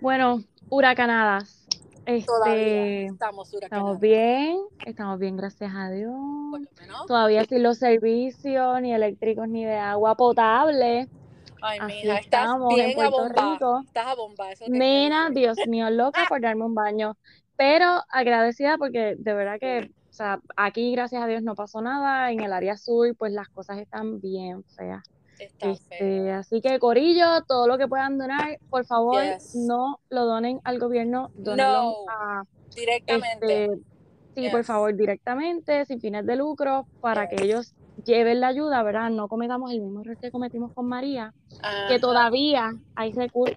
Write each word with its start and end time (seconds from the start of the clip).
Bueno, 0.00 0.42
huracanadas. 0.70 1.66
Todavía 2.24 2.56
Este, 2.56 3.06
estamos 3.06 3.52
huracanadas. 3.52 3.96
estamos 3.96 4.00
bien, 4.00 4.58
estamos 4.86 5.18
bien, 5.18 5.36
gracias 5.36 5.72
a 5.74 5.90
Dios. 5.90 6.14
Por 6.50 6.60
lo 6.60 6.68
menos. 6.80 7.06
Todavía 7.06 7.44
sin 7.44 7.62
los 7.62 7.78
servicios, 7.78 8.80
ni 8.80 8.94
eléctricos, 8.94 9.48
ni 9.48 9.64
de 9.64 9.76
agua 9.76 10.14
potable. 10.16 11.08
Ay, 11.60 11.78
Así 11.80 11.96
mija, 12.02 12.18
estás 12.18 12.42
estamos 12.44 12.70
en 12.78 12.86
bien 12.86 13.00
a 13.02 13.10
bomba. 13.10 13.52
Rico. 13.52 13.80
Estás 13.84 14.06
a 14.06 14.14
bomba. 14.14 14.52
Eso 14.52 14.64
quiero 14.66 15.30
Dios 15.30 15.58
mío, 15.66 15.90
loca 15.90 16.24
por 16.28 16.40
darme 16.40 16.64
un 16.64 16.74
baño. 16.74 17.16
Pero 17.56 18.02
agradecida 18.08 18.78
porque 18.78 19.16
de 19.18 19.34
verdad 19.34 19.58
que, 19.58 19.90
o 20.08 20.12
sea, 20.12 20.40
aquí 20.56 20.92
gracias 20.92 21.20
a 21.22 21.26
Dios 21.26 21.42
no 21.42 21.56
pasó 21.56 21.82
nada. 21.82 22.30
En 22.30 22.40
el 22.40 22.52
área 22.52 22.76
sur, 22.76 23.14
pues 23.16 23.32
las 23.32 23.48
cosas 23.48 23.78
están 23.78 24.20
bien 24.20 24.62
feas. 24.64 25.02
Está 25.38 25.70
Este, 25.70 25.96
feo. 25.98 26.34
así 26.36 26.60
que, 26.60 26.78
Corillo, 26.78 27.42
todo 27.46 27.66
lo 27.66 27.78
que 27.78 27.88
puedan 27.88 28.18
donar, 28.18 28.58
por 28.68 28.84
favor, 28.86 29.22
Yes. 29.24 29.54
no 29.54 30.00
lo 30.10 30.24
donen 30.26 30.60
al 30.64 30.78
gobierno, 30.78 31.30
dónenlo 31.34 31.82
No. 31.82 31.94
a 32.08 32.42
Directamente. 32.74 33.64
este, 33.64 33.80
sí, 34.34 34.48
por 34.50 34.64
favor, 34.64 34.94
directamente, 34.94 35.84
sin 35.86 36.00
fines 36.00 36.24
de 36.26 36.36
lucro, 36.36 36.86
para 37.00 37.28
Yes. 37.28 37.38
que 37.38 37.44
ellos 37.44 37.74
lleven 38.04 38.40
la 38.40 38.48
ayuda, 38.48 38.82
¿verdad? 38.82 39.10
No 39.10 39.28
cometamos 39.28 39.70
el 39.72 39.80
mismo 39.80 40.00
error 40.02 40.16
que 40.20 40.30
cometimos 40.30 40.72
con 40.74 40.86
María, 40.86 41.32
que 41.88 41.98
todavía 41.98 42.72
hay 42.94 43.12
recursos 43.12 43.56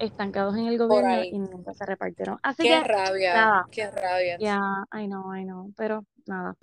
estancados 0.00 0.56
en 0.56 0.66
el 0.66 0.78
gobierno 0.78 1.22
y 1.22 1.38
nunca 1.38 1.74
se 1.74 1.84
repartieron. 1.86 2.38
Así 2.42 2.62
Qué 2.62 2.68
que, 2.70 2.80
rabia. 2.80 3.34
nada. 3.34 3.66
Qué 3.70 3.90
rabia. 3.90 4.36
ya, 4.38 4.60
I 4.92 5.06
know, 5.06 5.34
I 5.34 5.44
know, 5.44 5.72
pero 5.76 6.04
nada. 6.26 6.56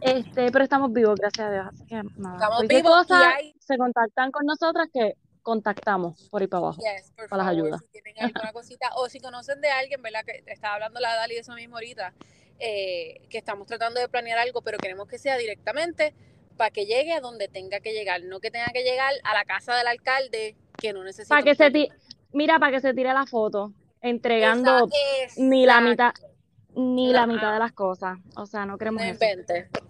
Este, 0.00 0.50
pero 0.50 0.64
estamos 0.64 0.92
vivos, 0.92 1.18
gracias 1.18 1.46
a 1.46 1.52
Dios, 1.52 1.66
así 1.72 1.86
que 1.86 2.02
nada. 2.16 2.34
Estamos 2.34 2.66
vivos 2.66 2.82
y 2.82 2.84
cosa, 2.84 3.30
hay 3.30 3.54
se 3.58 3.78
contactan 3.78 4.30
con 4.32 4.44
nosotras 4.44 4.88
que 4.92 5.14
contactamos 5.42 6.28
por 6.30 6.42
ahí 6.42 6.48
para 6.48 6.64
abajo. 6.64 6.80
Yes, 6.80 7.12
por 7.12 7.28
para 7.28 7.44
las 7.44 7.52
ayudas. 7.52 7.80
si 7.80 8.02
tienen 8.02 8.24
alguna 8.24 8.52
cosita, 8.52 8.90
o 8.96 9.08
si 9.08 9.20
conocen 9.20 9.60
de 9.60 9.70
alguien, 9.70 10.02
¿verdad? 10.02 10.24
Que 10.24 10.42
estaba 10.46 10.74
hablando 10.74 11.00
la 11.00 11.14
Dali 11.14 11.34
de 11.34 11.40
eso 11.40 11.54
mismo 11.54 11.76
ahorita, 11.76 12.12
eh, 12.58 13.26
que 13.30 13.38
estamos 13.38 13.66
tratando 13.66 14.00
de 14.00 14.08
planear 14.08 14.38
algo, 14.38 14.62
pero 14.62 14.78
queremos 14.78 15.08
que 15.08 15.18
sea 15.18 15.36
directamente 15.38 16.14
para 16.56 16.70
que 16.70 16.84
llegue 16.84 17.14
a 17.14 17.20
donde 17.20 17.48
tenga 17.48 17.80
que 17.80 17.92
llegar, 17.92 18.22
no 18.24 18.40
que 18.40 18.50
tenga 18.50 18.66
que 18.66 18.82
llegar 18.82 19.14
a 19.24 19.32
la 19.32 19.44
casa 19.44 19.74
del 19.76 19.86
alcalde 19.86 20.56
que 20.76 20.92
no 20.92 21.02
necesita. 21.04 21.34
Para 21.34 21.42
que 21.42 21.54
se 21.54 21.70
mira, 22.32 22.58
para 22.58 22.72
que 22.72 22.80
se 22.80 22.94
tire 22.94 23.12
la 23.12 23.26
foto, 23.26 23.72
entregando 24.00 24.88
ni 25.36 25.66
la 25.66 25.80
mitad, 25.80 26.12
ni 26.74 27.12
la 27.12 27.26
mitad 27.26 27.52
de 27.52 27.58
las 27.58 27.72
cosas. 27.72 28.18
O 28.36 28.46
sea, 28.46 28.66
no 28.66 28.78
queremos 28.78 29.02
eso. 29.02 29.18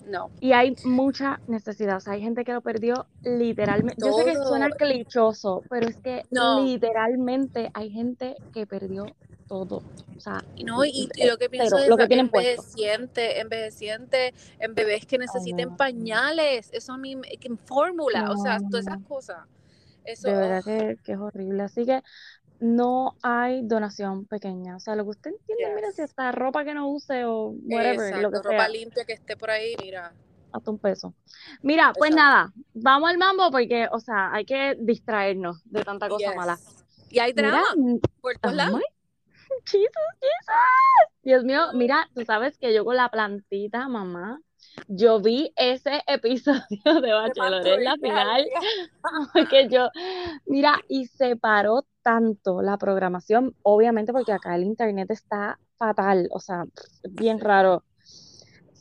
no. 0.06 0.30
Y 0.40 0.52
hay 0.52 0.74
mucha 0.84 1.40
necesidad. 1.46 1.98
O 1.98 2.00
sea, 2.00 2.14
hay 2.14 2.22
gente 2.22 2.44
que 2.44 2.52
lo 2.52 2.60
perdió 2.60 3.06
literalmente. 3.22 4.04
Yo 4.04 4.12
sé 4.12 4.24
que 4.24 4.36
suena 4.36 4.70
clichoso, 4.70 5.62
pero 5.68 5.88
es 5.88 5.96
que 5.96 6.24
No. 6.30 6.64
literalmente 6.64 7.70
hay 7.74 7.90
gente 7.90 8.36
que 8.52 8.66
perdió 8.66 9.06
todo. 9.46 9.82
O 10.16 10.20
sea, 10.20 10.44
No, 10.64 10.84
y, 10.84 11.08
y 11.14 11.26
lo 11.26 11.36
que 11.38 11.48
pienso 11.48 11.78
es 11.78 11.88
lo 11.88 11.96
que 11.96 12.06
tienen 12.06 12.26
envejeciente, 12.26 13.40
envejeciente, 13.40 14.34
en 14.58 14.74
bebés 14.74 15.06
que 15.06 15.18
necesiten 15.18 15.76
pañales, 15.76 16.70
eso 16.72 16.92
a 16.92 16.98
mí, 16.98 17.16
fórmula, 17.64 18.30
o 18.30 18.36
sea, 18.36 18.58
todas 18.58 18.86
esas 18.86 19.02
cosas. 19.08 19.38
Eso, 20.12 20.28
de 20.28 20.34
verdad 20.34 20.62
que, 20.64 20.96
que 21.04 21.12
es 21.12 21.18
horrible. 21.18 21.62
Así 21.62 21.84
que 21.86 22.02
no 22.58 23.16
hay 23.22 23.62
donación 23.62 24.26
pequeña. 24.26 24.76
O 24.76 24.80
sea, 24.80 24.94
lo 24.96 25.04
que 25.04 25.10
usted 25.10 25.30
entiende, 25.30 25.74
mira, 25.74 25.90
si 25.92 26.02
Yes. 26.02 26.10
hasta 26.10 26.32
ropa 26.32 26.64
que 26.64 26.74
no 26.74 26.88
use 26.88 27.24
o 27.24 27.54
whatever, 27.64 28.18
lo 28.20 28.30
que 28.30 28.38
ropa 28.38 28.66
sea, 28.66 28.68
limpia 28.68 29.04
que 29.04 29.14
esté 29.14 29.36
por 29.36 29.50
ahí, 29.50 29.74
mira. 29.82 30.12
hasta 30.52 30.70
un 30.70 30.78
peso. 30.78 31.14
Mira, 31.62 31.92
pues 31.96 32.12
nada, 32.12 32.52
vamos 32.74 33.08
al 33.08 33.18
mambo 33.18 33.50
porque, 33.50 33.88
o 33.92 34.00
sea, 34.00 34.32
hay 34.32 34.44
que 34.44 34.76
distraernos 34.80 35.62
de 35.64 35.84
tanta 35.84 36.08
cosa 36.08 36.28
Yes. 36.28 36.36
mala. 36.36 36.58
Y 37.08 37.18
hay 37.20 37.32
drama 37.32 37.62
por 38.20 38.36
todos 38.38 38.56
lados. 38.56 38.80
Jesus. 39.64 39.90
Dios 41.22 41.44
mío, 41.44 41.68
mira, 41.74 42.08
tú 42.14 42.24
sabes 42.24 42.56
que 42.58 42.74
yo 42.74 42.84
con 42.84 42.96
la 42.96 43.08
plantita, 43.10 43.88
mamá, 43.88 44.40
yo 44.88 45.20
vi 45.20 45.52
ese 45.56 46.02
episodio 46.06 47.00
de 47.00 47.12
Bachelorette, 47.12 47.82
la 47.82 47.96
final, 47.96 48.46
porque 49.32 49.68
yo, 49.68 49.88
mira, 50.46 50.80
y 50.88 51.06
se 51.06 51.36
paró 51.36 51.86
tanto 52.02 52.62
la 52.62 52.78
programación, 52.78 53.54
obviamente 53.62 54.12
porque 54.12 54.32
acá 54.32 54.54
el 54.56 54.64
internet 54.64 55.10
está 55.10 55.58
fatal, 55.76 56.28
o 56.32 56.40
sea, 56.40 56.64
bien 57.10 57.40
raro. 57.40 57.84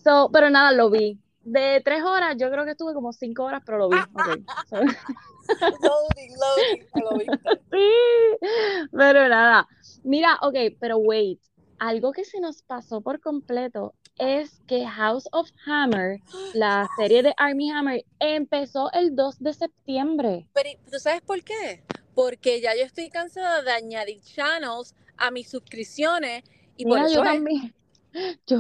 So, 0.04 0.30
pero 0.32 0.50
nada, 0.50 0.72
lo 0.72 0.90
vi. 0.90 1.20
De 1.42 1.82
tres 1.84 2.04
horas, 2.04 2.36
yo 2.38 2.52
creo 2.52 2.66
que 2.66 2.72
estuve 2.72 2.94
como 2.94 3.12
cinco 3.12 3.44
horas, 3.44 3.62
pero 3.66 3.78
lo 3.78 3.90
vi. 3.90 3.98
ok. 3.98 4.40
So, 4.70 4.76
Loading, 5.82 6.36
loading. 6.38 6.88
no 6.94 7.10
lo 7.10 7.18
viste. 7.18 7.50
Sí, 7.72 8.88
pero 8.92 9.28
nada. 9.28 9.68
Mira, 10.04 10.38
ok, 10.42 10.56
pero 10.80 10.98
wait. 10.98 11.42
Algo 11.80 12.12
que 12.12 12.24
se 12.24 12.40
nos 12.40 12.62
pasó 12.62 13.02
por 13.02 13.20
completo 13.20 13.96
es 14.20 14.62
que 14.68 14.86
House 14.86 15.28
of 15.32 15.50
Hammer, 15.66 16.20
la 16.54 16.88
serie 16.98 17.24
de 17.24 17.34
Army 17.38 17.72
Hammer, 17.72 18.06
empezó 18.20 18.92
el 18.92 19.16
2 19.16 19.40
de 19.40 19.54
septiembre. 19.54 20.48
Pero 20.54 20.70
¿tú 20.92 21.00
sabes 21.00 21.22
por 21.22 21.44
qué? 21.44 21.84
Porque 22.14 22.62
ya 22.62 22.76
yo 22.76 22.84
estoy 22.84 23.10
cansada 23.10 23.62
de 23.62 23.72
añadir 23.72 24.22
channels 24.22 24.94
a 25.18 25.32
mis 25.32 25.50
suscripciones 25.50 26.44
y 26.76 26.86
por 26.86 26.98
Mira, 26.98 27.08
eso 27.08 27.16
yo 27.16 27.24
es. 27.24 27.30
también. 27.30 27.74
Yo, 28.48 28.58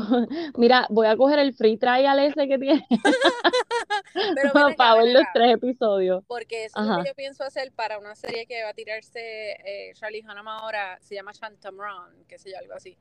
mira, 0.58 0.86
voy 0.92 1.08
a 1.08 1.18
coger 1.18 1.40
el 1.40 1.56
free 1.56 1.76
trial 1.76 2.20
ese 2.20 2.48
que 2.48 2.60
tiene 2.60 2.86
Pero 4.36 4.50
acá, 4.50 4.76
para 4.76 4.96
ver 5.02 5.14
los 5.14 5.24
tres 5.34 5.56
episodios. 5.56 6.24
Porque 6.28 6.66
eso 6.66 6.80
es 6.80 6.86
lo 6.86 6.94
Ajá. 6.94 7.02
que 7.02 7.10
yo 7.10 7.16
pienso 7.16 7.44
hacer 7.44 7.72
para 7.72 7.98
una 7.98 8.14
serie 8.14 8.46
que 8.46 8.62
va 8.62 8.70
a 8.70 8.74
tirarse 8.76 9.58
eh, 9.66 9.92
Charlie 9.96 10.22
Hunnam 10.22 10.48
ahora, 10.48 11.00
se 11.02 11.16
llama 11.16 11.32
Shantamron, 11.32 12.26
qué 12.28 12.38
sé 12.38 12.52
yo, 12.52 12.60
algo 12.60 12.74
así. 12.76 12.96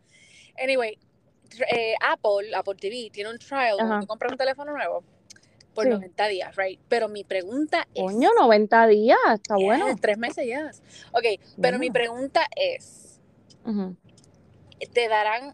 Anyway, 0.59 0.99
eh, 1.75 1.95
Apple, 2.01 2.55
Apple 2.55 2.75
TV, 2.75 3.11
tiene 3.13 3.31
un 3.31 3.39
trial 3.39 3.77
donde 3.79 3.93
Ajá. 3.95 4.01
tú 4.01 4.07
compras 4.07 4.33
un 4.33 4.39
teléfono 4.39 4.73
nuevo 4.73 5.03
por 5.75 5.85
Sí. 5.85 5.91
90 5.91 6.27
días, 6.29 6.57
right? 6.57 6.81
Pero 6.89 7.09
mi 7.09 7.25
pregunta 7.25 7.87
es... 7.95 8.03
Coño, 8.03 8.31
90 8.37 8.87
días, 8.89 9.19
está 9.33 9.57
Yes, 9.57 9.65
bueno. 9.65 9.87
Tres 10.01 10.19
meses 10.19 10.47
ya. 10.47 10.71
Ok, 11.13 11.41
pero 11.61 11.79
mi 11.79 11.91
pregunta 11.91 12.43
es. 12.57 13.21
¿te 14.95 15.09
darán 15.09 15.53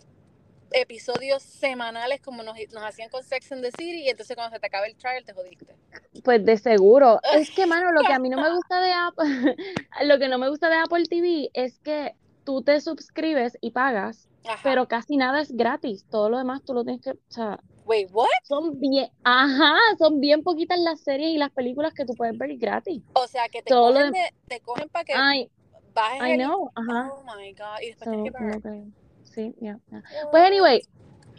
episodios 0.71 1.43
semanales 1.43 2.21
como 2.21 2.43
nos, 2.43 2.57
nos 2.73 2.83
hacían 2.85 3.09
con 3.09 3.23
Sex 3.23 3.53
and 3.53 3.63
the 3.63 3.71
City 3.71 4.03
y 4.05 4.09
entonces 4.09 4.37
cuando 4.37 4.55
se 4.55 4.61
te 4.61 4.67
acabe 4.67 4.89
el 4.89 4.97
trial 4.97 5.25
te 5.25 5.33
jodiste? 5.33 5.75
Pues 6.23 6.45
de 6.45 6.57
seguro. 6.59 7.21
Es 7.35 7.51
que, 7.51 7.67
mano, 7.67 7.93
lo 7.93 8.03
que 8.03 8.13
a 8.13 8.19
mí 8.19 8.29
no 8.29 8.41
me 8.41 8.51
gusta 8.55 8.81
de 8.81 8.93
Apple, 8.93 9.57
lo 10.05 10.19
que 10.19 10.29
no 10.29 10.39
me 10.39 10.49
gusta 10.49 10.69
de 10.69 10.77
Apple 10.77 11.05
TV 11.09 11.51
es 11.55 11.79
que 11.81 12.15
tú 12.45 12.63
te 12.63 12.81
suscribes 12.81 13.57
y 13.61 13.71
pagas, 13.71 14.29
Ajá. 14.47 14.61
pero 14.63 14.87
casi 14.89 15.17
nada 15.17 15.41
es 15.41 15.53
gratis. 15.57 16.05
Todo 16.11 16.29
lo 16.31 16.39
demás 16.39 16.63
tú 16.65 16.75
lo 16.75 16.85
tienes 16.85 17.01
que, 17.03 17.11
o 17.11 17.17
sea, 17.29 17.59
Wait, 17.87 18.09
what? 18.13 18.27
son 18.45 18.79
bien, 18.81 19.11
ajá, 19.25 19.75
son 19.99 20.21
bien 20.21 20.43
poquitas 20.43 20.79
las 20.79 21.01
series 21.01 21.31
y 21.35 21.39
las 21.39 21.51
películas 21.51 21.93
que 21.95 22.05
tú 22.07 22.15
puedes 22.15 22.37
ver 22.39 22.57
gratis. 22.57 23.03
O 23.15 23.27
sea, 23.27 23.49
que 23.49 23.63
te 23.63 23.69
Todo 23.71 23.93
cogen, 23.95 24.13
de- 24.13 24.19
de- 24.19 24.35
te 24.49 24.61
cogen 24.61 24.89
para 24.89 25.05
que 25.05 25.13
Ay, 25.15 25.51
bajes 25.95 26.23
I 26.27 26.33
el... 26.33 26.39
know, 26.39 26.71
ajá. 26.75 27.11
Oh 27.13 27.23
my 27.25 27.53
God. 27.53 27.81
Y 27.83 27.87
después 27.89 28.05
So, 28.05 28.11
tienes 28.23 28.63
que. 28.63 28.85
Sí, 29.35 29.55
ya, 29.61 29.79
ya. 29.91 30.03
Pues 30.31 30.43
anyway, 30.45 30.81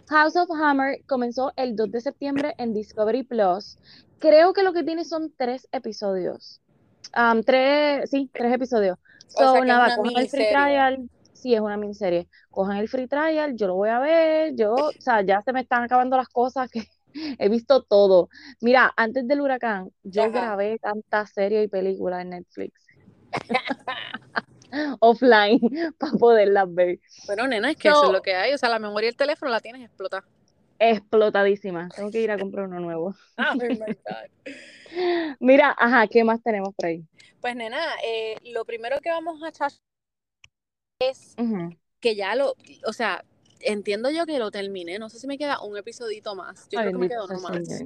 House 0.10 0.36
of 0.36 0.50
Hammer 0.52 1.00
comenzó 1.08 1.52
el 1.56 1.76
2 1.76 1.92
de 1.92 2.02
septiembre 2.02 2.54
en 2.58 2.74
Discovery 2.74 3.24
Plus. 3.24 3.78
Creo 4.20 4.54
que 4.54 4.64
lo 4.64 4.74
que 4.74 4.84
tiene 4.84 5.04
son 5.06 5.34
tres 5.36 5.68
episodios. 5.72 6.62
Um, 7.16 7.42
tres, 7.44 8.10
sí, 8.10 8.30
tres 8.34 8.54
episodios. 8.54 8.98
O 9.00 9.30
sea, 9.30 9.48
So, 9.48 9.54
que 9.54 9.60
es 9.60 9.66
nada, 9.66 9.96
cojan 9.96 10.18
el 10.18 10.30
free 10.30 10.48
trial. 10.50 11.10
Sí, 11.46 11.54
es 11.54 11.62
una 11.62 11.78
miniserie. 11.78 12.28
Cojan 12.50 12.78
el 12.78 12.88
free 12.90 13.08
trial, 13.08 13.56
yo 13.56 13.68
lo 13.68 13.76
voy 13.76 13.90
a 13.90 14.00
ver. 14.00 14.56
Yo, 14.56 14.74
o 14.74 14.92
sea, 14.98 15.22
ya 15.22 15.44
se 15.44 15.54
me 15.54 15.62
están 15.62 15.84
acabando 15.84 16.18
las 16.18 16.28
cosas 16.28 16.68
que 16.72 16.88
he 17.38 17.50
visto 17.50 17.84
todo. 17.84 18.30
Mira, 18.62 18.92
antes 18.98 19.28
del 19.28 19.42
huracán, 19.42 19.92
yo 20.02 20.24
Ajá. 20.24 20.32
grabé 20.32 20.80
tantas 20.80 21.30
series 21.34 21.66
y 21.66 21.68
películas 21.68 22.24
en 22.24 22.32
Netflix. 22.32 22.74
Offline, 25.02 25.60
para 26.00 26.14
poderlas 26.14 26.74
ver. 26.74 27.00
Bueno, 27.28 27.48
nena, 27.48 27.70
es 27.70 27.78
que 27.78 27.90
eso 27.90 28.00
So- 28.02 28.08
es 28.08 28.12
lo 28.14 28.24
que 28.24 28.34
hay. 28.34 28.54
O 28.56 28.58
sea, 28.58 28.70
la 28.70 28.80
memoria 28.80 29.08
del 29.10 29.16
teléfono 29.16 29.52
la 29.52 29.60
tienes 29.60 29.84
explotada. 29.84 30.24
explotadísima. 30.80 31.90
Tengo 31.96 32.10
que 32.10 32.22
ir 32.22 32.32
a 32.32 32.40
comprar 32.40 32.68
uno 32.68 32.80
nuevo. 32.80 33.14
Oh 33.38 33.56
my 33.56 33.70
God. 33.78 35.36
Mira, 35.40 35.76
ajá, 35.78 36.08
¿qué 36.08 36.24
más 36.24 36.42
tenemos 36.42 36.74
por 36.74 36.88
ahí? 36.88 37.04
Pues, 37.40 37.56
nena, 37.56 37.78
eh, 38.04 38.36
lo 38.46 38.66
primero 38.66 39.00
que 39.00 39.12
vamos 39.12 39.44
a 39.44 39.52
es 41.00 41.36
que 42.00 42.16
ya 42.16 42.36
lo, 42.36 42.56
o 42.86 42.94
sea, 42.94 43.24
entiendo 43.60 44.10
yo 44.10 44.26
que 44.26 44.40
lo 44.40 44.52
terminé. 44.52 45.00
No 45.00 45.10
sé 45.10 45.20
si 45.20 45.28
me 45.28 45.38
queda 45.38 45.62
un 45.62 45.78
episodito 45.78 46.36
más. 46.36 46.68
Yo 46.70 46.80
Ay, 46.80 46.88
creo 46.88 46.94
que 46.94 47.00
me 47.00 47.08
sea 47.08 47.24
uno 47.24 47.40
más. 47.40 47.84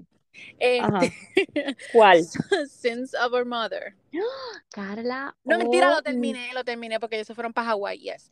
Este. 0.59 1.13
¿Cuál? 1.91 2.23
Sins 2.69 3.13
of 3.15 3.33
Our 3.33 3.45
Mother. 3.45 3.95
Carla. 4.71 5.35
No, 5.43 5.57
mentira, 5.57 5.91
oh, 5.91 5.95
lo 5.95 6.01
terminé, 6.01 6.53
lo 6.53 6.63
terminé 6.63 6.99
porque 6.99 7.15
ellos 7.15 7.27
se 7.27 7.35
fueron 7.35 7.53
para 7.53 7.67
Hawái, 7.67 7.99
yes. 7.99 8.31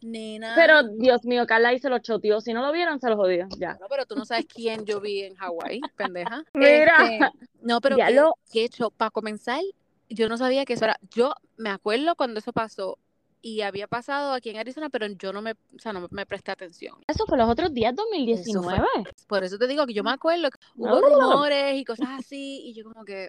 Nena. 0.00 0.52
Pero, 0.54 0.82
Dios 0.82 1.24
mío, 1.24 1.46
Carla 1.46 1.70
ahí 1.70 1.78
se 1.78 1.88
lo 1.88 1.98
choteó. 1.98 2.40
Si 2.40 2.52
no 2.52 2.60
lo 2.60 2.72
vieron, 2.72 3.00
se 3.00 3.08
lo 3.08 3.16
jodió. 3.16 3.48
Ya. 3.58 3.78
No, 3.80 3.86
pero 3.88 4.04
tú 4.04 4.14
no 4.16 4.26
sabes 4.26 4.46
quién 4.46 4.84
yo 4.84 5.00
vi 5.00 5.22
en 5.22 5.34
Hawái, 5.34 5.80
pendeja. 5.96 6.44
Mira. 6.54 6.96
Este, 7.04 7.30
no, 7.62 7.80
pero 7.80 7.96
Ya 7.96 8.08
qué, 8.08 8.14
lo- 8.14 8.34
qué 8.52 8.64
hecho. 8.64 8.90
Para 8.90 9.10
comenzar, 9.10 9.62
yo 10.10 10.28
no 10.28 10.36
sabía 10.36 10.66
que 10.66 10.74
eso 10.74 10.84
era. 10.84 10.98
Yo 11.10 11.32
me 11.56 11.70
acuerdo 11.70 12.14
cuando 12.16 12.38
eso 12.38 12.52
pasó. 12.52 12.98
Y 13.44 13.60
había 13.60 13.86
pasado 13.86 14.32
aquí 14.32 14.48
en 14.48 14.56
Arizona, 14.56 14.88
pero 14.88 15.06
yo 15.06 15.30
no 15.30 15.42
me, 15.42 15.52
o 15.52 15.78
sea, 15.78 15.92
no 15.92 16.08
me 16.10 16.24
presté 16.24 16.50
atención. 16.50 16.96
Eso 17.06 17.26
fue 17.26 17.36
los 17.36 17.46
otros 17.46 17.74
días, 17.74 17.94
2019. 17.94 18.82
Por 19.28 19.44
eso 19.44 19.58
te 19.58 19.66
digo 19.66 19.86
que 19.86 19.92
yo 19.92 20.02
me 20.02 20.12
acuerdo 20.12 20.48
que 20.50 20.58
hubo 20.76 20.98
rumores 20.98 21.78
y 21.78 21.84
cosas 21.84 22.08
así, 22.18 22.62
y 22.64 22.72
yo 22.72 22.84
como 22.84 23.04
que, 23.04 23.28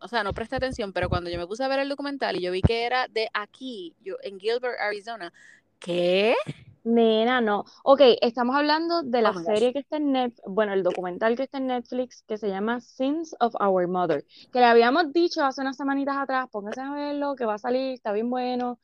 o 0.00 0.08
sea, 0.08 0.24
no 0.24 0.32
presté 0.32 0.56
atención, 0.56 0.92
pero 0.92 1.08
cuando 1.08 1.30
yo 1.30 1.38
me 1.38 1.46
puse 1.46 1.62
a 1.62 1.68
ver 1.68 1.78
el 1.78 1.88
documental 1.88 2.36
y 2.36 2.40
yo 2.42 2.50
vi 2.50 2.62
que 2.62 2.82
era 2.82 3.06
de 3.06 3.28
aquí, 3.32 3.94
yo 4.02 4.16
en 4.24 4.40
Gilbert, 4.40 4.80
Arizona, 4.80 5.32
¿qué? 5.78 6.34
Nena, 6.82 7.40
no. 7.40 7.64
Ok, 7.84 8.00
estamos 8.20 8.56
hablando 8.56 9.04
de 9.04 9.22
la 9.22 9.30
oh 9.30 9.38
serie 9.38 9.72
que 9.72 9.78
está 9.78 9.98
en 9.98 10.10
Netflix, 10.10 10.42
bueno, 10.48 10.72
el 10.72 10.82
documental 10.82 11.36
que 11.36 11.44
está 11.44 11.58
en 11.58 11.68
Netflix 11.68 12.24
que 12.26 12.38
se 12.38 12.48
llama 12.48 12.80
Sins 12.80 13.36
of 13.38 13.54
Our 13.60 13.86
Mother, 13.86 14.24
que 14.52 14.58
le 14.58 14.64
habíamos 14.64 15.12
dicho 15.12 15.44
hace 15.44 15.60
unas 15.60 15.76
semanitas 15.76 16.16
atrás, 16.16 16.48
pónganse 16.50 16.80
a 16.80 16.90
verlo, 16.90 17.36
que 17.36 17.44
va 17.44 17.54
a 17.54 17.58
salir, 17.58 17.92
está 17.92 18.10
bien 18.10 18.30
bueno. 18.30 18.80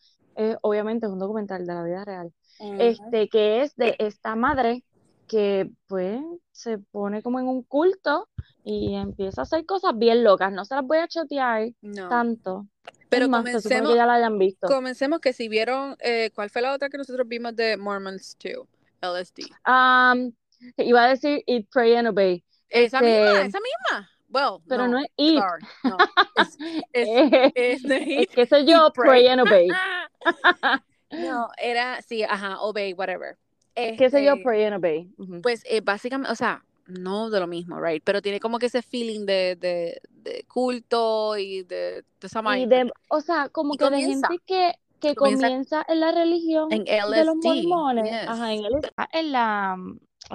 Obviamente 0.63 1.07
es 1.07 1.13
un 1.13 1.19
documental 1.19 1.67
de 1.67 1.75
la 1.75 1.83
vida 1.83 2.05
real. 2.05 2.33
Este, 2.79 3.29
que 3.29 3.63
es 3.63 3.75
de 3.77 3.97
esta 3.99 4.37
madre 4.37 4.85
que 5.29 5.71
pues 5.87 6.21
se 6.53 6.79
pone 6.79 7.23
como 7.23 7.41
en 7.41 7.49
un 7.49 7.63
culto 7.63 8.29
y 8.63 8.95
empieza 8.95 9.43
a 9.43 9.45
hacer 9.45 9.65
cosas 9.67 9.97
bien 9.97 10.23
locas. 10.23 10.53
No 10.53 10.65
se 10.65 10.75
las 10.75 10.85
voy 10.85 10.99
a 10.99 11.09
chotear 11.09 11.71
tanto. 12.09 12.67
Pero 13.09 13.31
comencemos, 13.31 13.91
que 13.91 13.97
ya 13.97 14.07
la 14.07 14.15
hayan 14.15 14.39
visto. 14.39 14.67
Comencemos 14.67 15.21
que 15.21 15.33
si 15.33 15.49
vieron, 15.49 15.97
eh, 16.01 16.31
¿cuál 16.35 16.51
fue 16.51 16.63
la 16.63 16.73
otra 16.73 16.89
que 16.89 16.99
nosotros 16.99 17.27
vimos 17.29 17.55
de 17.55 17.77
Mormons 17.77 18.37
2? 18.43 18.67
LSD. 19.03 19.51
Um, 19.67 20.33
iba 20.79 21.05
a 21.05 21.09
decir 21.09 21.43
Eat, 21.47 21.67
Pray 21.71 21.95
and 21.95 22.09
Obey. 22.09 22.45
Esa 22.69 23.01
misma, 23.01 23.33
este, 23.33 23.47
esa 23.47 23.59
misma. 23.61 24.11
Well, 24.29 24.61
pero 24.69 24.89
no, 24.89 24.99
es 24.99 25.07
Eat. 25.17 25.45
No, 25.85 25.97
es, 26.37 26.59
es, 27.55 27.85
es, 27.85 28.29
que 28.29 28.47
soy 28.47 28.67
yo, 28.67 28.91
Pray. 28.93 29.29
and 29.29 29.43
Obey. 29.43 29.69
no, 31.11 31.49
era, 31.59 32.03
sí, 32.03 32.23
ajá, 32.23 32.61
Obey, 32.61 32.93
whatever. 32.93 33.37
¿Qué 33.75 34.09
sé 34.11 34.25
yo, 34.25 34.33
este, 34.33 34.45
Pray 34.45 34.65
and 34.65 34.77
Obey? 34.77 35.09
Pues 35.43 35.63
eh, 35.69 35.81
básicamente, 35.81 36.33
o 36.33 36.37
sea, 36.37 36.65
no 36.87 37.31
de 37.31 37.41
lo 37.41 37.47
mismo, 37.47 37.81
right? 37.81 38.03
Pero 38.05 38.23
tiene 38.23 38.41
como 38.41 38.59
que 38.59 38.67
ese 38.67 38.83
feeling 38.83 39.27
de, 39.27 39.57
de, 39.57 40.01
de 40.11 40.45
culto 40.49 41.37
y 41.37 41.63
de, 41.63 42.05
de 42.21 42.27
esa 42.27 42.59
y 42.59 42.67
de, 42.67 42.91
O 43.09 43.21
sea, 43.21 43.49
como 43.49 43.75
que 43.75 43.89
de 43.91 44.01
gente 44.01 44.41
que, 44.47 44.75
que 45.01 45.15
comienza, 45.15 45.85
en 45.89 46.01
la 46.01 46.13
religión 46.13 46.69
en 46.73 46.85
de 46.85 47.25
los 47.25 47.37
mormones. 47.37 48.29
Ajá, 48.29 48.53
en, 48.53 48.65
en 49.13 49.33
la, 49.33 49.77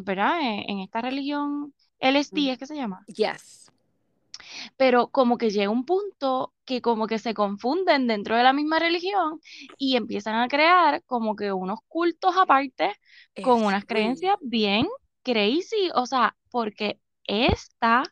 ¿verdad? 0.01 0.39
En, 0.41 0.79
esta 0.79 1.01
religión 1.01 1.73
LSD, 1.99 2.37
mm. 2.37 2.49
¿es 2.49 2.57
que 2.57 2.65
se 2.65 2.75
llama? 2.75 3.03
Yes. 3.07 3.58
Pero 4.77 5.07
como 5.09 5.37
que 5.37 5.49
llega 5.49 5.69
un 5.69 5.85
punto 5.85 6.53
que 6.65 6.81
como 6.81 7.07
que 7.07 7.19
se 7.19 7.33
confunden 7.33 8.07
dentro 8.07 8.35
de 8.35 8.43
la 8.43 8.53
misma 8.53 8.79
religión 8.79 9.39
y 9.77 9.95
empiezan 9.95 10.35
a 10.35 10.47
crear 10.47 11.03
como 11.05 11.35
que 11.35 11.51
unos 11.51 11.79
cultos 11.87 12.35
aparte 12.37 12.95
con 13.41 13.63
unas 13.63 13.85
creencias 13.85 14.35
bien 14.41 14.87
crazy, 15.23 15.89
o 15.95 16.05
sea, 16.05 16.35
porque 16.51 16.99
esta 17.25 18.03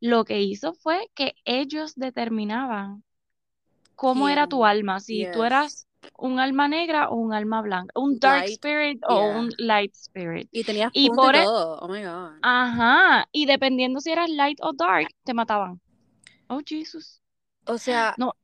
lo 0.00 0.24
que 0.24 0.42
hizo 0.42 0.74
fue 0.74 1.10
que 1.14 1.34
ellos 1.44 1.94
determinaban 1.94 3.02
cómo 3.94 4.28
era 4.28 4.46
tu 4.46 4.64
alma, 4.64 5.00
si 5.00 5.26
tú 5.32 5.42
eras 5.42 5.86
un 6.18 6.38
alma 6.38 6.68
negra 6.68 7.08
o 7.08 7.16
un 7.16 7.32
alma 7.32 7.62
blanca, 7.62 7.92
un 7.94 8.18
dark 8.18 8.46
spirit 8.46 9.02
o 9.08 9.38
un 9.38 9.50
light 9.58 9.94
spirit. 9.94 10.48
Y 10.52 10.64
tenías 10.64 10.90
y 10.94 11.08
por 11.10 11.34
e 11.34 11.42
todo. 11.42 11.78
Oh 11.80 11.88
my 11.88 12.02
god. 12.02 12.32
Ajá, 12.42 13.28
y 13.32 13.46
dependiendo 13.46 14.00
si 14.00 14.10
eras 14.12 14.28
light 14.30 14.58
o 14.62 14.72
dark, 14.72 15.08
te 15.24 15.34
mataban. 15.34 15.80
Oh 16.48 16.60
Jesus. 16.64 17.20
O 17.66 17.78
sea, 17.78 18.14
no. 18.18 18.34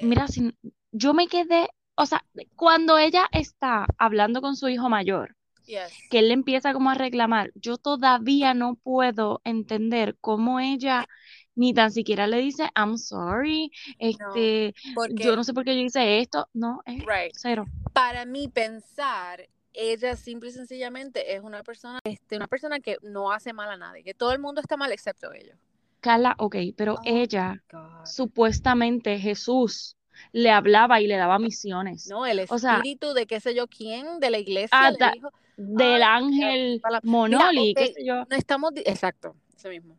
Mira, 0.00 0.28
si 0.28 0.54
yo 0.92 1.14
me 1.14 1.28
quedé, 1.28 1.68
o 1.94 2.06
sea, 2.06 2.24
cuando 2.56 2.98
ella 2.98 3.28
está 3.32 3.86
hablando 3.98 4.40
con 4.40 4.56
su 4.56 4.68
hijo 4.68 4.88
mayor, 4.88 5.36
que 5.66 6.18
él 6.18 6.28
le 6.28 6.34
empieza 6.34 6.72
como 6.72 6.90
a 6.90 6.94
reclamar, 6.94 7.52
yo 7.54 7.76
todavía 7.76 8.54
no 8.54 8.74
puedo 8.74 9.40
entender 9.44 10.16
cómo 10.20 10.58
ella 10.58 11.06
ni 11.54 11.74
tan 11.74 11.92
siquiera 11.92 12.26
le 12.26 12.38
dice, 12.38 12.70
I'm 12.74 12.96
sorry, 12.96 13.70
este, 13.98 14.74
yo 15.14 15.36
no 15.36 15.44
sé 15.44 15.52
por 15.52 15.64
qué 15.64 15.74
yo 15.74 15.82
hice 15.82 16.20
esto, 16.20 16.48
no, 16.52 16.82
es 16.86 17.04
cero. 17.34 17.66
Para 17.92 18.24
mí 18.24 18.48
pensar, 18.48 19.48
ella 19.72 20.16
simple 20.16 20.48
y 20.48 20.52
sencillamente 20.52 21.34
es 21.34 21.42
una 21.42 21.62
persona, 21.62 21.98
este, 22.04 22.36
una 22.36 22.48
persona 22.48 22.80
que 22.80 22.96
no 23.02 23.30
hace 23.30 23.52
mal 23.52 23.70
a 23.70 23.76
nadie, 23.76 24.02
que 24.02 24.14
todo 24.14 24.32
el 24.32 24.38
mundo 24.38 24.60
está 24.60 24.76
mal 24.76 24.90
excepto 24.92 25.32
ellos. 25.32 25.58
Carla, 26.00 26.34
ok, 26.38 26.56
pero 26.76 26.94
oh 26.94 27.00
ella, 27.04 27.62
supuestamente 28.04 29.18
Jesús, 29.18 29.96
le 30.32 30.50
hablaba 30.50 31.00
y 31.00 31.06
le 31.06 31.16
daba 31.16 31.38
misiones. 31.38 32.06
No, 32.08 32.26
el 32.26 32.40
espíritu 32.40 33.14
de 33.14 33.26
qué 33.26 33.40
sé 33.40 33.54
yo 33.54 33.66
quién, 33.66 34.20
de 34.20 34.30
la 34.30 34.38
iglesia, 34.38 34.90
le 34.90 35.12
dijo, 35.14 35.30
del 35.56 36.02
ángel 36.02 36.80
Monoli, 37.02 37.74
qué 37.74 37.92
sé 37.92 38.04
yo. 38.04 38.24
No 38.28 38.36
estamos, 38.36 38.72
exacto, 38.76 39.36
eso 39.56 39.68
mismo. 39.68 39.96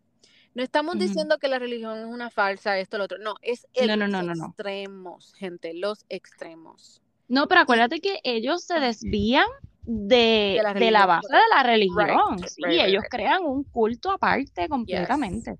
No 0.53 0.63
estamos 0.63 0.97
diciendo 0.97 1.37
que 1.37 1.47
la 1.47 1.59
religión 1.59 1.97
es 1.97 2.05
una 2.05 2.29
falsa, 2.29 2.77
esto, 2.77 2.97
lo 2.97 3.05
otro. 3.05 3.17
No, 3.19 3.35
es 3.41 3.65
el 3.73 3.87
los 3.97 4.37
extremos, 4.37 5.33
gente, 5.35 5.73
los 5.73 6.05
extremos. 6.09 7.01
No, 7.29 7.47
pero 7.47 7.61
acuérdate 7.61 8.01
que 8.01 8.19
ellos 8.25 8.65
se 8.65 8.81
desvían 8.81 9.45
de, 9.83 10.59
la, 10.61 11.05
base 11.05 11.33
de 11.33 11.41
la 11.55 11.63
religión. 11.63 12.39
sí, 12.45 12.63
ellos 12.67 13.03
crean 13.09 13.43
un 13.45 13.63
culto 13.63 14.11
aparte 14.11 14.67
completamente. 14.67 15.57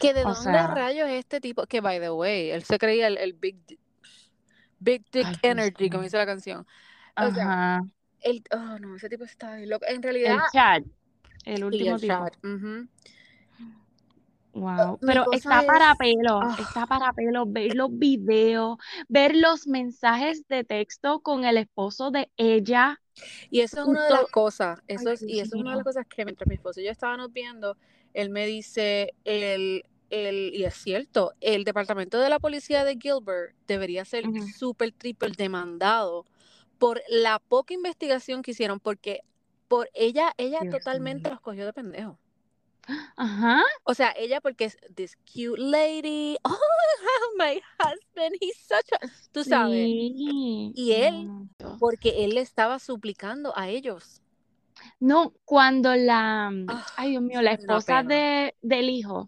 Que 0.00 0.14
de 0.14 0.22
dónde 0.22 0.66
rayos 0.66 1.08
es 1.08 1.20
este 1.20 1.40
tipo, 1.40 1.66
que 1.66 1.80
by 1.80 2.00
the 2.00 2.10
way, 2.10 2.50
él 2.50 2.62
se 2.64 2.78
creía 2.78 3.06
el, 3.06 3.32
Big 3.32 3.56
Big 4.78 5.04
Dick 5.10 5.26
Energy, 5.42 5.90
como 5.90 6.02
dice 6.02 6.16
la 6.16 6.26
canción. 6.26 6.66
Ajá. 7.14 7.82
el, 8.20 8.42
oh 8.52 8.78
no, 8.78 8.96
ese 8.96 9.08
tipo 9.08 9.24
está 9.24 9.58
loco. 9.60 9.86
En 9.88 10.02
realidad. 10.02 10.34
El 10.34 10.40
chat. 10.52 10.84
El 11.44 11.64
último 11.64 11.98
tipo. 11.98 12.26
Wow, 14.56 14.98
pero 15.02 15.30
está 15.32 15.62
para 15.66 15.94
pelo, 15.96 16.40
ah. 16.42 16.56
está 16.58 16.86
para 16.86 17.12
pelo 17.12 17.44
ver 17.44 17.74
los 17.74 17.90
videos, 17.90 18.78
ver 19.06 19.36
los 19.36 19.66
mensajes 19.66 20.48
de 20.48 20.64
texto 20.64 21.20
con 21.20 21.44
el 21.44 21.58
esposo 21.58 22.10
de 22.10 22.30
ella. 22.38 22.98
Y 23.50 23.60
eso 23.60 23.82
es 23.82 23.86
una 23.86 24.04
de 24.04 24.10
las 24.12 24.26
cosas, 24.30 24.80
eso 24.88 25.10
es, 25.10 25.22
y 25.22 25.40
eso 25.40 25.56
es 25.56 25.60
una 25.60 25.72
de 25.72 25.76
las 25.76 25.84
cosas 25.84 26.06
que 26.06 26.24
mientras 26.24 26.48
mi 26.48 26.54
esposo 26.54 26.80
y 26.80 26.84
yo 26.84 26.90
estábamos 26.90 27.30
viendo, 27.34 27.76
él 28.16 28.30
me 28.30 28.46
dice, 28.46 29.12
el, 29.24 29.84
el, 30.08 30.54
y 30.54 30.64
es 30.64 30.74
cierto, 30.74 31.34
el 31.42 31.64
departamento 31.64 32.18
de 32.18 32.30
la 32.30 32.38
policía 32.38 32.82
de 32.82 32.96
Gilbert 32.98 33.54
debería 33.66 34.06
ser 34.06 34.24
súper 34.58 34.92
triple 34.92 35.32
demandado 35.36 36.24
por 36.78 37.02
la 37.10 37.38
poca 37.38 37.74
investigación 37.74 38.40
que 38.40 38.52
hicieron, 38.52 38.80
porque 38.80 39.20
por 39.68 39.90
ella, 39.92 40.32
ella 40.38 40.60
totalmente 40.70 41.28
los 41.28 41.42
cogió 41.42 41.66
de 41.66 41.74
pendejo. 41.74 42.18
Ajá. 43.16 43.62
O 43.84 43.92
sea, 43.92 44.14
ella 44.16 44.40
porque 44.40 44.64
es 44.64 44.78
this 44.94 45.14
cute 45.16 45.60
lady. 45.60 46.38
Oh, 46.44 47.36
my 47.38 47.60
husband, 47.78 48.36
he's 48.40 48.56
such 48.56 48.90
a. 48.92 49.10
Tú 49.32 49.44
sabes. 49.44 49.86
Y 49.86 50.92
él, 50.92 51.28
porque 51.78 52.24
él 52.24 52.34
le 52.34 52.40
estaba 52.40 52.78
suplicando 52.78 53.52
a 53.56 53.68
ellos. 53.68 54.22
No, 55.00 55.32
cuando 55.44 55.94
la. 55.94 56.50
Ah, 56.68 56.86
ay, 56.96 57.10
Dios 57.10 57.22
mío, 57.22 57.42
la 57.42 57.52
esposa 57.52 58.02
de, 58.02 58.54
del 58.62 58.90
hijo 58.90 59.26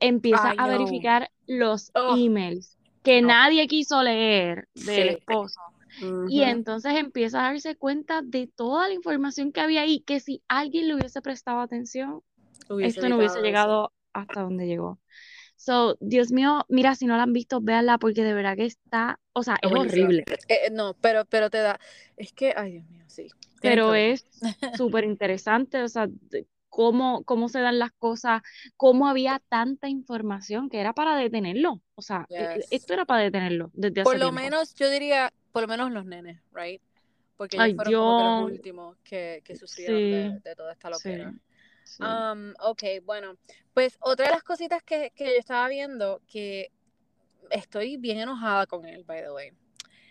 empieza 0.00 0.50
a 0.56 0.68
verificar 0.68 1.30
los 1.46 1.90
oh. 1.94 2.16
emails 2.16 2.76
que 3.06 3.22
nadie 3.22 3.68
quiso 3.68 4.02
leer 4.02 4.68
del 4.74 5.10
esposo. 5.10 5.60
Y 6.28 6.42
entonces 6.42 6.94
empieza 6.96 7.38
a 7.40 7.52
darse 7.52 7.76
cuenta 7.76 8.20
de 8.20 8.48
toda 8.48 8.88
la 8.88 8.94
información 8.94 9.52
que 9.52 9.60
había 9.60 9.82
ahí, 9.82 10.00
que 10.00 10.18
si 10.18 10.42
alguien 10.48 10.88
le 10.88 10.96
hubiese 10.96 11.22
prestado 11.22 11.60
atención, 11.60 12.22
esto 12.80 13.08
no 13.08 13.16
hubiese 13.16 13.40
llegado 13.40 13.92
hasta 14.12 14.42
donde 14.42 14.66
llegó. 14.66 14.98
So, 15.56 15.96
Dios 16.00 16.32
mío, 16.32 16.64
mira, 16.68 16.94
si 16.94 17.06
no 17.06 17.16
la 17.16 17.24
han 17.24 17.32
visto, 17.32 17.60
véanla 17.60 17.98
porque 17.98 18.22
de 18.22 18.34
verdad 18.34 18.56
que 18.56 18.66
está, 18.66 19.18
o 19.32 19.42
sea, 19.42 19.56
es 19.62 19.72
horrible. 19.72 20.24
Eh, 20.48 20.70
no, 20.70 20.94
pero, 21.00 21.24
pero 21.24 21.50
te 21.50 21.58
da, 21.58 21.80
es 22.16 22.32
que, 22.32 22.52
ay 22.56 22.72
Dios 22.72 22.88
mío, 22.90 23.04
sí. 23.08 23.28
Pero 23.62 23.94
es 23.94 24.26
súper 24.76 25.04
interesante, 25.04 25.82
o 25.82 25.88
sea, 25.88 26.08
cómo, 26.68 27.24
cómo 27.24 27.48
se 27.48 27.60
dan 27.60 27.78
las 27.78 27.92
cosas, 27.92 28.42
cómo 28.76 29.08
había 29.08 29.40
tanta 29.48 29.88
información 29.88 30.68
que 30.68 30.78
era 30.78 30.92
para 30.92 31.16
detenerlo. 31.16 31.80
O 31.94 32.02
sea, 32.02 32.26
e, 32.28 32.42
e, 32.44 32.64
esto 32.70 32.92
era 32.92 33.06
para 33.06 33.22
detenerlo 33.22 33.70
desde 33.72 34.02
hace 34.02 34.10
Por 34.10 34.18
lo 34.18 34.30
menos, 34.32 34.74
yo 34.74 34.90
diría, 34.90 35.32
por 35.52 35.62
lo 35.62 35.68
menos 35.68 35.90
los 35.90 36.04
nenes, 36.04 36.38
right? 36.52 36.82
Porque 37.38 37.56
ellos 37.56 37.76
fueron 37.76 37.94
como 37.94 38.40
los 38.42 38.52
últimos 38.52 38.96
que, 39.02 39.40
que 39.42 39.56
sufrieron 39.56 40.40
de, 40.42 40.54
toda 40.54 40.72
esta 40.72 40.90
locura. 40.90 41.34
Um, 42.00 42.54
ok, 42.60 42.82
bueno, 43.04 43.36
pues 43.74 43.96
otra 44.00 44.26
de 44.26 44.32
las 44.32 44.42
cositas 44.42 44.82
que, 44.82 45.12
que, 45.14 45.24
yo 45.24 45.38
estaba 45.38 45.68
viendo, 45.68 46.20
que 46.26 46.72
estoy 47.50 47.96
bien 47.96 48.18
enojada 48.18 48.66
con 48.66 48.86
él, 48.86 49.04
by 49.04 49.22
the 49.22 49.30
way. 49.30 49.52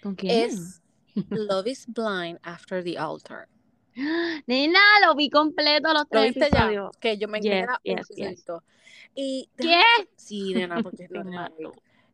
¿Con 0.01 0.15
quién? 0.15 0.49
Es 0.49 0.81
Love 1.29 1.67
is 1.67 1.85
Blind 1.87 2.39
After 2.43 2.83
the 2.83 2.97
Altar. 2.97 3.47
Nena, 4.47 4.79
lo 5.05 5.15
vi 5.15 5.29
completo 5.29 5.93
los 5.93 6.07
tres 6.09 6.35
viste 6.35 6.47
episodios. 6.47 6.91
Ya? 6.93 6.99
Que 6.99 7.17
yo 7.17 7.27
me 7.27 7.39
quedé 7.39 7.65
yes, 7.83 8.07
yes, 8.15 8.45
Y, 9.15 9.49
¿Qué? 9.57 9.81
Sí, 10.15 10.53
nena, 10.53 10.81
porque 10.83 11.07
no, 11.09 11.73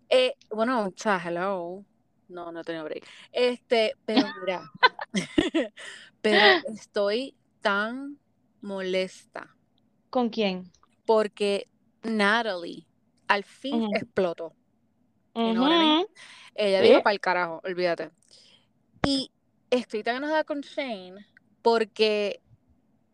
eh, 0.09 0.35
bueno, 0.49 0.87
o 0.87 0.93
sea, 0.95 1.21
hello. 1.23 1.83
No, 2.27 2.51
no 2.51 2.63
tenido 2.63 2.85
break. 2.85 3.05
Este, 3.31 3.95
pero 4.05 4.27
mira, 4.39 4.71
pero 6.21 6.61
estoy 6.73 7.35
tan 7.61 8.17
molesta 8.61 9.55
¿Con 10.09 10.29
quién? 10.29 10.71
porque 11.05 11.67
Natalie 12.03 12.85
al 13.27 13.43
fin 13.43 13.89
explotó. 13.95 14.53
Ella 15.33 16.81
dijo 16.81 17.03
para 17.03 17.13
el 17.13 17.19
carajo, 17.19 17.61
olvídate. 17.63 18.11
Y 19.05 19.31
estoy 19.69 20.03
tan 20.03 20.17
enojada 20.17 20.43
con 20.43 20.61
Shane 20.61 21.25
porque, 21.61 22.41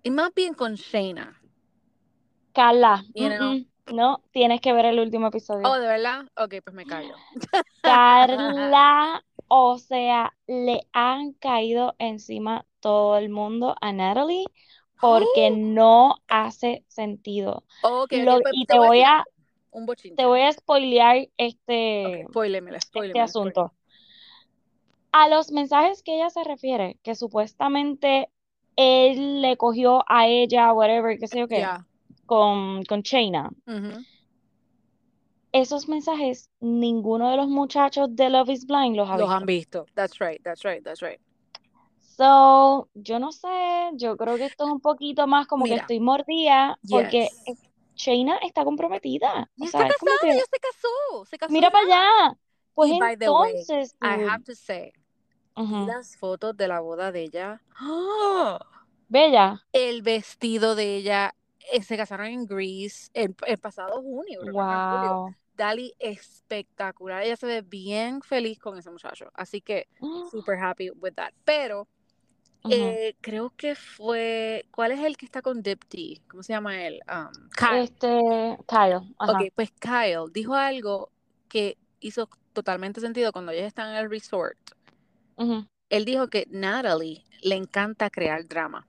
y 0.03 0.11
más 0.11 0.33
bien 0.33 0.53
con 0.53 0.75
Shayna. 0.75 1.41
Carla, 2.53 3.05
You 3.13 3.29
know. 3.29 3.53
mm, 3.53 3.55
mm, 3.91 3.95
no, 3.95 4.23
tienes 4.31 4.61
que 4.61 4.73
ver 4.73 4.85
el 4.85 4.99
último 4.99 5.27
episodio. 5.27 5.69
Oh, 5.69 5.79
¿de 5.79 5.87
verdad? 5.87 6.25
Ok, 6.35 6.55
pues 6.63 6.73
me 6.75 6.85
callo. 6.85 7.15
Carla, 7.81 9.23
o 9.47 9.77
sea, 9.77 10.33
le 10.47 10.87
han 10.91 11.33
caído 11.33 11.95
encima 11.99 12.65
todo 12.79 13.17
el 13.17 13.29
mundo 13.29 13.75
a 13.79 13.93
Natalie 13.93 14.45
porque 14.99 15.51
no 15.51 16.15
hace 16.27 16.83
sentido. 16.87 17.63
Ok, 17.81 17.93
ok, 17.93 18.11
Lo- 18.25 18.41
pues 18.41 18.53
y 18.55 18.65
te 18.65 18.79
voy 18.79 19.01
a 19.01 19.23
un 19.71 19.85
te 20.15 20.25
voy 20.25 20.41
a 20.41 20.51
spoilear 20.51 21.27
este, 21.37 22.21
Ok, 22.23 22.31
spoilémela, 22.31 22.77
este 22.77 22.87
spoilémela, 22.87 23.23
asunto. 23.25 23.73
A 25.11 25.27
los 25.29 25.51
mensajes 25.51 26.03
que 26.03 26.15
ella 26.15 26.29
se 26.29 26.43
refiere, 26.43 26.97
que 27.03 27.15
supuestamente 27.15 28.29
él 28.75 29.41
le 29.41 29.57
cogió 29.57 30.03
a 30.07 30.27
ella, 30.27 30.73
whatever, 30.73 31.17
qué 31.17 31.27
sé 31.27 31.39
yo 31.39 31.47
qué, 31.47 31.65
con, 32.25 32.83
con. 32.85 33.03
Esos 35.51 35.87
mensajes, 35.87 36.49
ninguno 36.59 37.31
de 37.31 37.37
los 37.37 37.47
muchachos 37.47 38.15
de 38.15 38.29
Love 38.29 38.49
is 38.49 38.67
Blind 38.67 38.95
los 38.95 39.09
ha 39.09 39.17
Los 39.17 39.29
visto. 39.29 39.35
han 39.35 39.45
visto. 39.45 39.85
That's 39.95 40.19
right, 40.19 40.41
that's 40.43 40.63
right, 40.63 40.83
that's 40.83 41.01
right. 41.01 41.19
So, 42.17 42.89
yo 42.95 43.19
no 43.19 43.31
sé, 43.31 43.47
yo 43.93 44.17
creo 44.17 44.37
que 44.37 44.45
esto 44.45 44.63
es 44.65 44.71
un 44.71 44.81
poquito 44.81 45.27
más 45.27 45.45
como 45.47 45.67
que 45.67 45.73
Mira. 45.73 45.83
estoy 45.83 45.99
mordida 45.99 46.79
porque 46.89 47.29
Yes. 47.29 47.61
Shayna 47.95 48.37
está 48.37 48.63
comprometida. 48.63 49.49
Y 49.55 49.63
O 49.63 49.65
está 49.65 49.79
sea, 49.79 49.87
es 49.89 49.97
como 49.97 50.11
casada, 50.11 50.19
que, 50.19 50.27
ya 50.37 50.43
se 50.51 50.59
casó, 50.59 51.25
se 51.25 51.37
casó 51.37 51.53
mira 51.53 51.67
ya. 51.67 51.71
para 51.71 51.83
allá. 51.85 52.37
Pues 52.73 52.91
Y 52.91 52.99
the 53.17 53.29
way, 53.31 53.53
entonces, 53.53 53.95
I 54.01 54.17
have 54.27 54.43
to 54.45 54.55
say, 54.55 54.91
vi 55.55 55.63
ujú, 55.63 55.85
las 55.85 56.15
fotos 56.17 56.55
de 56.57 56.67
la 56.67 56.79
boda 56.81 57.11
de 57.11 57.23
ella. 57.23 57.61
¡Ah! 57.79 58.59
Bella, 59.09 59.59
El 59.71 60.01
vestido 60.01 60.75
de 60.75 60.95
ella, 60.97 61.35
eh, 61.71 61.83
se 61.83 61.97
casaron 61.97 62.27
en 62.27 62.45
Greece 62.45 63.09
el, 63.13 63.35
el 63.45 63.57
pasado 63.59 64.01
junio, 64.01 64.41
que 64.43 64.51
wow. 64.51 65.35
Dali 65.53 65.93
espectacular, 65.99 67.23
ella 67.23 67.35
se 67.35 67.47
ve 67.47 67.61
bien 67.61 68.21
feliz 68.21 68.59
con 68.59 68.77
ese 68.77 68.91
muchacho, 68.91 69.31
así 69.33 69.59
que 69.61 69.87
super 70.31 70.57
happy 70.59 70.91
with 70.91 71.13
that. 71.15 71.33
Pero 71.45 71.87
Eh, 72.69 73.15
creo 73.21 73.53
que 73.55 73.75
fue, 73.75 74.65
¿cuál 74.71 74.91
es 74.91 74.99
el 74.99 75.15
que 75.15 75.25
está 75.25 75.41
con 75.41 75.61
Dipti? 75.61 76.21
¿Cómo 76.27 76.43
se 76.43 76.53
llama 76.53 76.85
él? 76.85 76.99
Um, 77.07 77.49
Kyle. 77.49 77.83
Este, 77.83 78.57
Kyle, 78.67 79.01
ajá. 79.17 79.31
Ok, 79.31 79.53
pues 79.55 79.71
Kyle 79.79 80.31
dijo 80.33 80.53
algo 80.53 81.09
que 81.47 81.77
hizo 81.99 82.29
totalmente 82.53 82.99
sentido 83.01 83.31
cuando 83.31 83.51
ellos 83.51 83.65
están 83.65 83.91
en 83.91 83.97
el 83.97 84.09
resort. 84.09 84.57
Él 85.89 86.05
dijo 86.05 86.27
que 86.27 86.47
Natalie 86.49 87.23
le 87.41 87.55
encanta 87.55 88.09
crear 88.09 88.45
drama. 88.47 88.87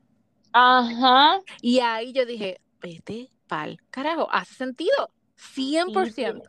Ajá. 0.53 1.41
Y 1.61 1.81
ahí 1.81 2.13
yo 2.13 2.25
dije, 2.27 2.61
vete 2.81 3.31
pa'l 3.47 3.79
carajo, 3.91 4.29
hace 4.31 4.55
sentido, 4.55 5.11
100%. 5.37 6.43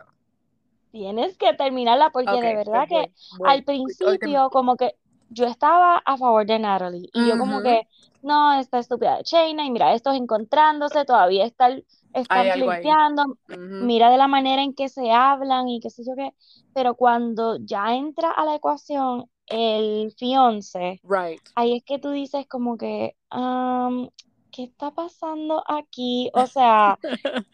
Tienes 0.92 1.38
que 1.38 1.54
terminarla 1.54 2.10
porque 2.10 2.32
de 2.32 2.56
verdad 2.56 2.86
pues 2.90 3.08
que 3.08 3.14
voy, 3.38 3.50
al 3.52 3.64
principio 3.64 4.50
como 4.50 4.76
que 4.76 4.96
yo 5.30 5.46
estaba 5.46 5.98
a 6.06 6.18
favor 6.18 6.46
de 6.46 6.60
Natalie 6.60 7.10
y 7.14 7.28
yo 7.28 7.38
como 7.38 7.62
que 7.62 7.84
no, 8.22 8.54
esta 8.60 8.80
estúpida 8.80 9.18
de 9.18 9.24
Shayna 9.24 9.66
y 9.66 9.72
mira, 9.72 9.94
estos 9.94 10.16
encontrándose, 10.16 11.06
todavía 11.06 11.46
están, 11.46 11.84
están 12.14 12.52
flirteando, 12.52 13.38
mira 13.80 14.10
de 14.12 14.18
la 14.18 14.28
manera 14.28 14.62
en 14.64 14.74
que 14.74 14.90
se 14.90 15.12
hablan 15.12 15.70
y 15.70 15.80
qué 15.80 15.90
sé 15.90 16.04
yo 16.06 16.16
qué, 16.16 16.34
pero 16.74 16.96
cuando 16.96 17.58
ya 17.62 17.96
entra 17.96 18.32
a 18.32 18.46
la 18.46 18.56
ecuación 18.56 19.30
el 19.48 20.14
fiance, 20.18 21.02
Right. 21.04 21.42
ahí 21.56 21.78
es 21.78 21.84
que 21.86 22.00
tú 22.00 22.12
dices 22.12 22.48
como 22.48 22.78
que, 22.78 23.16
um, 23.32 24.10
¿qué 24.52 24.64
está 24.64 24.92
pasando 24.92 25.64
aquí? 25.68 26.30
O 26.34 26.46
sea, 26.48 27.00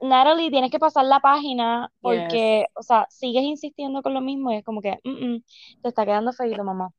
Natalie, 0.00 0.50
tienes 0.50 0.70
que 0.70 0.78
pasar 0.78 1.04
la 1.06 1.20
página 1.20 1.90
Yes. 2.02 2.02
porque, 2.02 2.66
o 2.74 2.82
sea, 2.82 3.06
sigues 3.10 3.42
insistiendo 3.44 4.02
con 4.02 4.14
lo 4.14 4.20
mismo 4.20 4.50
y 4.52 4.56
es 4.56 4.64
como 4.64 4.80
que, 4.82 4.98
"Mm, 5.04 5.36
mm, 5.36 5.42
te 5.82 5.88
está 5.88 6.04
quedando 6.04 6.32
feito, 6.32 6.64
mamá. 6.64 6.90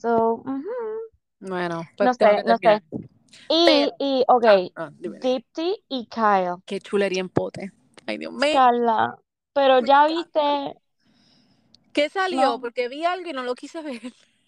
So, 0.00 0.42
ujú, 0.44 0.62
Bueno, 1.40 1.82
pues 1.96 2.10
no 2.10 2.14
sé, 2.14 2.42
no 2.44 2.58
sé. 2.58 2.82
Y, 3.48 3.56
Pero, 3.64 3.96
y, 3.98 4.24
ok, 4.28 4.44
ah, 4.76 4.90
ah. 4.90 4.90
Dipti 5.20 5.84
y 5.88 6.06
Kyle. 6.08 6.56
Qué 6.66 6.80
chulería 6.80 7.20
en 7.20 7.28
pote. 7.28 7.72
Ay, 8.06 8.18
Dios 8.18 8.32
mío. 8.32 8.46
Carla, 8.50 9.16
pero 9.52 9.78
Me 9.78 9.86
ya 9.86 10.06
encanta. 10.08 10.08
viste, 10.08 10.74
¿Qué 11.92 12.08
salió? 12.08 12.58
no, 12.58 12.60
Porque 12.60 12.88
vi 12.88 13.04
algo 13.04 13.30
y 13.30 13.32
no 13.32 13.42
lo 13.42 13.54
quise 13.54 13.82
ver. 13.82 14.00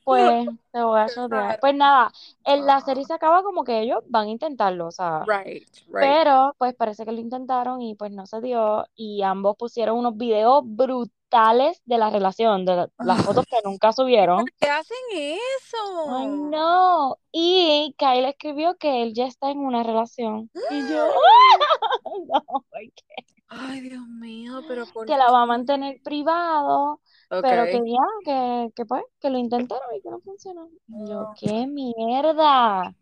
Pues 0.08 0.48
te 0.72 0.82
voy 0.82 1.00
a. 1.00 1.58
Pues 1.60 1.74
nada, 1.74 2.10
en 2.44 2.66
la 2.66 2.76
Ah, 2.76 2.80
serie 2.80 3.04
se 3.04 3.12
acaba 3.14 3.42
como 3.42 3.64
que 3.64 3.80
ellos 3.80 4.02
van 4.08 4.26
a 4.28 4.30
intentarlo, 4.30 4.86
o 4.86 4.90
sea, 4.90 5.24
right, 5.26 5.66
right. 5.86 5.92
pero 5.92 6.54
pues 6.58 6.74
parece 6.74 7.04
que 7.04 7.12
lo 7.12 7.20
intentaron 7.20 7.80
y 7.82 7.94
pues 7.94 8.10
no 8.12 8.26
se 8.26 8.40
dio 8.40 8.86
y 8.94 9.22
ambos 9.22 9.56
pusieron 9.56 9.98
unos 9.98 10.16
videos 10.16 10.62
brutales 10.64 11.82
de 11.84 11.98
la 11.98 12.10
relación, 12.10 12.64
de 12.64 12.76
la- 12.76 12.90
las 12.98 13.22
fotos 13.22 13.44
que 13.46 13.56
nunca 13.64 13.90
¿Y 13.90 13.92
subieron. 13.92 14.38
por 14.38 14.52
qué 14.60 14.68
hacen 14.70 14.96
Ay, 15.12 15.18
eso? 15.66 16.26
no. 16.50 17.18
Y 17.32 17.94
Kyle 17.98 18.24
escribió 18.26 18.76
que 18.76 19.02
él 19.02 19.12
ya 19.14 19.26
está 19.26 19.50
en 19.50 19.58
una 19.58 19.82
relación. 19.82 20.50
Y 20.70 20.88
yo, 20.90 21.08
no, 22.28 22.42
¿por 22.46 22.80
qué? 22.94 23.24
Ay, 23.50 23.80
Dios 23.80 24.06
mío, 24.06 24.60
pero 24.68 24.84
¿por 24.92 25.06
Que 25.06 25.16
la 25.16 25.30
va 25.30 25.42
a 25.42 25.46
mantener 25.46 26.00
privado, 26.02 27.00
pero 27.40 27.68
que 27.68 27.78
ya, 27.78 27.98
que, 28.24 28.70
que 28.74 28.84
pues, 28.86 29.02
que 29.20 29.30
lo 29.30 29.38
intentaron 29.38 29.94
y 29.96 30.00
que 30.02 30.10
no 30.10 30.20
funcionó. 30.20 30.68
Y 30.88 31.08
yo, 31.08 31.28
qué 31.34 31.66
mierda. 31.66 32.94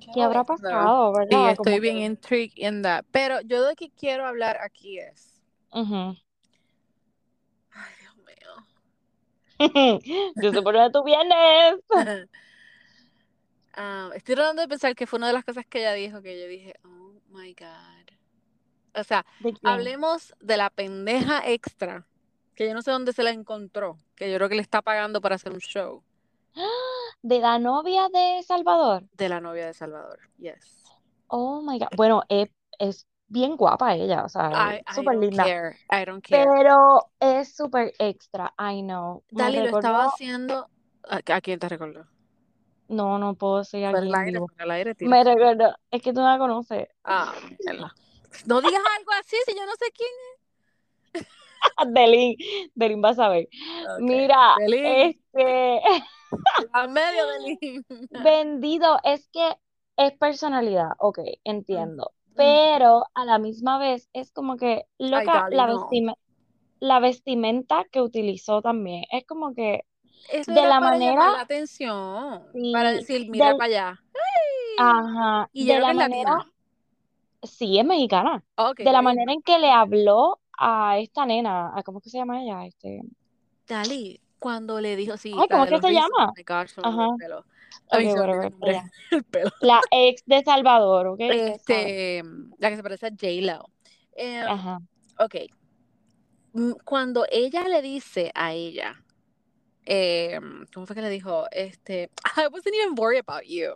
qué 0.00 0.10
¿Qué 0.10 0.22
habrá 0.22 0.44
pasado, 0.44 1.12
Sí, 1.28 1.46
verdad? 1.46 1.48
estoy 1.48 1.56
Como 1.56 1.80
bien 1.80 1.96
que, 1.96 1.98
intrigued 1.98 2.52
in 2.56 2.82
that. 2.82 3.04
Pero 3.10 3.40
yo 3.42 3.64
de 3.64 3.74
que 3.76 3.90
quiero 3.90 4.26
hablar 4.26 4.58
aquí 4.62 4.98
es. 4.98 5.40
ujú. 5.72 6.14
Ay, 7.74 7.92
Dios 8.00 8.16
mío. 8.16 8.66
Yo 10.36 10.52
sé 10.52 10.62
por 10.62 10.74
dónde 10.74 10.90
tú 10.90 11.04
vienes. 11.04 11.76
Ah, 13.74 14.10
estoy 14.14 14.34
tratando 14.34 14.62
de 14.62 14.68
pensar 14.68 14.94
que 14.94 15.06
fue 15.06 15.18
una 15.18 15.28
de 15.28 15.32
las 15.32 15.44
cosas 15.44 15.64
que 15.66 15.78
ella 15.80 15.92
dijo 15.94 16.20
que 16.22 16.38
yo 16.38 16.46
dije, 16.46 16.74
oh 16.84 17.14
my 17.30 17.54
God. 17.54 18.14
O 18.94 19.04
sea, 19.04 19.26
hablemos 19.62 20.34
de 20.40 20.56
la 20.56 20.70
pendeja 20.70 21.42
extra, 21.50 22.06
que 22.54 22.66
yo 22.66 22.74
no 22.74 22.82
sé 22.82 22.90
dónde 22.90 23.12
se 23.12 23.22
la 23.22 23.30
encontró, 23.30 23.98
que 24.14 24.30
yo 24.30 24.36
creo 24.36 24.48
que 24.48 24.54
le 24.54 24.62
está 24.62 24.82
pagando 24.82 25.20
para 25.20 25.36
hacer 25.36 25.52
un 25.52 25.60
show 25.60 26.02
De 27.22 27.38
la 27.38 27.58
novia 27.58 28.08
de 28.08 28.42
Salvador. 28.42 29.04
de 29.12 29.28
la 29.28 29.40
novia 29.40 29.66
de 29.66 29.74
Salvador. 29.74 30.18
Yes. 30.38 30.82
Oh 31.28 31.62
my 31.62 31.78
God. 31.78 31.88
Bueno, 31.96 32.22
es, 32.28 32.50
es 32.78 33.06
bien 33.28 33.56
guapa 33.56 33.94
ella, 33.94 34.24
o 34.24 34.28
sea, 34.28 34.82
súper 34.94 35.16
linda. 35.16 35.44
care. 35.44 35.76
I 35.90 36.04
don't 36.04 36.22
care. 36.22 36.44
Pero 36.44 37.10
es 37.20 37.54
súper 37.54 37.94
extra, 37.98 38.52
I 38.58 38.82
know. 38.82 39.22
Dali 39.30 39.58
lo 39.58 39.78
estaba 39.78 40.06
haciendo. 40.06 40.68
¿A, 41.08 41.40
quién 41.40 41.58
te 41.58 41.68
recordó? 41.68 42.06
no, 42.88 43.18
no 43.18 43.34
puedo 43.34 43.58
decir 43.58 43.84
aquí 43.86 44.10
aire, 44.14 44.40
aire, 44.58 44.94
tira. 44.94 45.10
Me 45.10 45.24
recordó, 45.24 45.74
es 45.90 46.02
que 46.02 46.12
tú 46.12 46.20
no 46.20 46.28
la 46.28 46.38
conoces. 46.38 46.88
Ah. 47.04 47.32
No 48.46 48.60
digas 48.60 48.82
algo 48.98 49.12
así 49.18 49.36
si 49.46 49.54
yo 49.54 49.64
no 49.64 49.72
sé 49.72 49.86
quién 49.94 50.10
es. 51.14 51.26
Delin, 51.94 52.36
Delin 52.74 53.02
va 53.04 53.10
a 53.10 53.14
saber. 53.14 53.48
Mira, 53.96 54.54
Delin, 54.54 54.84
este, 54.84 55.80
a 56.72 56.86
medio 56.88 57.26
Delin. 57.26 57.58
vendido, 58.10 58.98
es 59.04 59.28
que 59.28 59.56
es 59.96 60.12
personalidad, 60.18 60.90
ok, 60.98 61.18
entiendo. 61.44 62.12
mm. 62.34 62.34
Pero 62.34 63.04
a 63.14 63.24
la 63.24 63.38
misma 63.38 63.78
vez 63.78 64.08
es 64.12 64.32
como 64.32 64.56
que, 64.56 64.86
Ay, 65.10 65.10
loca, 65.10 65.44
la 65.50 65.66
no. 65.66 65.66
vestimenta, 65.66 66.20
la 66.80 67.00
vestimenta 67.00 67.84
que 67.92 68.02
utilizó 68.02 68.62
también. 68.62 69.04
Es 69.12 69.26
como 69.26 69.54
que 69.54 69.84
Eso 70.28 70.52
de 70.52 70.60
era 70.60 70.68
la 70.68 70.80
para 70.80 70.80
manera, 70.80 71.30
la 71.32 71.40
atención, 71.40 72.42
para 72.70 72.92
decir, 72.92 73.26
mira 73.28 73.46
del, 73.46 73.56
para 73.56 73.66
allá. 73.66 74.04
¡Ay! 74.14 74.20
ajá, 74.76 75.50
Y 75.52 75.66
de 75.66 75.80
la 75.80 75.92
manera, 75.92 76.32
latina. 76.32 76.52
sí, 77.42 77.78
es 77.78 77.84
mexicana. 77.86 78.44
De 78.82 78.92
la 78.92 79.02
manera 79.02 79.32
en 79.32 79.42
que 79.42 79.58
le 79.58 79.70
habló 79.70 80.40
a 80.62 80.98
esta 80.98 81.26
nena, 81.26 81.76
a 81.76 81.82
¿cómo 81.82 81.98
es 81.98 82.04
que 82.04 82.10
se 82.10 82.18
llama 82.18 82.42
ella? 82.42 82.64
Este, 82.66 83.00
Dali, 83.66 84.20
cuando 84.38 84.80
le 84.80 84.96
dijo, 84.96 85.16
sí, 85.16 85.34
ay, 85.36 85.48
¿cómo 85.48 85.64
es 85.64 85.70
que 85.70 85.80
se 85.80 85.92
llama? 85.92 86.32
La 89.60 89.80
ex 89.90 90.22
de 90.26 90.42
Salvador, 90.42 91.06
ok. 91.08 91.20
Este, 91.20 92.22
la 92.58 92.70
que 92.70 92.76
se 92.76 92.82
parece 92.82 93.06
a 93.06 93.10
J-Lo. 93.10 93.68
Em, 94.14 94.46
Ajá, 94.46 94.78
ok, 95.18 95.36
Mm, 96.54 96.72
cuando 96.84 97.24
ella 97.30 97.66
le 97.66 97.80
dice 97.80 98.30
a 98.34 98.52
ella 98.52 99.02
eh, 99.86 100.38
¿cómo 100.72 100.86
fue 100.86 100.94
que 100.94 101.02
le 101.02 101.10
dijo? 101.10 101.46
Este, 101.50 102.10
I 102.36 102.46
wasn't 102.48 102.74
even 102.74 102.94
worried 102.96 103.24
about 103.26 103.44
you. 103.44 103.74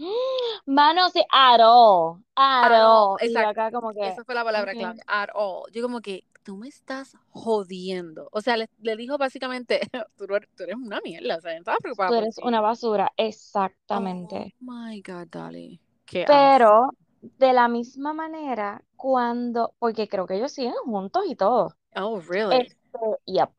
Mano, 0.66 1.08
sí, 1.10 1.22
at 1.30 1.60
all, 1.62 2.22
at 2.36 2.64
At 2.64 2.72
all, 2.72 3.16
all. 3.20 3.30
Y 3.30 3.36
acá 3.36 3.70
como 3.70 3.92
que, 3.92 4.06
Esa 4.08 4.24
fue 4.24 4.34
la 4.34 4.44
palabra 4.44 4.72
clave, 4.74 5.00
at 5.06 5.28
all. 5.34 5.70
Yo 5.72 5.82
como 5.82 6.00
que, 6.00 6.24
tú 6.42 6.56
me 6.56 6.68
estás 6.68 7.16
jodiendo. 7.30 8.28
O 8.32 8.40
sea, 8.40 8.56
le, 8.56 8.68
le 8.78 8.96
dijo 8.96 9.18
básicamente, 9.18 9.80
tú, 10.16 10.24
eres- 10.24 10.48
tú 10.56 10.62
eres 10.64 10.76
una 10.76 11.00
mierda, 11.02 11.36
o 11.36 11.40
sea, 11.40 11.56
estaba 11.56 11.76
preocupada 11.78 12.10
tú 12.10 12.14
eres 12.14 12.38
una 12.38 12.60
basura, 12.60 13.12
Oh 13.12 13.14
exactamente. 13.16 14.54
my 14.60 15.00
God, 15.02 15.28
Dali. 15.28 15.80
Qué 16.06 16.24
Pero 16.26 16.90
de 17.20 17.52
la 17.52 17.68
misma 17.68 18.12
manera, 18.12 18.82
cuando, 18.96 19.74
porque 19.78 20.08
creo 20.08 20.26
que 20.26 20.36
ellos 20.36 20.52
siguen 20.52 20.74
juntos 20.84 21.24
y 21.28 21.36
todo. 21.36 21.76
Oh, 21.96 22.18
really? 22.20 22.56
Este, 22.58 22.98
yep. 23.26 23.50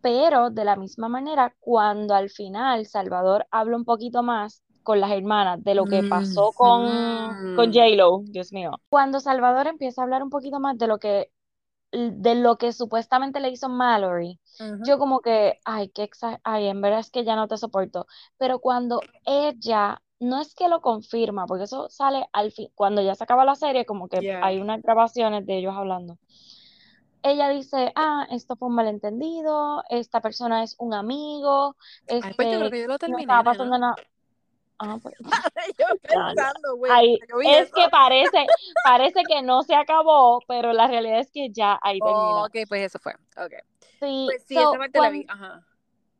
Pero 0.00 0.50
de 0.50 0.64
la 0.64 0.76
misma 0.76 1.08
manera, 1.08 1.54
cuando 1.60 2.14
al 2.14 2.30
final 2.30 2.86
Salvador 2.86 3.46
habla 3.50 3.76
un 3.76 3.84
poquito 3.84 4.22
más 4.22 4.62
con 4.86 5.00
las 5.00 5.10
hermanas 5.12 5.62
de 5.64 5.74
lo 5.74 5.88
que 5.88 6.04
pasó 6.04 6.54
con, 6.54 7.36
con 7.52 7.66
Ujú. 7.68 7.74
J-Lo, 7.74 8.22
Dios 8.28 8.52
mío. 8.52 8.80
Cuando 8.88 9.20
Salvador 9.20 9.66
empieza 9.66 10.00
a 10.02 10.04
hablar 10.04 10.22
un 10.22 10.30
poquito 10.30 10.60
más 10.60 10.78
de 10.78 10.86
lo 10.86 10.98
que, 10.98 11.30
de 11.92 12.34
lo 12.36 12.58
que 12.58 12.72
supuestamente 12.72 13.40
le 13.40 13.50
hizo 13.50 13.68
Mallory, 13.68 14.40
yo 14.78 14.98
como 14.98 15.20
que, 15.20 15.60
ay, 15.64 15.90
qué 15.90 16.08
ay, 16.44 16.68
en 16.68 16.80
verdad 16.82 17.00
es 17.00 17.10
que 17.10 17.24
ya 17.24 17.36
no 17.36 17.48
te 17.48 17.56
soporto. 17.58 18.06
Pero 18.38 18.60
cuando 18.60 19.02
ella, 19.26 20.02
no 20.20 20.40
es 20.40 20.54
que 20.54 20.68
lo 20.68 20.80
confirma, 20.82 21.46
porque 21.46 21.64
eso 21.64 21.88
sale 21.90 22.26
al 22.32 22.52
fin, 22.52 22.70
cuando 22.74 23.02
ya 23.02 23.14
se 23.14 23.24
acaba 23.24 23.44
la 23.44 23.56
serie, 23.56 23.86
como 23.86 24.08
que 24.08 24.22
Yeah. 24.22 24.40
hay 24.40 24.60
unas 24.60 24.82
grabaciones 24.82 25.46
de 25.46 25.58
ellos 25.58 25.74
hablando. 25.76 26.18
Ella 27.22 27.48
dice, 27.48 27.92
ah, 27.96 28.26
esto 28.30 28.56
fue 28.56 28.68
un 28.68 28.74
malentendido, 28.76 29.82
esta 29.90 30.20
persona 30.20 30.62
es 30.62 30.76
un 30.78 30.94
amigo, 30.94 31.76
Ay, 32.20 32.32
pues 32.34 32.48
yo 32.50 32.58
creo 32.58 32.70
este, 32.70 32.70
que 32.70 32.80
yo 32.80 32.86
lo 32.86 32.94
no 33.08 33.18
estaba 33.18 33.42
pasando 33.44 33.78
nada. 33.78 34.00
Ah, 34.78 34.98
pues, 35.02 35.14
Yo 35.78 35.86
pensando, 36.02 36.76
güey, 36.76 37.18
es 37.44 37.66
eso. 37.68 37.74
que 37.74 37.88
parece, 37.90 38.46
parece 38.84 39.22
que 39.26 39.40
no 39.42 39.62
se 39.62 39.74
acabó, 39.74 40.40
pero 40.46 40.72
la 40.72 40.86
realidad 40.86 41.20
es 41.20 41.30
que 41.30 41.50
ya 41.50 41.78
ahí 41.82 41.98
Oh, 42.02 42.06
termina. 42.06 42.44
ok, 42.64 42.68
pues 42.68 42.82
eso 42.82 42.98
fue. 42.98 43.14
Ok. 43.36 43.52
Sí, 44.00 44.24
Pues 44.26 44.44
sí, 44.46 44.54
so, 44.54 44.70
esa 44.70 44.78
parte 44.78 44.98
la 45.00 45.08
cuan- 45.08 45.12
vi. 45.12 45.26
Ajá. 45.28 45.66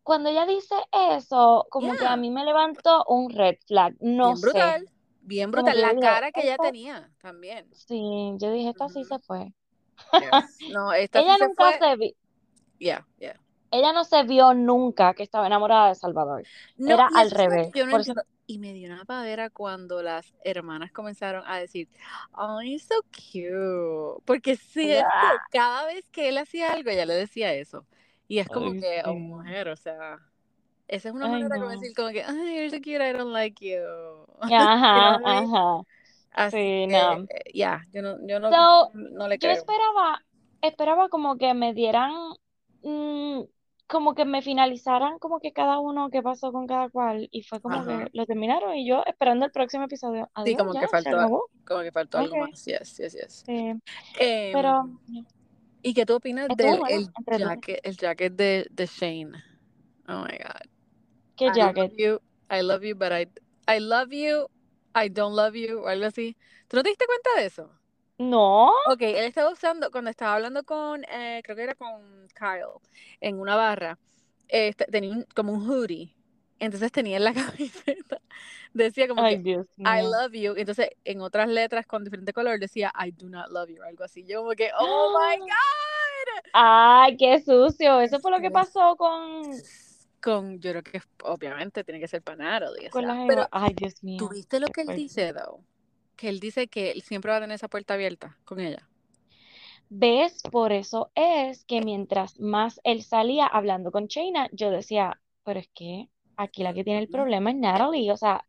cuando 0.02 0.30
ella 0.30 0.46
dice 0.46 0.74
eso, 1.10 1.66
como 1.70 1.94
que 1.96 2.06
a 2.06 2.16
mí 2.16 2.30
me 2.30 2.44
levantó 2.44 3.04
un 3.08 3.28
red 3.30 3.56
flag, 3.66 3.94
no 4.00 4.28
Bien 4.28 4.36
sé, 4.38 4.42
brutal. 4.48 4.90
Bien 5.20 5.50
brutal. 5.50 5.80
La 5.82 5.88
dije, 5.90 6.00
cara 6.00 6.30
que 6.32 6.40
ella 6.42 6.52
esta, 6.52 6.62
tenía 6.64 7.10
también. 7.20 7.68
sí, 7.74 8.32
yo 8.38 8.50
dije, 8.52 8.70
esta 8.70 8.88
sí 8.88 9.04
se 9.04 9.18
fue. 9.18 9.52
Yes. 10.12 10.70
No, 10.72 10.92
esta 10.92 11.18
sí 11.18 11.24
Ella 11.24 11.36
se 11.36 11.46
nunca 11.48 11.64
fue. 11.72 11.78
se 11.78 11.96
vi, 11.96 12.16
Yeah, 12.78 13.06
yeah. 13.18 13.38
ella 13.70 13.92
no 13.92 14.04
se 14.04 14.22
vio 14.22 14.54
nunca 14.54 15.12
que 15.14 15.22
estaba 15.24 15.46
enamorada 15.46 15.88
de 15.88 15.94
Salvador. 15.96 16.44
No, 16.76 16.94
Era 16.94 17.08
al 17.14 17.30
revés. 17.30 17.70
yo 17.74 17.84
no 17.86 17.90
Por 17.90 18.00
entiendo. 18.00 18.22
Y 18.48 18.58
me 18.58 18.72
dio 18.72 18.92
una 18.92 19.04
pavera 19.04 19.50
cuando 19.50 20.02
las 20.02 20.32
hermanas 20.44 20.92
comenzaron 20.92 21.42
a 21.46 21.58
decir, 21.58 21.88
oh, 22.32 22.60
he's 22.60 22.84
so 22.84 22.94
cute. 23.12 24.22
Porque 24.24 24.56
si 24.56 24.92
es 24.92 25.08
que 25.18 25.28
¡ah! 25.32 25.46
cada 25.50 25.86
vez 25.86 26.04
que 26.12 26.28
él 26.28 26.38
hacía 26.38 26.72
algo, 26.72 26.90
ella 26.90 27.06
le 27.06 27.14
decía 27.14 27.52
eso. 27.54 27.86
Y 28.28 28.38
es 28.38 28.48
como 28.50 28.74
Ay, 28.74 28.76
que, 28.76 29.02
oh, 29.04 29.16
mujer, 29.18 29.68
o 29.68 29.76
sea, 29.76 30.18
esa 30.88 31.08
es 31.10 31.14
una 31.14 31.28
Ay, 31.28 31.44
manera 31.44 31.58
como 31.58 31.70
no. 31.70 31.72
decir 31.72 31.94
como 31.94 32.10
que, 32.10 32.24
ay, 32.24 32.56
you're 32.56 32.70
so 32.70 32.78
cute, 32.78 33.02
I 33.02 33.12
don't 33.12 33.32
like 33.32 33.64
you. 33.64 34.26
Ajá, 34.48 35.20
ajá. 35.24 35.82
Así 36.32 36.86
Sí, 36.86 36.86
no. 36.88 37.28
eh, 37.28 37.52
ya, 37.54 37.84
yo 37.92 38.02
no, 38.02 38.18
yo 38.26 38.40
no, 38.40 38.52
So, 38.52 38.92
no 38.92 39.28
le 39.28 39.38
yo 39.40 39.50
creo. 39.50 39.66
esperaba, 39.66 40.24
esperaba 40.62 41.08
como 41.08 41.36
que 41.38 41.54
me 41.54 41.74
dieran, 41.74 42.12
mm, 42.82 43.42
como 43.86 44.14
que 44.14 44.24
me 44.24 44.42
finalizaran 44.42 45.18
como 45.18 45.40
que 45.40 45.52
cada 45.52 45.78
uno 45.78 46.10
qué 46.10 46.22
pasó 46.22 46.52
con 46.52 46.66
cada 46.66 46.88
cual 46.90 47.28
y 47.30 47.42
fue 47.42 47.60
como 47.60 47.80
Ajá. 47.80 48.08
que 48.08 48.10
lo 48.12 48.26
terminaron 48.26 48.74
y 48.76 48.88
yo 48.88 49.02
esperando 49.06 49.46
el 49.46 49.52
próximo 49.52 49.84
episodio. 49.84 50.24
Sí, 50.24 50.34
Adiós, 50.34 50.58
como 50.58 50.74
ya, 50.74 50.80
que 50.80 50.88
faltó, 50.88 51.48
como 51.64 51.82
que 51.82 51.92
faltó 51.92 52.18
algo 52.18 52.36
Ok, 52.36 52.50
más. 52.50 52.64
Yes, 52.64 52.96
yes, 52.98 53.12
yes. 53.14 53.44
sí. 53.44 53.74
Em, 54.18 54.52
Pero 54.52 54.82
¿y 55.82 55.94
qué 55.94 56.06
tú 56.06 56.14
opinas 56.16 56.48
del 56.56 56.78
bueno, 56.78 56.86
el 57.30 57.38
jacket, 57.38 57.80
el 57.82 57.96
jacket 57.96 58.32
de, 58.34 58.66
de 58.70 58.86
Shane? 58.86 59.32
Oh 60.08 60.24
my 60.24 60.38
God. 60.38 60.62
¿Qué 61.36 61.46
I 61.46 61.50
love 61.52 61.76
jacket? 61.76 61.92
you, 61.96 62.20
I 62.50 62.60
love 62.62 62.84
you, 62.84 62.94
but 62.94 63.12
I, 63.12 63.26
I 63.68 63.78
love 63.78 64.12
you, 64.12 64.48
I 64.94 65.08
don't 65.08 65.34
love 65.34 65.54
you, 65.56 65.80
o 65.82 65.88
algo 65.88 66.06
así. 66.06 66.36
¿Tú 66.68 66.76
no 66.76 66.82
te 66.82 66.90
diste 66.90 67.06
cuenta 67.06 67.30
de 67.40 67.46
eso? 67.46 67.75
No, 68.18 68.72
Ok, 68.88 69.02
él 69.02 69.24
estaba 69.24 69.50
usando, 69.50 69.90
cuando 69.90 70.10
estaba 70.10 70.34
hablando 70.36 70.64
con, 70.64 71.04
eh, 71.04 71.40
creo 71.44 71.56
que 71.56 71.62
era 71.64 71.74
con 71.74 72.26
Kyle, 72.34 72.80
en 73.20 73.38
una 73.38 73.56
barra, 73.56 73.98
eh, 74.48 74.68
este, 74.68 74.86
tenía 74.86 75.10
un- 75.12 75.26
como 75.34 75.52
un 75.52 75.68
hoodie. 75.68 76.14
Entonces 76.58 76.90
tenía 76.90 77.18
en 77.18 77.24
la 77.24 77.34
camiseta, 78.14 78.20
decía 78.72 79.06
como 79.08 79.22
ay 79.22 79.36
que 79.36 79.42
Dios 79.42 79.66
I 79.78 80.00
love 80.02 80.32
you. 80.32 80.54
Entonces 80.56 80.88
en 81.04 81.20
otras 81.20 81.48
letras 81.48 81.86
con 81.86 82.04
diferente 82.04 82.32
color 82.32 82.58
decía 82.58 82.92
I 82.98 83.10
do 83.10 83.28
not 83.28 83.48
love 83.50 83.68
you, 83.68 83.82
algo 83.82 84.04
así. 84.04 84.24
Yo 84.24 84.40
como 84.40 84.52
que, 84.52 84.70
oh 84.78 85.18
my 85.20 85.36
God. 85.40 86.50
Ay, 86.54 87.16
qué 87.18 87.40
sucio. 87.40 88.00
Eso 88.00 88.18
fue 88.20 88.30
lo 88.30 88.38
que 88.38 88.46
Este, 88.46 88.54
pasó 88.54 88.96
con, 88.96 89.42
con, 90.22 90.58
yo 90.60 90.70
creo 90.70 90.82
que 90.82 91.02
obviamente 91.24 91.84
tiene 91.84 92.00
que 92.00 92.08
ser 92.08 92.22
para 92.22 92.38
Natalie, 92.38 92.88
o 92.88 92.90
con 92.90 93.02
sea, 93.04 93.14
la 93.14 93.24
pero. 93.26 93.46
Ay, 93.50 93.74
Dios 93.74 94.02
mío. 94.02 94.18
¿tuviste 94.18 94.58
lo 94.60 94.68
que 94.68 94.80
él 94.82 94.96
dice, 94.96 95.32
though? 95.34 95.60
Que 96.16 96.28
él 96.28 96.40
dice 96.40 96.68
que 96.68 96.90
él 96.90 97.02
siempre 97.02 97.30
va 97.30 97.38
a 97.38 97.40
tener 97.40 97.54
esa 97.54 97.68
puerta 97.68 97.94
abierta 97.94 98.36
con 98.44 98.60
ella. 98.60 98.88
¿Ves? 99.88 100.42
Por 100.50 100.72
eso 100.72 101.10
es 101.14 101.64
que 101.64 101.80
mientras 101.80 102.40
más 102.40 102.80
él 102.82 103.02
salía 103.02 103.46
hablando 103.46 103.92
con 103.92 104.06
Shayna, 104.06 104.48
yo 104.52 104.70
decía, 104.70 105.20
pero 105.44 105.60
es 105.60 105.68
que 105.74 106.08
aquí 106.36 106.62
la 106.62 106.74
que 106.74 106.84
tiene 106.84 107.00
el 107.00 107.08
problema 107.08 107.50
es 107.50 107.56
Natalie. 107.56 108.10
O 108.10 108.16
sea, 108.16 108.44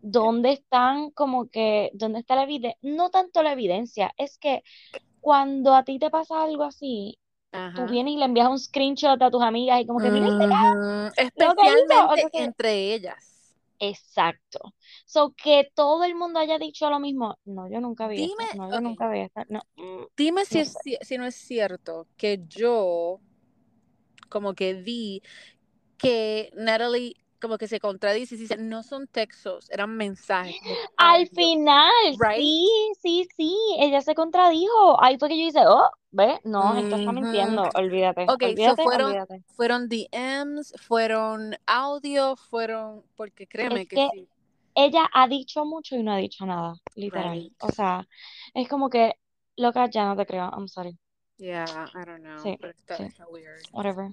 ¿dónde 0.00 0.52
están 0.52 1.10
como 1.10 1.48
que, 1.48 1.90
dónde 1.94 2.20
está 2.20 2.34
la 2.36 2.44
evidencia? 2.44 2.78
No 2.82 3.10
tanto 3.10 3.42
la 3.42 3.52
evidencia, 3.52 4.12
es 4.16 4.38
que 4.38 4.62
cuando 5.20 5.74
a 5.74 5.84
ti 5.84 5.98
te 5.98 6.10
pasa 6.10 6.42
algo 6.42 6.64
así, 6.64 7.18
tú 7.50 7.58
Ajá. 7.58 7.86
vienes 7.86 8.14
y 8.14 8.16
le 8.18 8.24
envías 8.24 8.48
un 8.48 8.58
screenshot 8.58 9.20
a 9.20 9.30
tus 9.30 9.42
amigas 9.42 9.80
y 9.80 9.86
como 9.86 10.00
que, 10.00 10.10
mira 10.10 10.28
este. 10.28 10.44
Especialmente 11.16 12.38
entre 12.38 12.94
ellas. 12.94 13.33
Exacto. 13.88 14.74
So, 15.06 15.34
que 15.36 15.70
todo 15.74 16.04
el 16.04 16.14
mundo 16.14 16.38
haya 16.38 16.58
dicho 16.58 16.88
lo 16.90 17.00
mismo. 17.00 17.38
No, 17.44 17.68
yo 17.68 17.80
nunca 17.80 18.08
vi 18.08 18.16
Dime, 18.16 18.44
esto. 18.44 18.56
No, 18.56 18.70
yo 18.70 18.80
nunca 18.80 19.08
vi 19.08 19.20
esto. 19.20 19.42
No, 19.48 19.60
mm, 19.76 20.04
dime 20.16 20.44
si, 20.44 20.60
es, 20.60 20.76
si 21.00 21.18
no 21.18 21.26
es 21.26 21.34
cierto 21.34 22.06
que 22.16 22.44
yo 22.46 23.20
como 24.28 24.54
que 24.54 24.74
vi 24.74 25.22
que 25.96 26.50
Natalie 26.56 27.14
como 27.44 27.58
que 27.58 27.68
se 27.68 27.78
contradice 27.78 28.34
y 28.34 28.38
dice, 28.38 28.56
no 28.56 28.82
son 28.82 29.06
textos, 29.06 29.70
eran 29.70 29.96
mensajes, 29.96 30.56
Al 30.96 31.28
final, 31.28 31.92
right? 32.18 32.38
sí, 32.38 32.68
sí, 33.00 33.28
sí, 33.36 33.56
ella 33.78 34.00
se 34.00 34.14
contradijo. 34.14 35.02
Ahí 35.02 35.18
fue 35.18 35.28
que 35.28 35.38
yo 35.38 35.46
hice, 35.46 35.60
oh, 35.66 35.90
ve, 36.10 36.40
no, 36.44 36.74
esto 36.76 36.96
está 36.96 37.12
mintiendo, 37.12 37.70
olvídate, 37.74 38.22
Ok, 38.22 38.42
so 38.42 38.46
olvídate, 38.48 38.82
fueron, 38.82 39.06
olvídate. 39.08 39.44
fueron 39.54 39.88
DMs, 39.88 40.72
fueron 40.80 41.54
audio, 41.66 42.36
fueron, 42.36 43.02
porque 43.14 43.46
créeme 43.46 43.82
Es 43.82 43.88
que 43.88 43.96
que 43.96 44.08
sí, 44.10 44.28
ella 44.74 45.06
ha 45.12 45.28
dicho 45.28 45.64
mucho 45.66 45.96
y 45.96 46.02
no 46.02 46.12
ha 46.12 46.16
dicho 46.16 46.46
nada, 46.46 46.74
literal. 46.96 47.36
right? 47.36 47.52
O 47.60 47.70
sea, 47.70 48.06
es 48.54 48.68
como 48.68 48.88
que, 48.88 49.12
loca, 49.56 49.88
ya 49.90 50.06
no 50.06 50.16
te 50.16 50.24
creo, 50.24 50.50
I'm 50.50 50.66
sorry. 50.66 50.98
Yeah, 51.36 51.64
I 51.94 52.04
don't 52.06 52.22
know, 52.22 52.42
Sí, 52.42 52.56
pero 52.58 52.72
está, 52.72 52.96
sí, 52.96 53.04
weird. 53.30 53.60
whatever. 53.72 54.10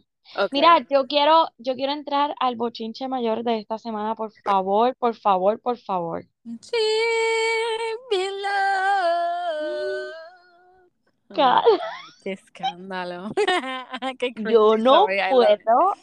Mira, 0.52 0.86
yo 0.90 1.08
quiero, 1.08 1.50
yo 1.58 1.76
quiero 1.76 1.92
entrar 1.94 2.34
al 2.40 2.56
bochinche 2.56 3.08
mayor 3.08 3.44
de 3.44 3.60
esta 3.60 3.78
semana, 3.78 4.16
por 4.16 4.32
favor, 4.44 4.96
por 4.96 5.16
favor, 5.16 5.60
por 5.60 5.78
favor. 5.78 6.26
Deep 6.44 6.62
in 8.12 8.42
love. 8.42 10.12
Oh 11.30 11.36
God, 11.36 11.80
qué 12.24 12.32
escándalo. 12.34 13.32
Qué 14.20 14.34
yo 14.38 14.78
no 14.78 15.06
puedo 15.30 15.94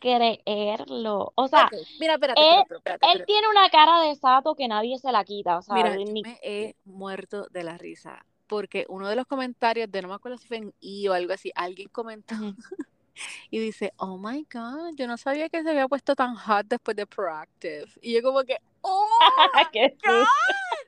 creerlo. 0.00 1.32
O 1.36 1.48
sea, 1.48 1.70
mira, 2.00 2.14
espérate, 2.14 2.40
él, 2.40 2.60
espérate, 2.60 2.76
espérate, 2.76 3.06
él 3.12 3.24
tiene 3.26 3.48
una 3.48 3.70
cara 3.70 4.02
de 4.02 4.14
sato 4.16 4.54
que 4.54 4.68
nadie 4.68 4.98
se 4.98 5.12
la 5.12 5.24
quita. 5.24 5.58
O 5.58 5.62
sea, 5.62 5.74
Mira, 5.74 5.96
yo 5.96 6.04
ni... 6.04 6.22
me 6.22 6.38
he 6.42 6.74
muerto 6.84 7.46
de 7.50 7.64
la 7.64 7.78
risa 7.78 8.24
porque 8.46 8.84
uno 8.88 9.08
de 9.08 9.16
los 9.16 9.26
comentarios 9.26 9.90
de 9.90 10.02
no 10.02 10.08
me 10.08 10.14
acuerdo 10.14 10.38
si 10.38 10.46
fue 10.46 10.58
en 10.58 10.74
I 10.80 11.08
o 11.08 11.12
algo 11.12 11.32
así, 11.32 11.50
alguien 11.54 11.88
comentó. 11.88 12.34
y 13.50 13.58
dice, 13.58 13.92
oh 13.96 14.18
my 14.18 14.46
God, 14.52 14.94
yo 14.96 15.06
no 15.06 15.16
sabía 15.16 15.48
que 15.48 15.62
se 15.62 15.70
había 15.70 15.88
puesto 15.88 16.14
tan 16.14 16.34
hot 16.34 16.66
después 16.66 16.96
de 16.96 17.06
Proactive. 17.06 17.86
Y 18.00 18.14
yo 18.14 18.22
como 18.22 18.42
que, 18.44 18.58
¡Oh! 18.82 19.08
¡Qué 19.72 19.96
God! 20.04 20.26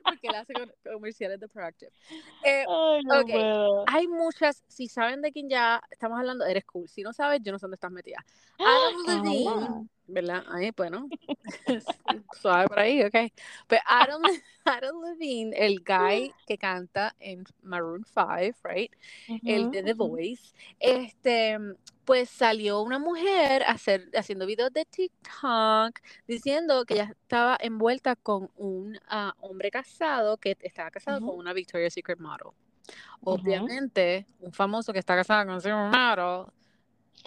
Porque 0.03 0.27
él 0.27 0.35
hace 0.35 0.53
comerciales 0.83 1.39
de 1.39 1.47
Proactive. 1.47 1.91
Eh, 2.43 2.65
Ay, 2.67 3.03
no 3.03 3.19
ok. 3.21 3.29
puedo. 3.31 3.83
hay 3.87 4.07
muchas, 4.07 4.63
si 4.67 4.87
saben 4.87 5.21
de 5.21 5.31
quién 5.31 5.49
ya 5.49 5.81
estamos 5.89 6.19
hablando, 6.19 6.45
eres 6.45 6.65
cool. 6.65 6.87
Si 6.87 7.01
no 7.01 7.13
sabes, 7.13 7.41
yo 7.43 7.51
no 7.51 7.59
sé 7.59 7.63
dónde 7.63 7.75
estás 7.75 7.91
metida. 7.91 8.23
Adam 8.59 8.93
Levine, 9.07 9.49
Ala. 9.49 9.83
¿verdad? 10.07 10.43
Ahí, 10.49 10.71
bueno, 10.75 11.09
suave 12.41 12.67
por 12.67 12.79
ahí, 12.79 13.03
ok. 13.03 13.15
Pero 13.67 13.81
Adam, 13.85 14.21
Adam 14.65 15.01
Levine, 15.03 15.55
el 15.57 15.83
guy 15.83 16.33
que 16.45 16.57
canta 16.57 17.15
en 17.19 17.43
Maroon 17.63 18.05
5, 18.05 18.57
right? 18.63 18.91
el 19.45 19.63
Ujú, 19.63 19.71
de 19.71 19.83
The. 19.83 19.93
Voice, 19.93 20.53
este, 20.79 21.57
pues 22.07 22.29
salió 22.29 22.81
una 22.83 22.99
mujer 22.99 23.63
hacer, 23.67 24.09
haciendo 24.15 24.45
videos 24.45 24.71
de 24.71 24.85
TikTok 24.85 25.99
diciendo 26.25 26.85
que 26.85 26.93
ella 26.93 27.11
estaba 27.11 27.57
envuelta 27.59 28.15
con 28.15 28.49
un 28.55 28.97
ah, 29.09 29.33
hombre 29.41 29.69
casado 29.69 30.37
que 30.37 30.55
estaba 30.61 30.89
casado 30.89 31.19
con 31.19 31.37
una 31.37 31.51
Victoria's 31.51 31.93
Secret 31.93 32.17
model. 32.17 32.53
Obviamente, 33.19 34.25
un 34.39 34.53
famoso 34.53 34.93
que 34.93 34.99
está 34.99 35.17
casado 35.17 35.47
con 35.47 35.55
un 35.55 35.91
model, 35.91 36.45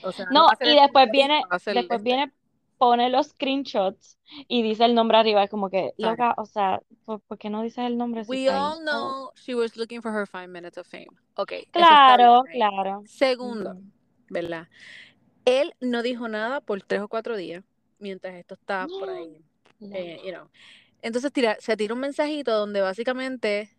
o 0.03 0.13
sea, 0.13 0.25
no 0.31 0.49
y 0.63 0.81
después 0.81 1.11
viene, 1.13 1.43
después 1.51 1.75
este. 1.75 1.99
viene, 1.99 2.33
pone 2.79 3.11
los 3.11 3.27
screenshots 3.27 4.17
y 4.49 4.63
dice 4.63 4.87
el 4.87 4.95
nombre 4.95 5.19
arriba, 5.19 5.47
como 5.49 5.69
que, 5.69 5.93
loca, 5.99 6.33
o 6.39 6.47
sea, 6.47 6.81
¿por, 7.05 7.21
por 7.21 7.37
qué 7.37 7.51
no 7.51 7.61
dices 7.61 7.85
el 7.85 7.99
nombre 7.99 8.23
We 8.27 8.49
all 8.49 8.79
Oh, 8.79 8.81
know 8.81 9.33
she 9.35 9.55
was 9.55 9.77
looking 9.77 10.01
for 10.01 10.11
her 10.11 10.27
five 10.27 10.49
minutes 10.49 10.79
of 10.79 10.87
fame. 10.87 11.11
Ok, 11.35 11.53
claro, 11.71 12.45
claro. 12.51 13.03
Segundo. 13.05 13.77
¿Verdad? 14.31 14.69
Él 15.45 15.75
no 15.81 16.03
dijo 16.03 16.29
nada 16.29 16.61
por 16.61 16.83
tres 16.83 17.03
o 17.03 17.09
cuatro 17.09 17.37
días 17.37 17.63
mientras 17.99 18.35
esto 18.35 18.55
está 18.55 18.87
por 18.87 19.11
ahí, 19.11 19.45
eh, 19.93 20.21
you 20.25 20.33
know. 20.33 20.49
Entonces 21.03 21.33
tira, 21.33 21.57
se 21.61 21.77
tira 21.77 21.95
un 21.95 22.01
mensajito 22.01 22.57
donde 22.57 22.81
básicamente 22.81 23.71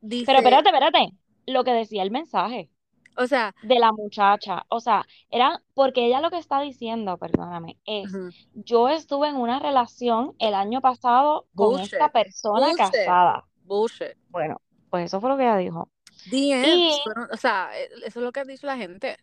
dice, 0.00 0.32
espérate, 0.32 0.68
espérate, 0.68 1.08
lo 1.46 1.64
que 1.64 1.72
decía 1.72 2.02
el 2.02 2.10
mensaje 2.10 2.70
o 3.16 3.26
sea, 3.26 3.54
de 3.62 3.78
la 3.78 3.92
muchacha, 3.92 4.64
o 4.68 4.80
sea, 4.80 5.06
era 5.30 5.62
porque 5.74 6.06
ella 6.06 6.20
lo 6.20 6.30
que 6.30 6.38
está 6.38 6.60
diciendo, 6.60 7.16
perdóname, 7.16 7.78
es, 7.86 8.12
yo 8.54 8.88
estuve 8.88 9.28
en 9.28 9.36
una 9.36 9.58
relación 9.60 10.34
el 10.38 10.54
año 10.54 10.80
pasado 10.80 11.46
con 11.54 11.80
esta 11.80 12.10
persona 12.10 12.66
bullshit, 12.66 12.78
casada. 12.78 13.44
bullshit. 13.64 14.16
Bueno, 14.30 14.60
pues 14.90 15.06
eso 15.06 15.20
fue 15.20 15.30
lo 15.30 15.36
que 15.36 15.44
ella 15.44 15.56
dijo. 15.56 15.88
DMs, 16.30 16.66
Y 16.66 17.00
fueron- 17.04 17.28
o 17.32 17.36
sea, 17.36 17.70
eh, 17.74 17.88
eso 18.04 18.18
es 18.18 18.24
lo 18.24 18.32
que 18.32 18.40
ha 18.40 18.44
dicho 18.44 18.66
la 18.66 18.76
gente. 18.76 19.16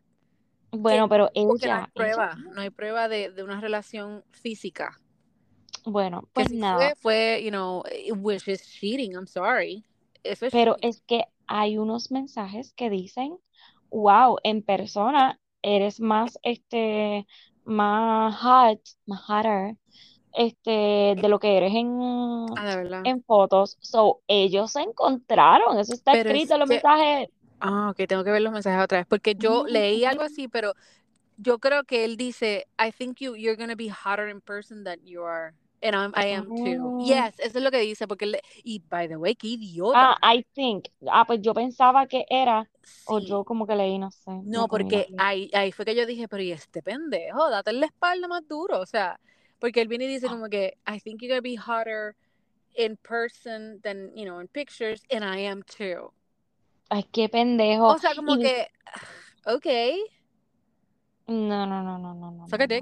Bueno, 0.72 1.10
pero 1.10 1.32
porque 1.44 1.68
no 1.68 1.76
hay 1.76 1.88
ella, 1.92 1.92
ella, 1.96 2.12
prueba, 2.16 2.36
no 2.52 2.62
hay 2.62 2.70
prueba 2.70 3.08
de, 3.08 3.32
de 3.32 3.44
una 3.44 3.60
relación 3.62 4.24
física. 4.32 5.02
bueno, 5.86 6.30
pues 6.34 6.50
si 6.50 6.58
nada, 6.58 6.94
fue, 6.96 6.96
fue, 6.96 7.42
you 7.44 7.50
know, 7.52 7.84
which 8.18 8.48
is 8.48 8.64
cheating, 8.68 9.14
I'm 9.16 9.28
sorry. 9.28 9.86
Eso 10.24 10.46
es 10.48 10.52
pero 10.52 10.76
cheating. 10.76 10.90
es 10.90 11.02
que 11.08 11.26
hay 11.48 11.78
unos 11.78 12.12
mensajes 12.12 12.74
que 12.74 12.90
dicen, 12.90 13.38
wow, 13.90 14.38
en 14.44 14.64
persona 14.64 15.40
eres 15.62 16.00
más, 16.00 16.40
este, 16.44 17.28
más 17.66 18.36
hot, 18.42 18.82
más 19.06 19.22
hotter, 19.30 19.78
este, 20.34 21.16
de 21.22 21.28
lo 21.30 21.40
que 21.40 21.58
eres 21.58 21.74
en, 21.76 22.46
Ah, 22.56 22.84
en 23.04 23.24
fotos. 23.24 23.78
So, 23.82 24.22
ellos 24.28 24.72
se 24.74 24.82
encontraron, 24.82 25.80
eso 25.80 25.94
está 25.94 26.14
Pero 26.14 26.30
escrito 26.32 26.54
en 26.56 26.60
los 26.62 26.70
que, 26.70 26.76
mensajes. 26.76 27.30
Ah, 27.62 27.90
ok, 27.92 28.08
tengo 28.08 28.24
que 28.24 28.32
ver 28.32 28.42
los 28.42 28.52
mensajes 28.54 28.84
otra 28.84 29.00
vez, 29.00 29.08
porque 29.08 29.36
yo 29.36 29.66
leí 29.68 30.06
algo 30.06 30.24
así, 30.24 30.48
pero 30.48 30.74
yo 31.38 31.60
creo 31.60 31.84
que 31.84 32.06
él 32.06 32.18
dice, 32.18 32.68
I 32.80 32.92
think 32.92 33.20
you, 33.20 33.36
you're 33.36 33.56
gonna 33.56 33.76
be 33.76 33.90
hotter 33.90 34.30
in 34.30 34.42
person 34.42 34.84
than 34.84 35.00
you 35.06 35.24
are. 35.24 35.54
And 35.84 35.96
I'm, 35.96 36.14
I 36.16 36.34
am 36.36 36.46
too. 36.64 36.92
Mm, 37.00 37.06
Yes, 37.06 37.40
eso 37.40 37.58
es 37.58 37.64
lo 37.64 37.72
que 37.72 37.80
dice, 37.80 38.08
porque 38.08 38.26
él, 38.26 38.40
y 38.64 38.80
by 38.88 39.08
the 39.08 39.16
way, 39.18 39.34
qué 39.36 39.48
idiota. 39.48 40.12
Ah, 40.12 40.36
I 40.36 40.46
think. 40.54 40.86
Ah, 41.08 41.26
pues 41.26 41.42
yo 41.42 41.54
pensaba 41.56 42.06
que 42.06 42.26
era, 42.30 42.70
o 43.06 43.20
Sí. 43.20 43.26
yo 43.26 43.44
como 43.44 43.66
que 43.66 43.76
leí, 43.76 43.98
no 43.98 44.12
sé, 44.12 44.32
No, 44.44 44.68
porque 44.68 45.08
ahí, 45.18 45.50
ahí 45.54 45.72
fue 45.72 45.86
que 45.86 45.96
yo 45.96 46.06
dije, 46.06 46.28
pero 46.28 46.44
y 46.44 46.52
este 46.52 46.84
pendejo, 46.84 47.50
date 47.50 47.72
en 47.72 47.80
la 47.80 47.88
espalda 47.88 48.28
más 48.28 48.48
duro. 48.48 48.80
O 48.80 48.86
sea, 48.86 49.20
porque 49.60 49.82
él 49.82 49.88
viene 49.88 50.06
y 50.06 50.08
dice 50.08 50.28
como 50.28 50.50
que, 50.50 50.78
I 50.88 51.00
think 51.00 51.22
you're 51.22 51.30
gonna 51.30 51.42
be 51.42 51.56
hotter 51.58 52.16
in 52.76 52.96
person 52.98 53.82
than, 53.82 54.16
you 54.16 54.26
know, 54.26 54.40
in 54.40 54.48
pictures, 54.48 55.02
and 55.10 55.24
I 55.24 55.48
am 55.48 55.64
too. 55.64 56.12
Ay, 56.94 57.06
qué 57.10 57.30
pendejo. 57.30 57.88
O 57.88 57.98
sea, 57.98 58.14
como 58.14 58.36
Y 58.36 58.40
que, 58.40 58.68
ok, 59.46 59.66
no, 61.28 61.66
no, 61.66 61.82
no, 61.82 61.98
no, 61.98 62.14
no, 62.14 62.32
no, 62.32 62.48
suck 62.50 62.60
a 62.60 62.68
no. 62.68 62.82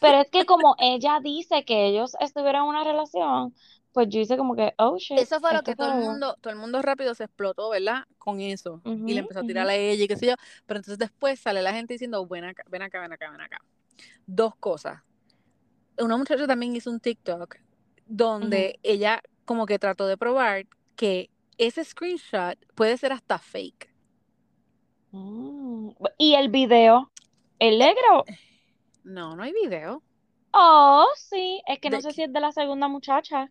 Pero 0.00 0.20
es 0.20 0.30
que 0.30 0.46
como 0.46 0.76
ella 0.78 1.18
dice 1.20 1.64
que 1.64 1.86
ellos 1.86 2.16
estuvieron 2.20 2.62
en 2.62 2.68
una 2.68 2.84
relación, 2.84 3.52
pues 3.92 4.08
yo 4.08 4.20
hice 4.20 4.36
como 4.36 4.54
que, 4.54 4.72
oh 4.78 4.98
shit, 4.98 5.18
Eso 5.18 5.40
fue 5.40 5.52
lo 5.52 5.62
que 5.62 5.74
todo 5.74 5.92
el 5.94 5.98
mundo, 5.98 6.36
todo 6.40 6.52
el 6.52 6.60
mundo 6.60 6.80
rápido 6.80 7.12
se 7.16 7.24
explotó, 7.24 7.70
¿verdad? 7.70 8.04
Con 8.18 8.40
eso. 8.40 8.80
Y 8.84 9.14
le 9.14 9.20
empezó 9.20 9.40
a 9.40 9.42
tirar 9.42 9.68
a 9.68 9.74
ella 9.74 10.04
y 10.04 10.06
qué 10.06 10.16
sé 10.16 10.28
yo. 10.28 10.34
Pero 10.66 10.78
entonces 10.78 10.98
después 10.98 11.40
sale 11.40 11.60
la 11.60 11.72
gente 11.72 11.94
diciendo, 11.94 12.24
ven 12.28 12.44
acá, 12.44 12.62
ven 12.70 12.82
acá, 12.82 13.00
ven 13.00 13.12
acá, 13.12 13.30
ven 13.32 13.40
acá. 13.40 13.60
Dos 14.26 14.54
cosas. 14.54 15.02
Una 15.98 16.16
muchacha 16.16 16.46
también 16.46 16.76
hizo 16.76 16.88
un 16.88 17.00
TikTok 17.00 17.56
donde 18.06 18.78
ella 18.84 19.20
como 19.44 19.66
que 19.66 19.80
trató 19.80 20.06
de 20.06 20.16
probar 20.16 20.66
que 20.94 21.30
ese 21.66 21.84
screenshot 21.84 22.58
puede 22.74 22.96
ser 22.98 23.12
hasta 23.12 23.38
fake. 23.38 23.90
Mm, 25.12 25.90
Y 26.18 26.34
el 26.34 26.48
video, 26.50 27.12
el 27.58 27.78
negro, 27.78 28.28
No, 29.04 29.36
no 29.36 29.42
hay 29.42 29.52
video. 29.52 30.02
oh, 30.52 31.06
sí, 31.16 31.62
es 31.66 31.78
que 31.80 31.90
no 31.90 32.00
De, 32.00 32.00
sé 32.00 32.12
si 32.12 32.22
es 32.22 32.32
de 32.32 32.40
la 32.40 32.52
segunda 32.52 32.88
muchacha, 32.88 33.50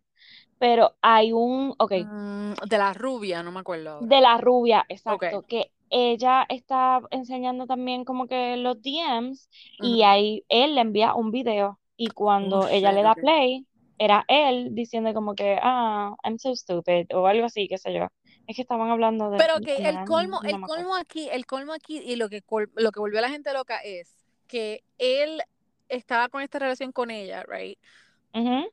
pero 0.60 0.96
hay 1.02 1.34
un, 1.34 1.76
ok, 1.80 1.94
mm, 1.94 2.54
de 2.68 2.78
la 2.78 2.94
rubia, 2.94 3.44
no 3.44 3.52
me 3.52 3.60
acuerdo 3.60 3.90
ahora. 3.92 4.08
de 4.08 4.22
la 4.22 4.38
rubia, 4.38 4.86
exacto, 4.90 5.44
que 5.48 5.72
ella 5.90 6.46
está 6.50 7.02
enseñando 7.12 7.66
también 7.68 8.06
como 8.06 8.28
que 8.28 8.58
los 8.58 8.82
DMs 8.82 9.50
y 9.80 10.04
ahí 10.04 10.46
él 10.50 10.76
le 10.76 10.82
envía 10.82 11.16
un 11.16 11.32
video 11.32 11.80
y 11.98 12.12
cuando 12.12 12.68
ella 12.68 12.92
le 12.92 13.02
da 13.04 13.16
play, 13.16 13.66
era 14.00 14.26
él 14.28 14.70
diciendo 14.74 15.14
como 15.14 15.36
que, 15.36 15.60
ah, 15.62 16.16
I'm 16.24 16.40
so 16.40 16.56
stupid 16.56 17.08
o 17.14 17.28
algo 17.28 17.46
así, 17.46 17.68
qué 17.68 17.78
sé 17.78 17.94
yo. 17.94 18.08
Es 18.48 18.56
que 18.56 18.64
estaban 18.64 18.90
hablando 18.90 19.30
de, 19.30 19.38
Pero 19.38 19.60
que 19.62 19.78
el 19.90 20.04
colmo, 20.06 20.42
el 20.48 20.60
colmo 20.62 20.96
aquí, 20.96 21.30
el 21.32 21.46
colmo 21.46 21.74
aquí 21.74 22.00
y 22.00 22.16
lo 22.16 22.30
que 22.30 22.44
lo 22.76 22.92
que 22.92 23.00
volvió 23.00 23.20
a 23.20 23.22
la 23.22 23.30
gente 23.30 23.54
loca 23.54 23.78
es 23.78 24.10
que 24.48 24.84
él 24.98 25.42
estaba 25.88 26.30
con 26.30 26.42
esta 26.42 26.60
relación 26.60 26.92
con 26.92 27.12
ella, 27.12 27.44
right? 27.48 27.78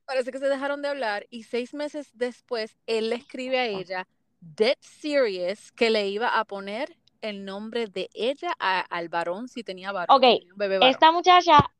Parece 0.06 0.30
que 0.30 0.38
se 0.38 0.48
dejaron 0.48 0.82
de 0.82 0.88
hablar 0.88 1.26
y 1.30 1.42
seis 1.42 1.74
meses 1.74 2.10
después 2.14 2.76
él 2.86 3.10
le 3.10 3.16
escribe 3.16 3.58
a 3.58 3.66
ella, 3.66 4.06
dead 4.40 4.76
serious, 4.80 5.72
que 5.72 5.90
le 5.90 6.08
iba 6.08 6.38
a 6.38 6.44
poner 6.44 6.96
el 7.22 7.44
nombre 7.44 7.88
de 7.88 8.08
ella 8.14 8.52
a- 8.60 8.80
al 8.80 9.08
varón 9.08 9.48
si 9.48 9.64
tenía 9.64 9.90
varón, 9.92 10.16
Ok, 10.16 10.22
bebé 10.56 10.78
varón. 10.78 10.92
esta 10.94 11.10
muchacha 11.12 11.70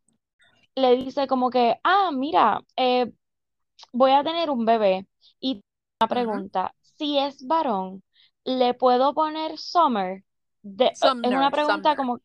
le 0.75 0.97
dice 0.97 1.27
como 1.27 1.51
que, 1.51 1.77
ah, 1.85 2.11
mira, 2.13 2.61
eh, 2.77 3.13
voy 3.93 4.13
a 4.13 4.25
tener 4.25 4.51
un 4.51 4.65
bebé. 4.65 5.07
Y 5.41 5.63
una 6.01 6.09
pregunta, 6.09 6.75
si 6.83 7.19
es 7.19 7.47
varón, 7.47 8.03
¿le 8.45 8.75
puedo 8.75 9.15
poner 9.15 9.59
Summer? 9.59 10.25
De, 10.63 10.99
es 11.23 11.33
una 11.33 11.51
Sumner, 11.51 11.51
pregunta 11.51 11.97
Sumner. 11.97 11.97
como, 11.97 12.21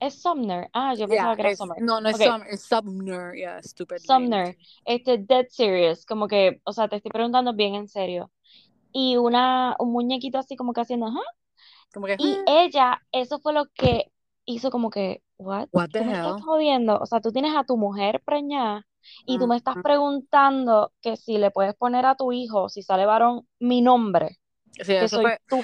¿es 0.00 0.22
Sumner? 0.22 0.70
Ah, 0.74 0.94
yo 0.94 1.08
Yeah, 1.08 1.08
pensaba 1.08 1.36
que 1.36 1.42
era 1.42 1.52
es, 1.52 1.52
Summer. 1.52 1.78
no, 1.78 2.00
no 2.00 2.08
es 2.08 2.18
Sumner, 2.18 2.48
es 2.48 2.62
Sumner, 2.62 3.34
yeah, 3.34 3.60
stupid 3.62 4.02
name. 4.08 4.36
Sumner, 4.36 4.56
este, 4.84 5.18
dead 5.18 5.46
serious, 5.50 6.04
como 6.06 6.26
que, 6.28 6.60
o 6.64 6.72
sea, 6.72 6.88
te 6.88 6.96
estoy 6.96 7.10
preguntando 7.12 7.54
bien 7.54 7.74
en 7.74 7.88
serio. 7.88 8.30
Y 8.92 9.16
una, 9.18 9.76
un 9.80 9.92
muñequito 9.92 10.38
así 10.38 10.56
como 10.56 10.72
que 10.74 10.82
haciendo, 10.82 11.06
ajá. 11.08 11.20
Como 11.92 12.06
que, 12.06 12.18
Y 12.18 12.42
ella, 12.46 13.02
eso 13.12 13.40
fue 13.40 13.52
lo 13.54 13.66
que 13.74 14.12
hizo 14.46 14.70
como 14.70 14.90
que, 14.90 15.22
what? 15.44 15.68
what 15.72 15.90
the 15.90 15.98
¿Tú 16.00 16.04
me 16.04 16.12
estás 16.12 16.34
hell? 16.36 16.42
jodiendo? 16.42 16.98
O 16.98 17.06
sea, 17.06 17.20
tú 17.20 17.32
tienes 17.32 17.54
a 17.56 17.64
tu 17.64 17.76
mujer 17.76 18.22
preñada 18.24 18.86
y 19.26 19.38
tú 19.38 19.46
me 19.46 19.56
estás 19.56 19.76
preguntando 19.82 20.92
que 21.00 21.16
si 21.16 21.38
le 21.38 21.50
puedes 21.50 21.74
poner 21.74 22.06
a 22.06 22.14
tu 22.14 22.32
hijo, 22.32 22.68
si 22.68 22.82
sale 22.82 23.04
varón, 23.06 23.46
mi 23.58 23.82
nombre, 23.82 24.38
Sí, 24.78 24.84
que 24.84 25.04
eso 25.04 25.16
soy 25.16 25.24
fue, 25.24 25.38
tú, 25.48 25.62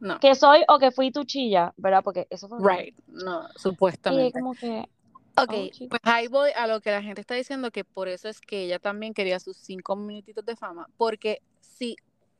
no, 0.00 0.18
que 0.18 0.34
soy 0.34 0.64
o 0.68 0.78
que 0.78 0.90
fui 0.90 1.10
tu 1.10 1.24
chilla, 1.24 1.72
¿verdad? 1.76 2.02
Porque 2.02 2.26
eso 2.30 2.48
fue 2.48 2.58
right, 2.60 2.96
no, 3.06 3.42
y 3.42 3.58
supuestamente. 3.58 4.32
como 4.32 4.54
que, 4.54 4.88
Ok, 5.36 5.52
oh, 5.52 5.86
pues 5.88 6.00
ahí 6.04 6.26
voy 6.28 6.50
a 6.54 6.66
lo 6.66 6.80
que 6.80 6.90
la 6.90 7.02
gente 7.02 7.20
está 7.20 7.34
diciendo, 7.34 7.70
que 7.70 7.84
por 7.84 8.08
eso 8.08 8.28
es 8.28 8.40
que 8.40 8.64
ella 8.64 8.78
también 8.78 9.14
quería 9.14 9.38
sus 9.38 9.56
cinco 9.56 9.96
minutitos 9.96 10.44
de 10.44 10.56
fama, 10.56 10.88
porque 10.96 11.40
si, 11.60 11.96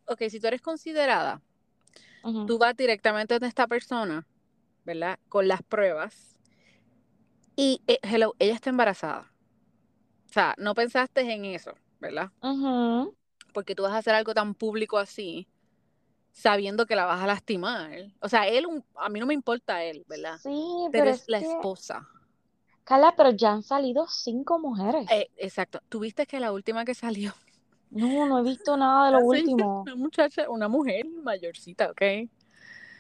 ok, 0.06 0.22
si 0.28 0.40
tú 0.40 0.48
eres 0.48 0.60
considerada, 0.60 1.40
tú 2.46 2.58
vas 2.58 2.76
directamente 2.76 3.38
de 3.38 3.46
esta 3.46 3.66
persona, 3.66 4.26
¿verdad? 4.84 5.18
Con 5.28 5.48
las 5.48 5.62
pruebas, 5.62 6.36
y, 7.60 7.82
eh, 7.86 7.98
hello, 8.02 8.34
ella 8.38 8.54
está 8.54 8.70
embarazada. 8.70 9.32
O 10.30 10.32
sea, 10.32 10.54
no 10.58 10.74
pensaste 10.74 11.20
en 11.22 11.44
eso, 11.44 11.74
¿verdad? 12.00 12.30
Porque 13.52 13.74
tú 13.74 13.82
vas 13.82 13.92
a 13.92 13.98
hacer 13.98 14.14
algo 14.14 14.34
tan 14.34 14.54
público 14.54 14.98
así, 14.98 15.48
sabiendo 16.32 16.86
que 16.86 16.96
la 16.96 17.06
vas 17.06 17.22
a 17.22 17.28
lastimar. 17.28 17.92
O 18.20 18.28
sea, 18.28 18.48
él, 18.48 18.66
un- 18.66 18.84
a 18.96 19.08
mí 19.10 19.20
no 19.20 19.26
me 19.26 19.34
importa 19.34 19.84
él, 19.84 20.04
¿verdad? 20.08 20.40
Sí, 20.42 20.88
Pero 20.92 21.04
pero 21.04 21.10
es 21.10 21.22
es 21.22 21.28
la 21.28 21.38
que, 21.38 21.46
esposa. 21.46 22.08
Carla, 22.84 23.14
pero 23.16 23.30
ya 23.30 23.52
han 23.52 23.62
salido 23.62 24.06
cinco 24.06 24.58
mujeres. 24.58 25.08
Eh, 25.10 25.28
exacto. 25.36 25.80
¿Tuviste 25.88 26.26
que 26.26 26.40
la 26.40 26.52
última 26.52 26.84
que 26.84 26.94
salió 26.94 27.34
No, 27.90 28.26
no 28.26 28.38
he 28.40 28.42
visto 28.42 28.76
nada 28.76 29.06
de 29.06 29.12
lo 29.12 29.20
último. 29.24 29.84
Una 29.84 29.96
muchacha, 29.96 30.48
una 30.50 30.68
mujer 30.68 31.06
mayorcita, 31.22 31.90
¿ok? 31.90 32.02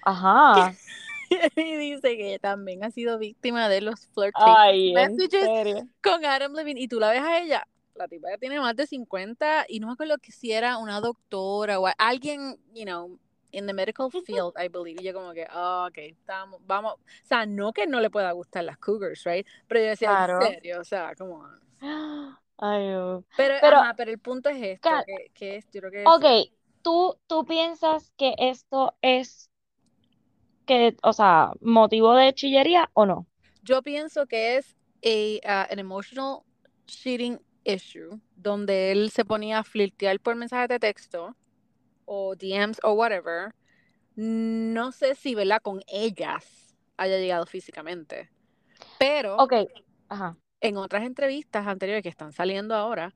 Ajá. 0.02 0.76
y 1.56 1.76
dice 1.76 2.16
que 2.16 2.38
también 2.40 2.84
ha 2.84 2.90
sido 2.90 3.18
víctima 3.18 3.68
de 3.68 3.80
los 3.80 4.06
flirt 4.08 4.34
Ay, 4.34 4.92
messages 4.92 5.84
con 6.02 6.24
Adam 6.24 6.52
Levine. 6.54 6.80
Y 6.80 6.88
tú 6.88 6.98
la 7.00 7.10
ves 7.10 7.22
a 7.22 7.38
ella, 7.40 7.66
la 7.94 8.08
tipa 8.08 8.30
ya 8.30 8.38
tiene 8.38 8.60
más 8.60 8.74
de 8.76 8.86
50 8.86 9.66
y 9.68 9.80
no 9.80 9.86
me 9.88 9.92
acuerdo 9.94 10.18
que 10.18 10.32
si 10.32 10.52
era 10.52 10.78
una 10.78 11.00
doctora 11.00 11.78
o 11.80 11.88
alguien, 11.98 12.58
you 12.74 12.84
know, 12.84 13.18
in 13.52 13.66
the 13.66 13.72
medical 13.72 14.10
field, 14.10 14.52
I 14.56 14.68
believe. 14.68 15.00
Y 15.02 15.04
yo 15.04 15.12
como 15.12 15.32
que, 15.32 15.46
oh, 15.54 15.86
ok, 15.88 15.98
estamos, 15.98 16.60
vamos. 16.66 16.94
O 16.94 17.26
sea, 17.26 17.46
no 17.46 17.72
que 17.72 17.86
no 17.86 18.00
le 18.00 18.10
pueda 18.10 18.30
gustar 18.32 18.64
las 18.64 18.78
cougars, 18.78 19.24
right? 19.24 19.46
Pero 19.66 19.80
yo 19.80 19.86
decía, 19.86 20.08
Claro. 20.08 20.40
en 20.46 20.54
serio, 20.54 20.80
o 20.80 20.84
sea, 20.84 21.14
como... 21.16 21.44
Ay, 22.62 22.92
oh. 22.94 23.24
Pero, 23.36 23.54
Pero- 23.60 23.78
ajá, 23.78 23.94
pero 23.96 24.10
el 24.10 24.18
punto 24.18 24.50
es 24.50 24.62
esto, 24.62 24.90
que, 25.06 25.30
que 25.34 25.56
es, 25.56 25.70
yo 25.72 25.80
creo 25.80 25.90
que 25.90 26.02
es- 26.02 26.06
Ok, 26.06 26.52
¿tú, 26.82 27.16
tú 27.26 27.44
piensas 27.46 28.12
que 28.18 28.34
esto 28.38 28.94
es 29.02 29.49
que, 30.70 30.96
o 31.02 31.12
sea, 31.12 31.50
motivo 31.60 32.14
de 32.14 32.32
chillería 32.32 32.90
o 32.94 33.04
no? 33.06 33.26
Yo 33.62 33.82
pienso 33.82 34.26
que 34.26 34.56
es 34.58 34.76
a, 35.44 35.66
uh, 35.68 35.72
an 35.72 35.78
emotional 35.78 36.42
cheating 36.86 37.40
issue, 37.64 38.20
donde 38.36 38.92
él 38.92 39.10
se 39.10 39.24
ponía 39.24 39.58
a 39.58 39.64
flirtear 39.64 40.20
por 40.20 40.36
mensajes 40.36 40.68
de 40.68 40.78
texto 40.78 41.36
o 42.04 42.34
DMs 42.36 42.78
o 42.82 42.92
whatever. 42.92 43.52
No 44.16 44.92
sé 44.92 45.14
si, 45.14 45.34
¿verdad? 45.34 45.60
Con 45.62 45.80
ellas 45.88 46.76
haya 46.96 47.18
llegado 47.18 47.46
físicamente. 47.46 48.30
Pero 48.98 49.36
Ok, 49.36 49.54
ajá. 50.08 50.36
en 50.60 50.76
otras 50.76 51.04
entrevistas 51.04 51.66
anteriores 51.66 52.02
que 52.02 52.08
están 52.08 52.32
saliendo 52.32 52.74
ahora, 52.74 53.14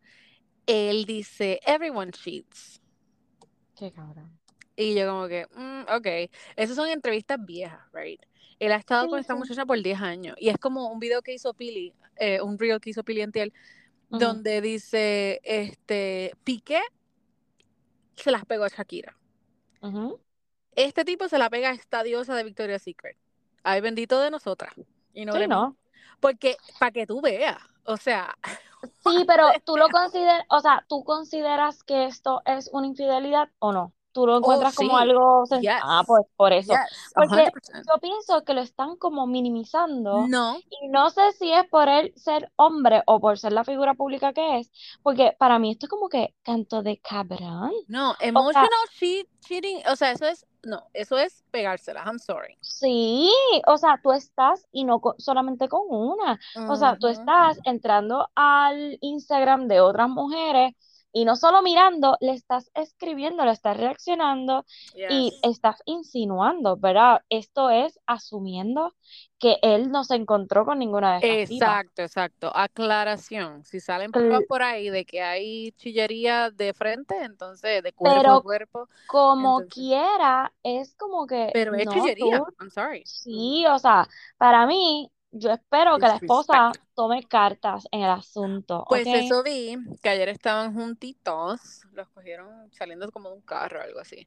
él 0.67 1.05
dice, 1.05 1.61
everyone 1.67 2.13
cheats. 2.13 2.81
Qué 3.77 3.93
cabrón. 3.93 4.39
Y 4.77 4.95
yo 4.95 5.07
como 5.09 5.29
que, 5.29 5.47
mm, 5.55 5.83
ok, 5.95 6.31
esas 6.57 6.77
son 6.77 6.89
entrevistas 6.89 7.39
viejas, 7.45 7.81
right? 7.93 8.21
Él 8.59 8.73
ha 8.73 8.77
estado 8.77 9.05
Sí, 9.05 9.11
con 9.11 9.19
esta 9.21 9.35
sí. 9.35 9.39
muchacha 9.39 9.67
por 9.67 9.81
10 9.81 10.01
años. 10.01 10.37
Y 10.39 10.49
es 10.49 10.59
como 10.59 10.89
un 10.89 10.99
video 10.99 11.23
que 11.23 11.35
hizo 11.35 11.55
Pili, 11.55 11.95
eh, 12.17 12.41
un 12.41 12.59
reel 12.59 12.81
que 12.81 12.91
hizo 12.91 13.05
Pili 13.05 13.21
Entiel, 13.23 13.53
Ujú. 14.11 14.19
donde 14.19 14.61
dice, 14.61 15.41
este, 15.45 16.33
Piqué 16.45 16.81
se 18.17 18.31
las 18.31 18.45
pegó 18.45 18.65
a 18.65 18.69
Shakira. 18.69 19.17
Este 20.77 21.05
tipo 21.05 21.29
se 21.29 21.39
la 21.39 21.51
pega 21.51 21.71
a 21.71 21.73
esta 21.73 22.03
diosa 22.03 22.35
de 22.35 22.43
Victoria's 22.45 22.83
Secret. 22.83 23.17
Ay, 23.63 23.81
bendito 23.81 24.21
de 24.21 24.31
nosotras. 24.31 24.73
Y 25.13 25.25
no 25.25 25.33
Sí. 25.35 25.47
¿no? 25.47 25.77
Porque, 26.21 26.57
para 26.79 26.91
que 26.91 27.07
tú 27.07 27.21
veas, 27.21 27.59
o 27.85 27.97
sea, 27.97 28.35
Sí, 29.05 29.25
pero 29.27 29.49
tú 29.65 29.77
lo 29.77 29.89
consideras, 29.89 30.45
o 30.49 30.61
sea, 30.61 30.85
¿tú 30.89 31.05
consideras 31.05 31.83
que 31.83 32.07
esto 32.07 32.43
es 32.45 32.69
una 32.73 32.87
infidelidad 32.87 33.51
o 33.59 33.73
no? 33.73 33.93
¿Tú 34.15 34.27
lo 34.29 34.39
encuentras 34.39 34.75
como 34.77 34.95
Oh, 34.95 34.97
sí. 34.97 35.03
algo 35.03 35.45
Yes. 35.61 35.73
Ah, 35.83 36.05
pues 36.07 36.23
por 36.37 36.53
eso. 36.53 36.73
yes, 36.73 37.13
Porque 37.15 37.35
100%. 37.51 37.83
Yo 37.93 38.01
pienso 38.01 38.45
que 38.45 38.55
lo 38.55 38.61
están 38.61 38.97
como 38.97 39.27
minimizando 39.27 40.27
No, 40.29 40.57
y 40.71 40.89
no 40.89 41.11
sé 41.11 41.33
si 41.33 41.53
es 41.53 41.69
por 41.69 41.89
él 41.89 42.13
ser 42.17 42.51
hombre 42.57 43.03
o 43.07 43.21
por 43.21 43.39
ser 43.39 43.53
la 43.53 43.65
figura 43.65 43.95
pública 43.95 44.33
que 44.33 44.59
es, 44.61 44.71
porque 45.03 45.35
para 45.39 45.59
mí 45.59 45.73
esto 45.73 45.87
es 45.87 45.91
como 45.91 46.09
que 46.09 46.35
canto 46.45 46.83
de 46.83 46.99
cabrón. 47.01 47.73
no, 47.89 48.15
emotional 48.21 48.69
cheat- 48.99 49.27
cheating, 49.41 49.83
o 49.91 49.97
sea, 49.97 50.13
eso 50.13 50.27
es, 50.27 50.47
no, 50.63 50.85
eso 50.95 51.19
es 51.19 51.43
pegársela, 51.51 52.03
I'm 52.07 52.19
sorry. 52.19 52.57
Sí, 52.61 53.31
o 53.67 53.77
sea, 53.77 54.01
tú 54.03 54.13
estás 54.13 54.67
y 54.73 54.85
no 54.85 55.01
solamente 55.19 55.69
con 55.69 55.83
una. 55.91 56.39
O 56.69 56.77
sea, 56.77 56.97
tú 56.99 57.09
estás 57.09 57.59
entrando 57.65 58.29
al 58.37 58.97
Instagram 59.03 59.67
de 59.69 59.81
otras 59.81 60.09
mujeres 60.09 60.73
y 61.17 61.25
no 61.25 61.37
solo 61.37 61.63
mirando, 61.63 62.17
le 62.21 62.33
estás 62.33 62.71
escribiendo, 62.75 63.45
le 63.45 63.53
estás 63.53 63.77
reaccionando 63.77 64.67
y 64.95 65.33
estás 65.43 65.81
insinuando, 65.87 66.77
¿verdad? 66.77 67.23
Esto 67.29 67.71
es 67.71 68.01
asumiendo 68.07 68.93
que 69.39 69.59
él 69.63 69.91
no 69.93 70.03
se 70.03 70.17
encontró 70.17 70.65
con 70.65 70.81
ninguna 70.81 71.19
de 71.21 71.27
estas 71.35 71.49
tipas. 71.49 71.69
Exacto, 71.69 72.03
exacto. 72.03 72.53
Aclaración. 72.55 73.65
Si 73.65 73.79
salen 73.79 74.11
pruebas 74.11 74.43
por 74.49 74.63
ahí 74.63 74.91
de 74.91 75.05
que 75.05 75.23
hay 75.23 75.71
chillería 75.73 76.51
de 76.51 76.75
frente, 76.75 77.15
entonces 77.23 77.83
de 77.83 77.93
cuerpo 77.93 78.17
Pero 78.21 78.33
a 78.35 78.43
cuerpo, 78.43 78.89
como 79.07 79.61
entonces- 79.61 79.75
quiera, 79.75 80.53
es 80.65 80.95
como 80.97 81.27
que 81.27 81.51
pero 81.53 81.75
es 81.75 81.87
no, 81.87 81.93
chillería. 81.93 82.39
tú, 82.39 82.47
I'm 82.59 82.71
sorry. 82.71 83.03
sí, 83.07 83.65
o 83.67 83.79
sea, 83.79 84.09
para 84.37 84.67
mí, 84.67 85.11
yo 85.35 85.51
espero 85.51 85.99
que 85.99 86.07
la 86.07 86.15
esposa 86.17 86.53
Disrespect. 86.53 86.95
tome 86.95 87.23
cartas 87.25 87.87
en 87.91 88.03
el 88.03 88.11
asunto, 88.11 88.85
Pues 88.89 89.07
¿ok? 89.07 89.15
eso 89.15 89.43
vi, 89.43 89.77
que 90.03 90.09
ayer 90.09 90.29
estaban 90.29 90.75
juntitos, 90.75 91.83
los 91.93 92.09
cogieron 92.11 92.71
saliendo 92.73 93.11
como 93.11 93.31
de 93.31 93.37
un 93.37 93.41
carro 93.43 93.81
o 93.81 93.83
algo 93.83 94.01
así. 94.01 94.27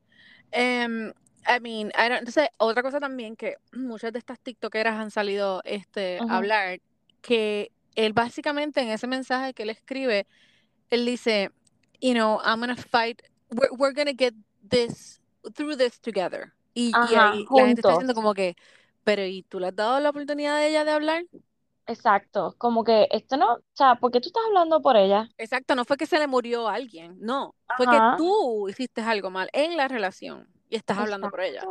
Em, 0.52 1.10
I 1.48 1.60
mean, 1.62 1.88
I 1.89 2.10
don't- 2.10 2.20
entonces, 2.20 2.50
otra 2.58 2.84
cosa 2.84 3.00
también 3.00 3.36
que 3.36 3.56
muchas 3.72 4.12
de 4.12 4.20
estas 4.20 4.39
tiktokeras 4.39 4.96
han 4.96 5.12
salido 5.12 5.62
este, 5.63 6.20
Ujú. 6.22 6.30
a 6.32 6.38
hablar, 6.38 6.80
que 7.22 7.72
él 7.96 8.13
básicamente 8.13 8.82
en 8.82 8.89
ese 8.89 9.08
mensaje 9.08 9.54
que 9.54 9.63
él 9.63 9.70
escribe, 9.70 10.28
él 10.89 11.06
dice, 11.06 11.52
you 12.02 12.13
know, 12.13 12.39
I'm 12.43 12.60
gonna 12.60 12.76
fight, 12.76 13.22
we're, 13.50 13.72
we're 13.72 13.93
gonna 13.93 14.13
get 14.17 14.34
this, 14.70 15.22
through 15.56 15.78
this 15.78 16.00
together. 16.02 16.54
Y, 16.74 16.89
y 16.89 16.93
Ajá, 16.93 17.32
ahí 17.32 17.46
la 17.50 17.65
gente 17.67 17.82
está 17.82 17.89
juntos. 17.89 17.91
diciendo 17.93 18.13
como 18.13 18.34
que, 18.34 18.56
pero 19.08 19.24
¿y 19.26 19.43
tú 19.43 19.60
le 19.62 19.67
has 19.67 19.76
dado 19.76 20.00
la 20.02 20.10
oportunidad 20.10 20.58
a 20.58 20.67
ella 20.67 20.84
de 20.84 20.91
hablar? 20.91 21.24
Exacto, 21.88 22.56
como 22.58 22.84
que 22.84 23.08
esto 23.12 23.36
no, 23.38 23.54
o 23.56 23.62
sea, 23.74 23.96
¿por 23.96 24.12
qué 24.12 24.20
tú 24.22 24.28
estás 24.30 24.43
hablando 24.48 24.82
por 24.82 24.96
ella? 24.98 25.30
Exacto, 25.38 25.76
no 25.76 25.86
fue 25.86 25.98
que 25.98 26.06
se 26.08 26.20
le 26.20 26.28
murió 26.28 26.67
a 26.67 26.74
alguien, 26.76 27.17
no, 27.20 27.56
fue 27.76 27.88
que 27.88 28.02
tú 28.02 28.67
hiciste 28.70 29.02
algo 29.02 29.30
mal 29.30 29.50
en 29.54 29.78
la 29.78 29.88
relación 29.88 30.48
y 30.70 30.76
estás 30.76 30.98
hablando 30.98 31.30
por 31.30 31.41
ella. 31.41 31.70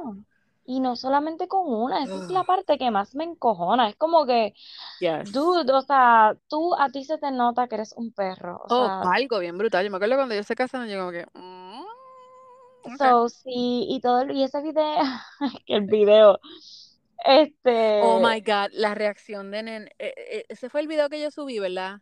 Y 0.64 0.80
no 0.80 0.96
solamente 0.96 1.48
con 1.48 1.72
una, 1.72 2.02
esa 2.04 2.18
es 2.18 2.28
la 2.28 2.42
Ugh. 2.42 2.44
parte 2.44 2.76
que 2.78 2.90
más 2.90 3.14
me 3.14 3.24
encojona. 3.24 3.88
Es 3.88 3.96
como 3.96 4.26
que, 4.26 4.54
Yes. 5.00 5.30
dude, 5.32 5.72
o 5.72 5.82
sea, 5.82 6.36
tú 6.48 6.74
a 6.76 6.90
ti 6.90 7.04
se 7.04 7.18
te 7.18 7.30
nota 7.32 7.68
que 7.68 7.76
eres 7.76 7.92
un 7.96 8.12
perro. 8.12 8.60
O 8.64 8.70
Oh, 8.70 8.92
sea, 9.02 9.12
algo 9.14 9.38
bien 9.38 9.56
brutal. 9.58 9.84
Yo 9.84 9.90
me 9.90 9.96
acuerdo 9.96 10.16
cuando 10.16 10.34
ellos 10.34 10.46
se 10.46 10.54
casaron, 10.56 10.88
yo 10.88 10.98
como 10.98 11.12
que, 11.12 11.26
mm, 11.34 11.84
ok. 12.82 12.98
so, 12.98 13.28
sí, 13.28 13.86
y 13.88 14.00
todo, 14.00 14.30
y 14.32 14.42
ese 14.44 14.62
video, 14.62 14.96
que 15.66 15.74
el 15.76 15.86
video, 15.86 16.38
este, 17.24 18.00
Oh 18.02 18.18
my 18.20 18.40
God, 18.40 18.70
la 18.72 18.94
reacción 18.94 19.50
de 19.50 19.62
Nen. 19.62 19.88
eh, 19.98 20.14
eh, 20.16 20.44
ese 20.48 20.68
fue 20.70 20.80
el 20.80 20.88
video 20.88 21.08
que 21.08 21.20
yo 21.20 21.30
subí, 21.30 21.58
¿verdad? 21.58 22.00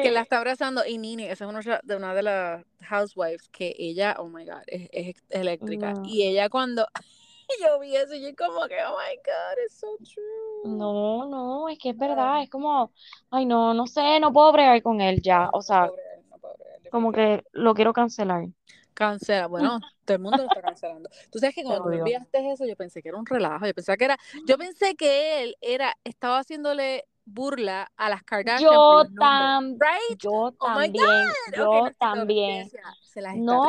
Que 0.00 0.10
la 0.10 0.22
sí, 0.22 0.22
está 0.22 0.38
abrazando 0.38 0.84
y 0.86 0.98
Nini, 0.98 1.24
esa 1.24 1.44
es 1.44 1.50
una 1.50 1.80
de 1.82 1.96
una 1.96 2.14
de 2.14 2.22
las 2.22 2.64
housewives 2.80 3.48
que 3.50 3.74
ella, 3.78 4.16
oh 4.18 4.28
my 4.28 4.44
God, 4.44 4.62
es, 4.66 4.88
es 4.92 5.24
eléctrica. 5.30 5.94
No. 5.94 6.02
Y 6.02 6.24
ella 6.24 6.48
cuando 6.48 6.86
yo 7.60 7.78
vi 7.80 7.96
eso, 7.96 8.14
yo 8.16 8.34
como 8.36 8.66
que, 8.68 8.76
oh 8.84 8.96
my 8.96 9.16
God, 9.24 9.58
it's 9.64 9.78
so 9.78 9.98
true. 10.04 10.24
no, 10.62 11.26
no, 11.28 11.68
es 11.68 11.78
que 11.78 11.90
es 11.90 11.98
verdad, 11.98 12.42
es 12.42 12.50
como, 12.50 12.92
ay, 13.30 13.46
no, 13.46 13.74
no 13.74 13.86
sé, 13.86 14.20
no 14.20 14.32
puedo 14.32 14.52
bregar 14.52 14.82
con 14.82 15.00
él 15.00 15.20
ya, 15.22 15.50
o 15.52 15.62
no 15.62 15.62
sea, 15.62 15.80
puedo 15.80 15.92
bregar, 15.92 16.24
no 16.30 16.38
puedo 16.38 16.54
bregar, 16.58 16.80
como 16.90 17.12
que 17.12 17.44
lo 17.52 17.74
quiero 17.74 17.92
cancelar. 17.92 18.46
Cancela, 18.94 19.46
bueno, 19.46 19.80
todo 20.04 20.16
el 20.16 20.22
mundo 20.22 20.42
lo 20.42 20.46
está 20.48 20.62
cancelando. 20.62 21.08
Tú 21.30 21.38
sabes 21.38 21.54
que 21.54 21.62
cuando 21.62 21.82
tú 21.84 21.88
me 21.90 21.96
enviaste 21.98 22.52
eso, 22.52 22.64
yo 22.66 22.76
pensé 22.76 23.02
que 23.02 23.08
era 23.10 23.18
un 23.18 23.26
relajo, 23.26 23.66
yo 23.66 23.74
pensaba 23.74 23.96
que 23.96 24.04
era, 24.06 24.18
yo 24.46 24.58
pensé 24.58 24.94
que 24.96 25.42
él 25.42 25.56
era, 25.60 25.94
estaba 26.04 26.38
haciéndole 26.38 27.04
burla 27.26 27.90
a 27.96 28.08
las 28.10 28.22
Kardashian 28.22 28.60
Yo 28.60 29.04
tam, 29.18 29.78
right? 29.78 30.18
yo 30.20 30.52
Oh 30.58 30.66
también, 30.66 31.02
yo 31.54 31.64
ok, 31.64 31.72
no, 31.72 31.90
sí, 32.00 32.06
no, 32.12 32.24
yo 32.24 32.34
también. 32.38 32.70
se 33.02 33.20
las 33.20 33.36
está 33.36 33.44
No, 33.48 33.66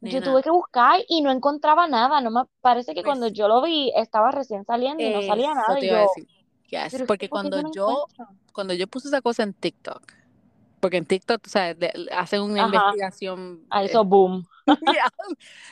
yo 0.00 0.22
tuve 0.22 0.42
que 0.42 0.50
buscar 0.50 1.00
y 1.08 1.22
no 1.22 1.30
encontraba 1.30 1.86
nada. 1.86 2.20
No 2.20 2.30
me 2.30 2.42
parece 2.60 2.94
que 2.94 3.04
cuando 3.04 3.26
pues 3.26 3.32
yo 3.34 3.48
lo 3.48 3.62
vi 3.62 3.92
estaba 3.96 4.30
recién 4.30 4.64
saliendo 4.64 5.02
y 5.06 5.10
no 5.10 5.22
salía 5.22 5.54
nada. 5.54 5.78
te 5.78 5.86
Y 5.86 5.86
iba 5.86 5.98
a 5.98 6.00
yo, 6.00 6.02
decir. 6.02 6.28
Yes, 6.70 6.92
porque 6.92 7.06
¿por 7.06 7.18
qué 7.18 7.26
yo 7.26 7.30
cuando 7.30 7.60
yo, 7.72 8.06
cuando 8.52 8.74
yo 8.74 8.86
puse 8.86 9.08
esa 9.08 9.22
cosa 9.22 9.42
en 9.42 9.54
TikTok, 9.54 10.12
porque 10.80 10.98
en 10.98 11.06
TikTok, 11.06 11.42
o 11.46 11.48
sea, 11.48 11.74
de- 11.74 12.08
hacen 12.12 12.42
una 12.42 12.60
Ajá, 12.60 12.92
investigación 12.92 13.64
a 13.70 13.84
eh, 13.84 13.84
eso 13.84 14.04
boom. 14.04 14.46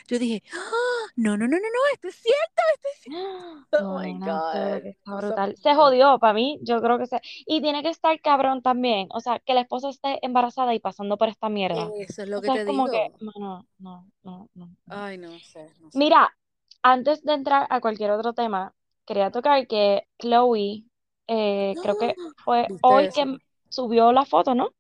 Yo 0.09 0.19
dije, 0.19 0.42
"Ah, 0.53 1.12
no, 1.16 1.37
no, 1.37 1.47
no, 1.49 1.57
no, 1.57 1.59
no, 1.59 1.81
esto 1.95 2.09
es 2.09 2.16
cierto, 2.16 2.62
esto 2.75 2.88
es 2.95 3.01
cierto. 3.01 3.16
Oh 3.79 3.85
my 3.85 4.14
God. 4.14 4.97
está 5.05 5.16
brutal. 5.16 5.57
Se 5.57 5.75
jodió 5.75 6.19
para 6.19 6.33
mí, 6.35 6.59
yo 6.62 6.81
creo 6.81 6.99
que 6.99 7.07
se... 7.07 7.21
Y 7.47 7.61
tiene 7.62 7.83
que 7.83 7.88
estar 7.90 8.21
cabrón 8.21 8.62
también. 8.62 9.09
O 9.12 9.21
sea, 9.21 9.38
que 9.40 9.55
la 9.55 9.62
esposa 9.62 9.88
esté 9.90 10.19
embarazada 10.25 10.75
y 10.75 10.81
pasando 10.81 11.16
por 11.16 11.29
esta 11.29 11.49
mierda. 11.49 11.95
Eso 12.09 12.23
es 12.23 12.29
lo 12.29 12.40
O 12.40 12.42
que 12.42 12.51
sea, 12.51 12.55
te 12.55 12.61
es 12.61 12.66
como 12.66 12.88
que, 12.90 13.09
digo. 13.09 13.21
no, 13.21 13.66
no, 13.79 14.07
no, 14.23 14.49
no. 14.55 14.77
Ay, 14.88 15.16
no 15.19 15.40
sé, 15.40 15.73
no 15.81 15.90
sé. 15.92 15.99
Mira, 15.99 16.37
antes 16.83 17.23
de 17.25 17.33
entrar 17.35 17.66
a 17.71 17.81
cualquier 17.81 18.11
otro 18.12 18.33
tema, 18.35 18.75
quería 19.07 19.31
tocar 19.31 19.66
que 19.66 20.05
Chloe, 20.19 20.85
eh, 21.29 21.79
creo 21.81 21.97
que 21.97 22.16
fue 22.45 22.69
¿Viste 22.69 22.79
hoy 22.81 23.09
eso? 23.09 23.21
que 23.25 23.38
subió 23.69 24.12
la 24.12 24.25
foto, 24.25 24.55
¿no? 24.55 24.71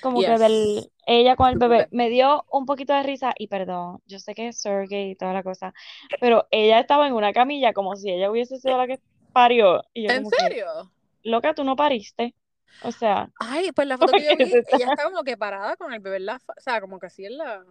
Como 0.00 0.20
que 0.20 0.38
del 0.38 0.90
ella 1.06 1.36
con 1.36 1.48
el 1.48 1.58
bebé. 1.58 1.88
Me 1.90 2.08
dio 2.08 2.44
un 2.50 2.66
poquito 2.66 2.92
de 2.92 3.02
risa 3.02 3.32
y 3.38 3.48
perdón, 3.48 4.00
yo 4.06 4.18
sé 4.18 4.34
que 4.34 4.48
es 4.48 4.60
surrogate 4.60 5.08
y 5.08 5.16
toda 5.16 5.32
la 5.32 5.42
cosa, 5.42 5.72
pero 6.20 6.46
ella 6.50 6.80
estaba 6.80 7.06
en 7.06 7.14
una 7.14 7.32
camilla 7.32 7.72
como 7.72 7.96
si 7.96 8.10
ella 8.10 8.30
hubiese 8.30 8.58
sido 8.58 8.78
la 8.78 8.86
que 8.86 9.00
parió. 9.32 9.82
Y 9.94 10.06
yo 10.06 10.14
¿En 10.14 10.24
que, 10.24 10.36
serio? 10.36 10.66
loca, 11.22 11.54
tú 11.54 11.64
no 11.64 11.76
pariste. 11.76 12.34
O 12.84 12.92
sea, 12.92 13.30
Ay, 13.38 13.70
pues 13.72 13.86
la 13.86 13.98
foto 13.98 14.12
que 14.12 14.24
yo 14.28 14.36
vi, 14.36 14.44
ella 14.44 14.92
está 14.92 15.04
como 15.04 15.22
que 15.22 15.36
parada 15.36 15.76
con 15.76 15.92
el 15.92 16.00
bebé 16.00 16.16
en 16.16 16.26
la 16.26 16.36
o 16.36 16.60
sea, 16.60 16.80
como 16.80 16.98
que 16.98 17.06
así 17.06 17.24
en 17.24 17.38
la 17.38 17.64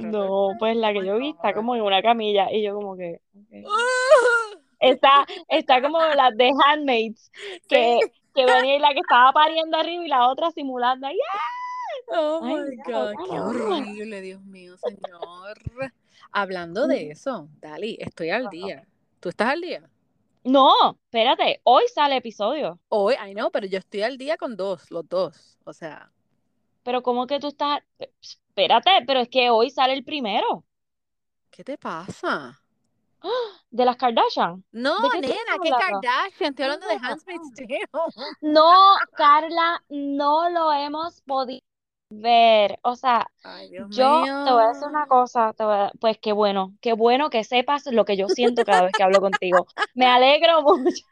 no, 0.00 0.50
pues 0.58 0.76
la 0.76 0.92
que 0.92 1.04
yo 1.04 1.18
vi 1.18 1.30
está 1.30 1.54
como 1.54 1.74
en 1.74 1.82
una 1.82 2.02
camilla 2.02 2.50
y 2.50 2.62
yo 2.62 2.74
como 2.74 2.96
que. 2.96 3.20
Está, 4.80 5.24
está 5.46 5.80
como 5.80 6.00
las 6.00 6.36
de 6.36 6.50
Handmaids, 6.66 7.30
que, 7.68 8.00
Sí. 8.02 8.12
Que 8.34 8.44
venía 8.46 8.76
y 8.76 8.78
la 8.78 8.92
que 8.92 9.00
estaba 9.00 9.32
pariendo 9.32 9.76
arriba 9.76 10.04
y 10.04 10.08
la 10.08 10.28
otra 10.28 10.50
simulando 10.50 11.06
ahí. 11.06 11.18
Oh 12.08 12.40
Ay, 12.42 12.54
my 12.54 12.76
God, 12.76 13.12
qué 13.28 13.40
horrible, 13.40 14.20
Dios 14.20 14.42
mío, 14.44 14.76
señor. 14.76 15.58
Hablando 16.32 16.86
de 16.86 17.10
eso, 17.10 17.48
Dali, 17.60 17.96
estoy 18.00 18.30
al 18.30 18.48
día. 18.48 18.86
¿Tú 19.20 19.28
estás 19.28 19.50
al 19.50 19.60
día? 19.60 19.88
No, 20.44 20.98
espérate, 21.04 21.60
hoy 21.64 21.84
sale 21.94 22.16
episodio. 22.16 22.80
Hoy, 22.88 23.14
I 23.14 23.32
know, 23.34 23.50
pero 23.50 23.66
yo 23.66 23.78
estoy 23.78 24.02
al 24.02 24.18
día 24.18 24.36
con 24.36 24.56
dos, 24.56 24.90
los 24.90 25.08
dos. 25.08 25.58
O 25.64 25.72
sea, 25.72 26.10
Pero 26.82 27.02
¿cómo 27.02 27.26
que 27.26 27.38
tú 27.38 27.48
estás? 27.48 27.82
Espérate, 27.98 28.90
pero 29.06 29.20
es 29.20 29.28
que 29.28 29.50
hoy 29.50 29.70
sale 29.70 29.94
el 29.94 30.04
primero 30.04 30.64
¿qué 31.50 31.62
te 31.62 31.78
pasa? 31.78 32.61
de 33.70 33.84
las 33.84 33.96
Kardashian. 33.96 34.64
No, 34.72 35.00
¿De 35.02 35.10
qué 35.10 35.22
tú 35.22 35.28
nena, 35.28 35.58
qué? 35.62 35.70
Kardashian, 35.70 36.50
estoy 36.50 36.64
hablando 36.64 36.86
de 36.86 36.94
Handmaid's 36.94 37.54
Tale. 37.54 37.80
No, 38.40 38.72
Carla, 39.16 39.82
no 39.88 40.50
lo 40.50 40.72
hemos 40.72 41.20
podido 41.22 41.60
ver. 42.10 42.78
O 42.82 42.94
sea, 42.96 43.26
Ay, 43.42 43.70
yo 43.72 43.86
te 44.44 44.50
voy 44.52 44.62
a 44.62 44.68
decir 44.68 44.88
una 44.88 45.06
cosa, 45.06 45.52
te 45.54 45.64
voy 45.64 45.74
a- 45.74 45.92
pues 46.00 46.18
qué 46.18 46.32
bueno, 46.32 46.74
qué 46.80 46.92
bueno 46.92 47.30
que 47.30 47.44
sepas 47.44 47.86
lo 47.86 48.04
que 48.04 48.16
yo 48.16 48.28
siento 48.28 48.64
cada 48.64 48.82
vez 48.84 48.94
que 48.94 49.02
hablo 49.02 49.20
contigo. 49.20 49.66
Me 49.94 50.06
alegro 50.06 50.62
mucho. 50.78 51.04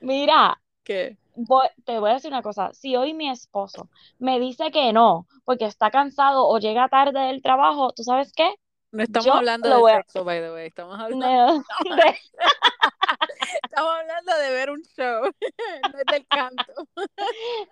Mira, 0.00 0.60
¿Qué? 0.84 1.16
voy- 1.34 1.68
te 1.84 1.98
voy 1.98 2.10
a 2.10 2.14
decir 2.14 2.30
una 2.30 2.42
cosa, 2.42 2.72
si 2.74 2.96
hoy 2.96 3.14
mi 3.14 3.28
esposo 3.30 3.88
me 4.18 4.38
dice 4.40 4.70
que 4.70 4.92
no, 4.92 5.26
porque 5.44 5.64
está 5.66 5.90
cansado 5.90 6.46
o 6.48 6.58
llega 6.58 6.88
tarde 6.88 7.20
del 7.20 7.42
trabajo, 7.42 7.92
¿tú 7.92 8.02
sabes 8.04 8.32
qué? 8.32 8.54
No 8.90 9.02
estamos 9.02 9.26
Yo 9.26 9.34
hablando 9.34 9.68
de 9.86 9.92
a- 9.92 9.96
sexo, 9.98 10.24
by 10.24 10.40
the 10.40 10.50
way. 10.52 10.66
Estamos 10.66 10.98
hablando, 10.98 11.26
No, 11.26 11.54
de- 11.96 12.18
estamos 13.64 13.92
hablando 13.92 14.36
de 14.38 14.50
ver 14.50 14.70
un 14.70 14.82
show, 14.96 15.22
no 15.92 15.98
es 15.98 16.04
del 16.10 16.26
canto. 16.26 16.72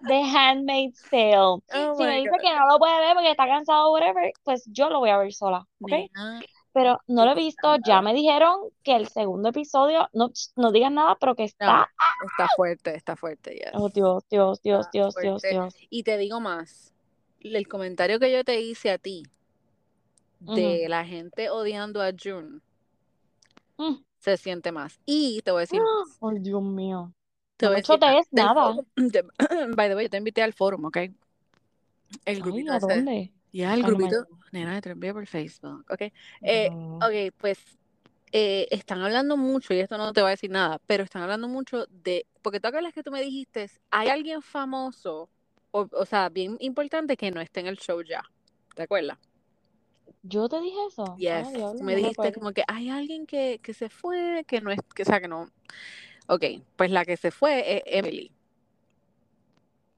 de 0.00 0.14
Handmaid's 0.22 1.02
Tale. 1.10 1.36
Oh 1.36 1.62
Si 1.96 2.02
me 2.04 2.16
dice 2.18 2.30
God. 2.30 2.40
que 2.40 2.54
no 2.54 2.66
lo 2.68 2.78
puede 2.78 2.98
ver 3.00 3.14
porque 3.14 3.30
está 3.30 3.46
cansado 3.46 3.88
o 3.88 3.92
whatever, 3.92 4.32
pues 4.44 4.64
yo 4.66 4.90
lo 4.90 4.98
voy 5.00 5.10
a 5.10 5.18
ver 5.18 5.32
sola, 5.32 5.66
¿ok? 5.80 5.92
Pero 6.72 7.00
no 7.06 7.24
lo 7.24 7.32
he 7.32 7.34
visto, 7.34 7.76
ya 7.86 8.02
me 8.02 8.12
dijeron 8.12 8.60
que 8.82 8.94
el 8.96 9.08
segundo 9.08 9.48
episodio, 9.48 10.10
no, 10.12 10.30
no 10.56 10.72
digan 10.72 10.94
nada, 10.94 11.16
pero 11.18 11.34
que 11.34 11.44
no, 11.44 11.46
está, 11.46 11.90
está 12.30 12.48
fuerte, 12.54 12.94
está 12.94 13.16
fuerte, 13.16 13.54
yes. 13.54 13.70
oh 13.72 13.88
Dios, 13.88 14.24
Dios, 14.28 14.60
Dios, 14.60 14.80
Está 14.86 14.90
Dios, 14.92 15.14
Dios. 15.22 15.42
Dios. 15.42 15.74
Y 15.88 16.02
te 16.02 16.18
digo 16.18 16.40
más, 16.40 16.92
el 17.40 17.66
comentario 17.66 18.18
que 18.20 18.30
yo 18.30 18.44
te 18.44 18.60
hice 18.60 18.90
a 18.90 18.98
ti 18.98 19.22
de 20.40 20.88
la 20.88 21.04
gente 21.04 21.50
odiando 21.50 22.02
a 22.02 22.12
June 22.12 22.60
Mm. 23.78 23.96
se 24.18 24.36
siente 24.38 24.72
más. 24.72 24.98
Y 25.04 25.40
te 25.42 25.50
voy 25.50 25.58
a 25.58 25.60
decir. 25.62 25.80
Ay, 26.22 26.38
Dios 26.40 26.62
mío. 26.62 27.12
Te 27.56 27.66
No 27.66 27.70
voy 27.72 27.76
a 27.76 27.82
decir 27.82 27.98
Del 28.30 28.44
nada. 28.46 28.74
de- 28.96 29.24
by 29.76 29.88
the 29.88 29.94
way, 29.94 30.04
yo 30.06 30.10
te 30.10 30.16
invité 30.16 30.42
al 30.42 30.52
foro, 30.52 30.78
¿ok? 30.82 30.96
El 30.96 31.12
Ay, 32.24 32.40
grupito 32.40 32.72
¿a 32.72 32.78
dónde? 32.78 33.32
Ya, 33.52 33.74
el 33.74 33.80
Ay, 33.80 33.82
no 33.82 33.98
me 33.98 34.04
grupito. 34.04 34.26
Nena, 34.52 34.80
te 34.80 34.90
envié 34.90 35.12
por 35.12 35.26
Facebook, 35.26 35.84
¿ok? 35.90 36.02
Eh, 36.42 36.68
No. 36.70 36.98
ok, 36.98 37.34
pues 37.38 37.58
eh, 38.32 38.66
están 38.70 39.00
hablando 39.02 39.36
mucho, 39.36 39.72
y 39.74 39.80
esto 39.80 39.96
no 39.98 40.12
te 40.12 40.20
va 40.22 40.28
a 40.28 40.30
decir 40.30 40.50
nada, 40.50 40.80
pero 40.86 41.04
están 41.04 41.22
hablando 41.22 41.48
mucho 41.48 41.86
de, 41.90 42.26
porque 42.42 42.60
tú 42.60 42.68
acuerdas 42.68 42.92
que 42.92 43.02
tú 43.02 43.10
me 43.10 43.22
dijiste, 43.22 43.70
hay 43.90 44.08
alguien 44.08 44.42
famoso, 44.42 45.28
o, 45.70 45.88
o 45.92 46.04
sea, 46.06 46.28
bien 46.28 46.56
importante 46.60 47.16
que 47.16 47.30
no 47.30 47.40
esté 47.40 47.60
en 47.60 47.66
el 47.68 47.76
show 47.78 48.02
ya, 48.02 48.22
¿te 48.74 48.82
acuerdas? 48.82 49.18
¿Yo 50.28 50.48
te 50.48 50.60
dije 50.60 50.76
eso? 50.88 51.16
Yes, 51.16 51.48
Ah, 51.54 51.72
no 51.74 51.84
me 51.84 51.94
dijiste 51.96 52.32
como 52.32 52.52
que 52.52 52.64
hay 52.66 52.88
alguien 52.88 53.26
que, 53.26 53.60
que 53.62 53.74
se 53.74 53.88
fue, 53.88 54.44
que 54.46 54.60
no 54.60 54.70
es, 54.70 54.80
que, 54.94 55.02
o 55.02 55.04
sea, 55.06 55.20
que 55.20 55.28
no. 55.28 55.48
Ok, 56.28 56.44
pues 56.76 56.90
la 56.90 57.04
que 57.04 57.16
se 57.16 57.30
fue 57.30 57.76
es 57.76 57.82
Emily, 57.86 58.32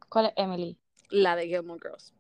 ¿Cuál 0.08 0.26
es 0.26 0.32
Emily? 0.36 0.76
la 1.10 1.36
de 1.36 1.46
Gilmore 1.46 1.80
Girls. 1.82 2.14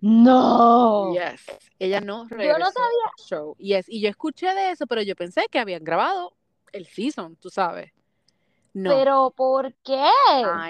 No. 0.00 1.12
Yes, 1.12 1.44
ella 1.78 2.00
no 2.00 2.26
Yo 2.28 2.36
regresó 2.36 2.58
no 2.58 2.64
sabía. 2.72 3.06
al 3.18 3.24
show. 3.26 3.56
Yes, 3.58 3.86
y 3.88 4.00
yo 4.00 4.08
escuché 4.08 4.54
de 4.54 4.70
eso, 4.70 4.86
pero 4.86 5.02
yo 5.02 5.14
pensé 5.16 5.46
que 5.50 5.58
habían 5.58 5.84
grabado 5.84 6.34
el 6.72 6.86
season, 6.86 7.36
tú 7.36 7.50
sabes. 7.50 7.92
No, 8.72 8.90
¿Pero 8.90 9.32
por 9.36 9.74
qué? 9.82 10.04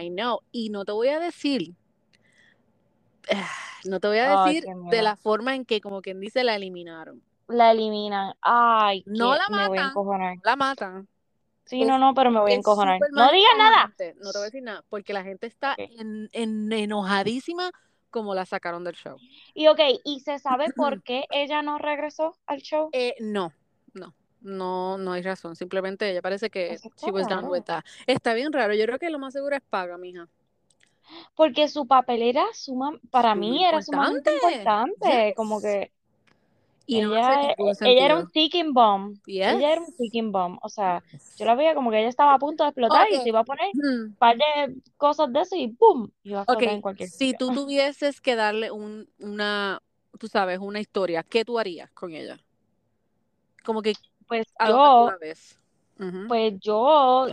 I 0.01 0.09
know. 0.11 0.41
Y 0.51 0.71
no 0.71 0.85
te 0.85 0.93
voy 0.93 1.09
a 1.09 1.21
decir, 1.21 1.75
no 3.85 4.01
te 4.01 4.09
voy 4.09 4.19
a 4.19 4.45
decir 4.45 4.65
de 4.91 5.03
la 5.03 5.17
forma 5.17 5.55
en 5.55 5.65
que, 5.65 5.81
como 5.81 6.03
quien 6.03 6.21
dice, 6.21 6.45
la 6.45 6.57
eliminaron. 6.57 7.23
La 7.49 7.73
eliminan. 7.73 8.35
Ay, 8.41 9.03
No 9.07 9.35
la 9.35 9.49
matan, 9.51 9.93
la 10.45 10.57
matan. 10.57 11.09
Sí, 11.65 11.83
Es, 11.83 11.89
no, 11.89 11.99
no, 11.99 12.15
pero 12.15 12.31
me 12.31 12.41
voy 12.41 12.53
a 12.53 12.57
encojonar. 12.57 13.01
No 13.13 13.31
digas 13.33 13.53
nada. 13.59 13.95
No 14.21 14.33
te 14.33 14.39
voy 14.39 14.43
a 14.43 14.45
decir 14.47 14.63
nada, 14.63 14.85
porque 14.89 15.13
la 15.13 15.23
gente 15.23 15.47
está 15.47 15.75
en, 15.79 16.29
en- 16.33 16.73
enojadísima 16.73 17.71
como 18.11 18.35
la 18.35 18.45
sacaron 18.45 18.83
del 18.83 18.95
show. 18.97 19.19
Y 19.55 19.69
ok, 19.69 19.81
¿y 20.05 20.21
se 20.21 20.39
sabe 20.39 20.73
por 20.75 21.03
qué 21.03 21.25
ella 21.31 21.63
no 21.63 21.79
regresó 21.79 22.37
al 22.47 22.61
show? 22.61 22.89
Eh, 22.93 23.15
no, 23.21 23.53
no, 23.95 24.15
no, 24.41 24.99
no 24.99 25.13
hay 25.13 25.23
razón. 25.23 25.55
Simplemente 25.55 26.11
ella 26.11 26.23
parece 26.23 26.51
que 26.51 26.77
she 26.97 27.11
was 27.13 27.29
done 27.29 27.47
with 27.49 27.63
that. 27.65 27.85
Está 28.07 28.35
bien 28.35 28.53
raro. 28.53 28.75
Yo 28.75 28.85
creo 28.85 28.99
que 28.99 29.11
lo 29.11 29.19
más 29.19 29.33
seguro 29.33 29.55
es 29.57 29.63
paga, 29.63 29.97
mija. 29.97 30.29
Porque 31.37 31.69
su 31.69 31.87
papel 31.87 32.23
era 32.23 32.45
suma, 32.53 32.93
para 33.11 33.35
Muy 33.35 33.41
mí 33.41 33.65
era 33.65 33.83
sumamente 33.83 34.31
importante. 34.31 35.35
Como 35.37 35.61
que 35.61 35.93
Y 36.87 37.01
no 37.03 37.15
hace 37.15 37.33
ella, 37.33 37.55
ningún 37.57 37.77
ella 37.85 38.05
era 38.07 38.17
un 38.17 38.31
ticking 38.31 38.73
bomb. 38.73 39.19
Ella 39.47 39.73
era 39.73 39.81
un 39.81 39.93
ticking 39.97 40.33
bomb. 40.33 40.59
O 40.63 40.69
sea, 40.69 41.03
yo 41.37 41.45
la 41.47 41.55
veía 41.55 41.75
como 41.75 41.91
que 41.91 41.99
ella 42.01 42.09
estaba 42.09 42.35
a 42.35 42.39
punto 42.39 42.65
de 42.65 42.71
explotar 42.71 43.07
y 43.13 43.21
se 43.21 43.29
iba 43.31 43.41
a 43.41 43.45
poner 43.45 43.67
Hmm. 43.75 44.13
un 44.13 44.17
par 44.19 44.37
de 44.37 44.83
cosas 44.97 45.33
de 45.33 45.41
eso 45.41 45.57
y 45.57 45.69
¡boom! 45.69 46.13
Iba 46.25 46.41
a 46.41 46.43
explotar 46.43 46.75
en 46.75 46.81
cualquier 46.83 47.09
si 47.09 47.35
tú 47.35 47.49
tuvieses 47.53 48.21
que 48.21 48.37
darle 48.37 48.71
un, 48.71 49.09
una, 49.19 49.83
tú 50.19 50.29
sabes, 50.29 50.59
una 50.61 50.81
historia, 50.81 51.23
¿qué 51.23 51.45
tú 51.45 51.59
harías 51.59 51.91
con 51.93 52.13
ella? 52.13 52.41
Como 53.65 53.83
que, 53.83 53.95
Pues 54.27 54.47
¿a 54.59 54.71
dónde 54.71 54.91
tú 54.91 55.03
yo, 55.03 55.07
la 55.07 55.17
ves? 55.19 55.59
Ujú. 55.99 56.23
pues 56.27 56.55
yo, 56.61 57.27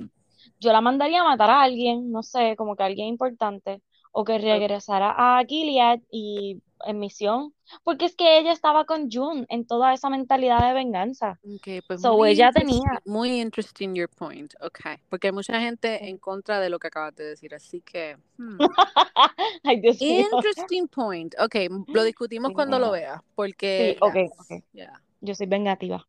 yo 0.60 0.72
la 0.72 0.82
mandaría 0.82 1.22
a 1.22 1.26
matar 1.26 1.50
a 1.50 1.62
alguien, 1.62 2.12
no 2.12 2.24
sé, 2.24 2.56
como 2.58 2.76
que 2.76 2.84
alguien 2.84 3.08
importante, 3.08 3.82
o 4.12 4.24
que 4.24 4.38
regresara 4.38 5.13
a 5.17 5.43
Gilead 5.46 6.00
y 6.10 6.62
en 6.86 7.00
misión, 7.00 7.54
porque 7.84 8.06
es 8.06 8.15
que 8.15 8.38
ella 8.39 8.52
estaba 8.52 8.86
con 8.86 9.10
June 9.12 9.46
en 9.50 9.65
toda 9.65 9.93
esa 9.93 10.10
mentalidad 10.10 10.67
de 10.67 10.74
venganza. 10.74 11.39
Ok, 11.43 11.84
pues 11.88 12.02
So 12.02 12.17
muy 12.17 12.30
ella 12.30 12.52
tenía, 12.52 13.02
muy 13.06 13.41
interesting 13.41 13.93
your 13.96 14.10
point. 14.10 14.54
Ok, 14.62 14.80
porque 15.10 15.28
hay 15.28 15.34
mucha 15.34 15.60
gente 15.60 16.08
en 16.08 16.17
contra 16.17 16.60
de 16.60 16.70
lo 16.70 16.80
que 16.80 16.88
acabas 16.88 17.15
de 17.15 17.24
decir, 17.26 17.54
así 17.56 17.82
que, 17.82 18.17
hmm. 18.38 18.58
ay 19.63 19.80
Dios 19.82 20.02
mío, 20.02 20.26
Interesting 20.32 20.88
point. 20.88 21.36
Ok, 21.39 21.56
lo 21.88 22.04
discutimos 22.04 22.50
Sí, 22.50 22.54
cuando 22.54 22.80
lo 22.80 22.91
nena. 22.91 22.98
veas, 22.98 23.22
Sí, 23.22 23.28
porque, 23.36 23.98
ok, 24.00 24.13
yes, 24.13 24.32
ok, 24.39 24.63
yeah. 24.74 25.04
yo 25.22 25.36
soy 25.36 25.48
vengativa. 25.48 26.08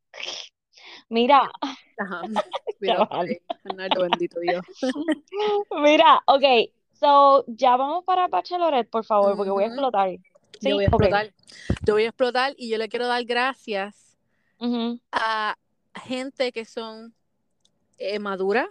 Mira, 1.08 1.50
Ajá. 1.98 2.22
Mira. 2.80 3.08
Arnaldo, 3.64 4.02
bendito 4.02 4.40
Dios. 4.40 4.64
Mira, 5.82 6.22
ok, 6.26 6.70
so 6.92 7.44
ya 7.48 7.76
vamos 7.76 8.04
para 8.04 8.28
Bachelorette, 8.28 8.88
por 8.88 9.04
favor, 9.04 9.36
porque 9.36 9.50
voy 9.50 9.64
a 9.64 9.66
explotar. 9.66 10.10
Yo 10.10 10.20
¿Sí? 10.60 10.72
voy 10.72 10.84
a 10.84 10.88
explotar. 10.88 11.34
Yo 11.84 11.94
voy 11.94 12.04
a 12.04 12.08
explotar 12.08 12.54
y 12.56 12.68
yo 12.68 12.78
le 12.78 12.88
quiero 12.88 13.06
dar 13.06 13.24
gracias 13.24 14.16
a 15.12 15.56
gente 15.94 16.50
que 16.50 16.64
son 16.64 17.14
eh, 17.98 18.18
madura, 18.18 18.68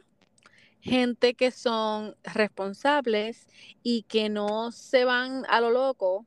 gente 0.82 1.34
que 1.34 1.52
son 1.52 2.16
responsables 2.24 3.48
y 3.84 4.04
que 4.04 4.30
no 4.30 4.72
se 4.72 5.06
van 5.06 5.46
a 5.48 5.62
lo 5.62 5.72
loco 5.72 6.26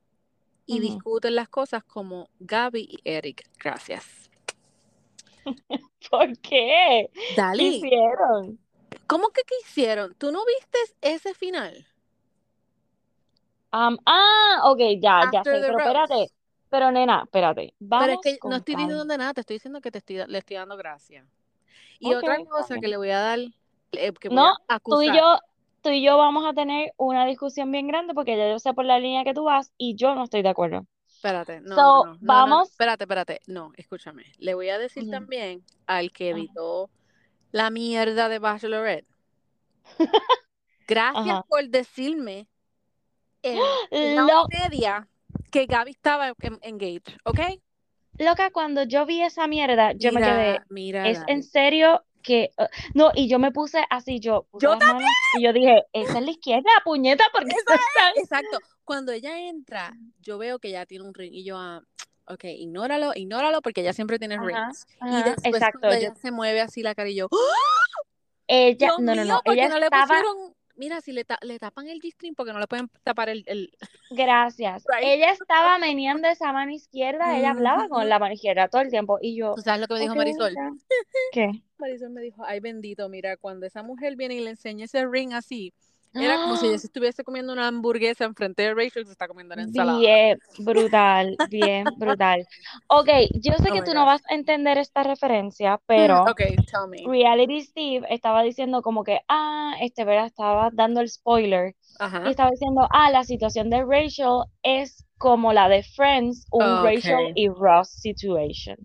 y 0.67 0.79
discuten 0.79 1.35
las 1.35 1.49
cosas 1.49 1.83
como 1.85 2.31
Gaby 2.39 2.81
y 2.81 3.01
Eric. 3.05 3.45
Gracias. 3.59 4.30
¿Por 6.11 6.39
qué? 6.39 7.11
¿Qué 7.57 7.63
hicieron? 7.63 8.59
¿cómo 9.07 9.31
que 9.31 9.43
qué 9.43 9.55
hicieron? 9.65 10.15
¿Tú 10.15 10.31
no 10.31 10.41
viste 10.45 10.79
ese 11.01 11.35
final? 11.35 11.87
Ah, 13.73 14.63
ok, 14.65 14.79
ya, 15.01 15.31
ya 15.33 15.45
sé, 15.45 15.51
pero 15.61 15.79
espérate, 15.79 16.15
Rose. 16.15 16.33
pero 16.69 16.91
nena, 16.91 17.23
espérate, 17.25 17.75
Pero 17.79 18.13
es 18.13 18.19
que 18.23 18.39
no 18.49 18.57
estoy 18.57 18.75
diciendo 18.75 18.99
calma. 18.99 19.13
de 19.13 19.19
nada, 19.19 19.35
te 19.35 19.41
estoy 19.41 19.57
diciendo 19.57 19.81
que 19.81 19.91
te 19.91 19.99
estoy, 19.99 20.23
le 20.27 20.39
estoy 20.39 20.57
dando 20.57 20.77
gracias. 20.77 21.27
Y 21.99 22.15
otra 22.15 22.39
cosa 22.45 22.79
que 22.79 22.89
le 22.89 22.97
voy 22.97 23.11
a 23.11 23.19
dar, 23.19 23.39
eh, 23.93 24.13
que 24.13 24.29
voy 24.29 24.37
No, 24.37 24.55
tú 24.85 25.03
y 25.03 25.07
yo, 25.09 25.39
tú 25.83 25.91
y 25.91 26.03
yo 26.03 26.17
vamos 26.17 26.47
a 26.47 26.53
tener 26.53 26.93
una 26.97 27.27
discusión 27.27 27.71
bien 27.71 27.89
grande 27.89 28.15
porque 28.15 28.37
ya 28.37 28.49
yo 28.49 28.59
sé 28.59 28.73
por 28.75 28.85
la 28.85 28.99
línea 28.99 29.25
que 29.25 29.35
tú 29.35 29.45
vas 29.45 29.73
y 29.77 29.97
yo 29.97 30.15
no 30.15 30.25
estoy 30.25 30.43
de 30.43 30.49
acuerdo. 30.49 30.87
Espérate, 31.21 31.61
no, 31.61 31.75
So, 31.77 31.83
no, 31.83 32.05
no, 32.05 32.15
no, 32.15 32.19
vamos. 32.23 32.71
espérate, 32.71 33.05
espérate, 33.05 33.41
no, 33.47 33.73
escúchame. 33.77 34.25
Le 34.39 34.55
voy 34.55 34.71
a 34.71 34.79
decir 34.79 35.11
también 35.11 35.63
al 35.87 36.13
que 36.13 36.31
editó 36.31 36.89
la 37.53 37.69
mierda 37.69 38.31
de 38.31 38.39
Bachelorette. 38.39 39.07
Gracias 40.89 41.45
por 41.47 41.69
decirme 41.69 42.49
en 43.43 43.59
la 44.17 44.27
Lo- 44.29 44.49
media 44.49 45.09
que 45.51 45.67
Gaby 45.67 45.91
estaba 45.91 46.29
en- 46.29 46.59
engaged, 46.63 47.19
¿ok? 47.25 47.41
loca, 48.19 48.51
cuando 48.51 48.85
yo 48.85 49.05
vi 49.05 49.21
esa 49.23 49.47
mierda, 49.47 49.93
yo 49.93 50.13
me 50.13 50.21
Mira, 50.21 50.27
quedé, 50.37 50.61
mira, 50.71 51.11
¿es 51.11 51.23
en 51.27 51.43
serio 51.43 52.03
que...? 52.23 52.51
uh, 52.59 52.65
no, 52.95 53.11
y 53.15 53.29
yo 53.29 53.39
me 53.39 53.53
puse 53.53 53.85
así, 53.91 54.21
yo 54.21 54.47
puse 54.51 54.65
Yo 54.67 54.77
manos 54.77 55.03
y 55.37 55.43
yo 55.45 55.53
dije, 55.53 55.85
esa 55.93 56.19
es 56.19 56.25
la 56.25 56.31
izquierda, 56.31 56.71
puñeta, 56.85 57.25
porque 57.33 57.51
Esa. 57.55 57.81
Exacto. 58.17 58.59
Cuando 58.85 59.13
ella 59.13 59.39
entra, 59.41 59.93
yo 60.21 60.39
veo 60.39 60.59
que 60.59 60.69
ella 60.69 60.87
tiene 60.87 61.05
un 61.05 61.15
ring 61.15 61.33
y 61.35 61.45
yo, 61.45 61.57
ah, 61.57 61.83
ok, 62.27 62.45
ignóralo, 62.45 63.13
ignóralo 63.15 63.63
porque 63.63 63.81
ella 63.83 63.93
siempre 63.93 64.19
tiene 64.19 64.37
Ajá, 64.37 64.45
rings. 64.47 64.87
y 65.11 65.23
después 65.23 65.55
exacto, 65.55 65.79
cuando 65.81 66.01
yo- 66.01 66.07
ella 66.09 66.15
se 66.21 66.31
mueve 66.31 66.61
así 66.61 66.83
la 66.83 66.95
cara 66.95 67.09
y 67.09 67.15
yo, 67.17 67.27
¡Oh, 67.31 67.37
ella, 68.49 68.77
Dios 68.87 68.99
no, 69.01 69.15
no, 69.15 69.23
mío, 69.23 69.35
no, 69.35 69.43
¿por 69.45 69.55
qué 69.55 69.61
ella 69.61 69.69
no 69.69 69.79
le 69.79 69.91
pusieron? 69.91 70.55
Mira, 70.77 71.01
si 71.03 71.13
le, 71.13 71.25
ta- 71.25 71.39
le 71.43 71.59
tapan 71.59 71.89
el 71.89 72.01
G-string 72.01 72.35
porque 72.35 72.53
no 72.55 72.59
le 72.59 72.67
pueden 72.67 72.89
tapar 73.05 73.29
el... 73.29 73.45
el... 73.47 73.71
gracias, 74.11 74.85
Right. 74.89 75.03
ella 75.09 75.31
estaba 75.33 75.79
meneando 75.79 76.27
esa 76.27 76.53
mano 76.53 76.73
izquierda, 76.73 77.37
ella 77.37 77.51
hablaba 77.51 77.89
con 77.89 78.09
la 78.09 78.19
mano 78.19 78.33
izquierda 78.35 78.69
todo 78.69 78.81
el 78.81 78.89
tiempo, 78.91 79.19
y 79.21 79.37
yo, 79.37 79.55
¿Tú 79.55 79.61
sabes 79.63 79.83
lo 79.83 79.87
que 79.89 79.95
me 79.95 80.01
dijo 80.01 80.15
Marisol? 80.15 80.55
ya. 80.55 80.71
¿Qué? 81.33 81.63
Marisol 81.81 82.11
me 82.11 82.21
dijo, 82.23 82.45
ay 82.45 82.61
bendito, 82.61 83.09
mira, 83.09 83.37
cuando 83.37 83.67
esa 83.67 83.83
mujer 83.83 84.17
viene 84.17 84.37
y 84.37 84.41
le 84.41 84.51
enseña 84.51 84.85
ese 84.87 85.07
ring 85.07 85.33
así, 85.35 85.73
era 86.19 86.39
como 86.39 86.57
si 86.57 86.67
ella 86.69 86.79
se 86.79 86.87
estuviese 86.89 87.25
comiendo 87.25 87.53
una 87.53 87.69
hamburguesa 87.69 88.25
enfrente 88.25 88.63
de 88.63 88.75
Rachel 88.75 89.03
que 89.03 89.07
se 89.07 89.13
está 89.13 89.29
comiendo 89.29 89.55
una 89.55 89.65
ensalada. 89.65 90.03
Bien, 90.03 90.39
brutal, 90.59 91.39
bien, 91.45 91.95
brutal. 91.99 92.47
Ok, 92.89 93.09
yo 93.43 93.53
sé 93.59 93.71
Oh 93.71 93.73
que 93.73 93.83
tú 93.83 93.93
no 93.95 94.05
gosh. 94.05 94.07
vas 94.07 94.23
a 94.31 94.35
entender 94.35 94.79
esta 94.79 95.03
referencia, 95.03 95.81
pero 95.87 96.31
Ok, 96.31 96.41
tell 96.67 96.87
me. 96.89 96.99
Reality 97.05 97.63
Steve 97.63 98.07
estaba 98.11 98.43
diciendo 98.43 98.83
como 98.83 99.05
que, 99.05 99.21
ah, 99.29 99.75
este, 99.81 100.05
¿verdad? 100.05 100.27
Estaba 100.27 100.71
dando 100.73 101.01
el 101.01 101.09
spoiler 101.11 101.77
Ajá. 101.99 102.21
y 102.23 102.31
estaba 102.31 102.51
diciendo, 102.51 102.87
ah, 102.91 103.11
la 103.11 103.25
situación 103.25 103.71
de 103.71 103.85
Rachel 103.85 104.45
es 104.63 105.07
como 105.19 105.53
la 105.53 105.69
de 105.69 105.83
Friends, 105.85 106.47
un 106.53 106.83
Ok. 106.83 106.83
Rachel 106.83 107.31
y 107.35 107.49
Ross 107.49 107.91
situation, 107.91 108.77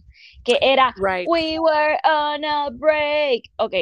que 0.46 0.58
era, 0.62 0.94
Right. 0.98 1.28
we 1.28 1.60
were 1.60 1.98
on 2.06 2.46
a 2.46 2.70
break. 2.72 3.52
Ok, 3.58 3.74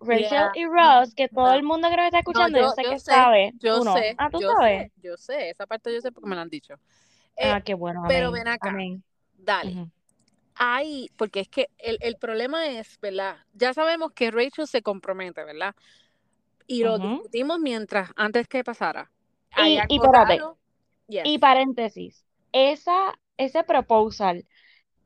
Rachel 0.00 0.28
Yeah. 0.30 0.52
y 0.54 0.64
Ross, 0.66 1.14
que 1.14 1.28
todo 1.28 1.52
el 1.52 1.62
mundo 1.62 1.88
que 1.90 1.96
nos 1.96 2.06
está 2.06 2.20
escuchando, 2.20 2.58
yo, 2.58 2.64
yo- 2.66 2.70
sé 2.70 2.82
yo 2.84 2.90
que 2.90 2.98
sé, 2.98 3.12
sabe, 3.12 3.52
Yo 3.58 3.78
tú 3.78 3.84
no. 3.84 3.92
sé, 3.94 4.14
Ah, 4.18 4.30
tú 4.30 4.40
yo 4.40 4.50
sabes. 4.52 4.82
sé, 4.82 4.92
yo 5.02 5.16
sé, 5.16 5.50
esa 5.50 5.66
parte 5.66 5.92
yo 5.92 6.00
sé 6.00 6.10
porque 6.12 6.28
me 6.28 6.36
la 6.36 6.42
han 6.42 6.48
dicho. 6.48 6.74
Eh, 7.36 7.50
Ah, 7.50 7.60
qué 7.60 7.74
bueno, 7.74 8.02
pero 8.08 8.28
amén, 8.28 8.44
ven 8.44 8.52
acá. 8.52 8.70
amén. 8.70 9.02
dale. 9.36 9.72
Ujú. 9.72 9.90
Ahí, 10.54 11.08
porque 11.16 11.40
es 11.40 11.48
que 11.48 11.68
el, 11.78 11.98
el 12.00 12.16
problema 12.16 12.66
es, 12.66 13.00
¿verdad? 13.00 13.36
Ya 13.54 13.74
sabemos 13.74 14.12
que 14.12 14.30
Rachel 14.30 14.66
se 14.68 14.82
compromete, 14.82 15.42
¿verdad? 15.44 15.74
Y 16.66 16.84
lo 16.84 16.98
discutimos 16.98 17.58
mientras, 17.58 18.10
antes 18.16 18.46
que 18.46 18.62
pasara. 18.62 19.10
Y- 19.56 19.78
y 19.88 19.96
espérate. 19.96 20.40
Yes. 21.08 21.22
Y 21.24 21.38
paréntesis, 21.38 22.24
esa, 22.52 23.18
ese 23.36 23.64
proposal, 23.64 24.46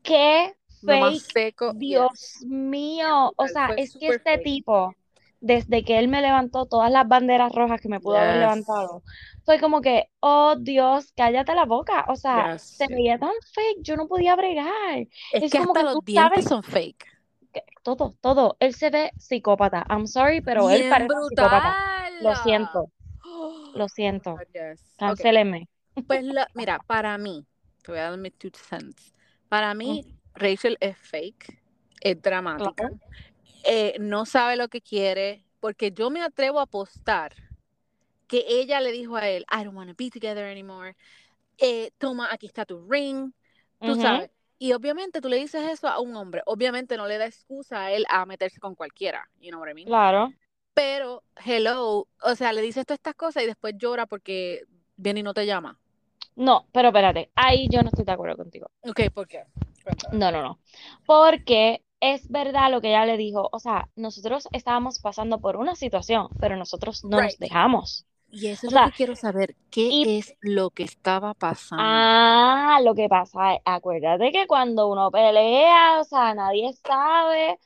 qué 0.02 0.54
Más 0.82 1.22
fake, 1.26 1.32
seco. 1.32 1.70
yes. 1.72 1.78
Dios 1.78 2.36
mío. 2.46 3.32
O 3.36 3.44
Brutal, 3.44 3.52
sea, 3.52 3.66
fue 3.68 3.80
es 3.82 3.96
que 3.98 4.08
este 4.08 4.34
fake. 4.34 4.42
tipo, 4.44 4.94
desde 5.40 5.84
que 5.84 5.98
él 5.98 6.08
me 6.08 6.22
levantó 6.22 6.66
todas 6.66 6.90
las 6.90 7.06
banderas 7.06 7.52
rojas 7.52 7.80
que 7.80 7.88
me 7.88 8.00
pudo 8.00 8.16
haber 8.16 8.36
levantado, 8.38 9.02
fue 9.44 9.60
como 9.60 9.80
que, 9.80 10.08
oh 10.20 10.56
Dios, 10.58 11.12
cállate 11.16 11.54
la 11.54 11.64
boca. 11.66 12.04
O 12.08 12.16
sea, 12.16 12.52
Yes. 12.54 12.62
se 12.62 12.86
veía 12.88 13.18
tan 13.18 13.30
fake, 13.52 13.82
yo 13.82 13.96
no 13.96 14.08
podía 14.08 14.34
bregar. 14.34 14.98
Es, 15.32 15.44
es 15.44 15.52
que 15.52 15.58
como 15.58 15.70
hasta 15.70 15.80
que 15.80 15.84
los 15.84 15.94
tú 15.94 16.00
dientes 16.04 16.44
sabes- 16.44 16.48
son 16.48 16.62
fake. 16.62 17.04
que- 17.52 17.62
todo, 17.82 18.14
todo. 18.20 18.56
Él 18.60 18.74
se 18.74 18.90
ve 18.90 19.12
psicópata. 19.18 19.86
I'm 19.88 20.06
sorry, 20.06 20.40
pero 20.40 20.68
él 20.70 20.88
parece 20.90 21.14
un 21.14 21.28
psicópata. 21.28 21.58
brutal. 21.60 22.22
Lo 22.22 22.34
siento, 22.36 22.90
lo 23.74 23.88
siento. 23.88 24.36
yes. 24.52 24.80
Ok. 24.94 24.98
Cancéleme. 24.98 25.68
Pues 26.06 26.22
la- 26.24 26.48
mira, 26.54 26.78
para 26.86 27.16
mí, 27.18 27.46
te 27.82 27.92
voy 27.92 28.00
a 28.00 28.10
dar 28.10 28.18
mis 28.18 28.34
two 28.36 28.50
cents. 28.68 29.14
Para 29.48 29.72
mí, 29.74 30.04
Rachel 30.36 30.76
es 30.80 30.96
fake, 30.96 31.60
es 32.00 32.22
dramática, 32.22 32.90
eh, 33.64 33.96
no 33.98 34.26
sabe 34.26 34.56
lo 34.56 34.68
que 34.68 34.80
quiere, 34.80 35.44
porque 35.60 35.90
yo 35.90 36.10
me 36.10 36.22
atrevo 36.22 36.60
a 36.60 36.64
apostar 36.64 37.34
que 38.28 38.44
ella 38.48 38.80
le 38.80 38.92
dijo 38.92 39.16
a 39.16 39.28
él, 39.28 39.44
I 39.50 39.64
don't 39.64 39.76
want 39.76 39.90
to 39.90 39.96
be 39.96 40.10
together 40.10 40.44
anymore. 40.44 40.96
Eh, 41.58 41.90
toma, 41.98 42.28
aquí 42.30 42.46
está 42.46 42.64
tu 42.64 42.86
ring, 42.88 43.32
tú 43.80 43.94
sabes. 43.94 44.30
Y 44.58 44.72
obviamente 44.72 45.20
tú 45.20 45.28
le 45.28 45.36
dices 45.36 45.62
eso 45.70 45.86
a 45.86 46.00
un 46.00 46.16
hombre, 46.16 46.42
obviamente 46.46 46.96
no 46.96 47.06
le 47.06 47.18
da 47.18 47.26
excusa 47.26 47.84
a 47.84 47.92
él 47.92 48.06
a 48.08 48.24
meterse 48.24 48.58
con 48.58 48.74
cualquiera, 48.74 49.28
you 49.38 49.50
know 49.50 49.60
what 49.60 49.68
I 49.68 49.74
mean? 49.74 49.86
Claro. 49.86 50.32
Pero, 50.72 51.22
hello, 51.44 52.06
o 52.22 52.34
sea, 52.34 52.52
le 52.52 52.62
dices 52.62 52.86
todas 52.86 52.98
estas 52.98 53.14
cosas 53.14 53.42
y 53.42 53.46
después 53.46 53.74
llora 53.76 54.06
porque 54.06 54.62
viene 54.96 55.20
y 55.20 55.22
no 55.22 55.34
te 55.34 55.44
llama. 55.44 55.78
No, 56.36 56.66
pero 56.72 56.88
espérate, 56.88 57.30
ahí 57.34 57.66
yo 57.70 57.82
no 57.82 57.88
estoy 57.88 58.04
de 58.04 58.12
acuerdo 58.12 58.36
contigo. 58.36 58.70
Ok, 58.82 59.10
¿por 59.12 59.26
qué? 59.26 59.44
No, 60.12 60.30
no, 60.32 60.42
no. 60.42 60.60
Porque 61.06 61.84
es 62.00 62.28
verdad 62.30 62.70
lo 62.70 62.80
que 62.80 62.88
ella 62.88 63.06
le 63.06 63.16
dijo. 63.16 63.48
O 63.52 63.58
sea, 63.60 63.88
nosotros 63.96 64.48
estábamos 64.52 64.98
pasando 65.00 65.40
por 65.40 65.56
una 65.56 65.76
situación, 65.76 66.28
pero 66.40 66.56
nosotros 66.56 67.04
no 67.04 67.20
nos 67.20 67.38
Right. 67.38 67.38
dejamos. 67.38 68.06
Y 68.30 68.48
eso 68.48 68.66
O 68.66 68.70
es 68.70 68.72
lo 68.72 68.80
sea, 68.80 68.82
que 68.82 68.92
quiero 68.92 69.16
saber. 69.16 69.56
¿Qué 69.70 69.96
y- 69.98 70.10
es 70.18 70.34
lo 70.40 70.70
que 70.70 70.84
estaba 70.84 71.34
pasando? 71.34 72.08
Ah, 72.18 72.80
lo 72.82 72.94
que 72.94 73.08
pasa 73.08 73.54
es, 73.54 73.60
acuérdate 73.64 74.32
que 74.32 74.46
cuando 74.46 74.88
uno 74.88 75.10
pelea, 75.10 76.00
o 76.00 76.04
sea, 76.04 76.34
nadie 76.34 76.72
sabe 76.72 77.58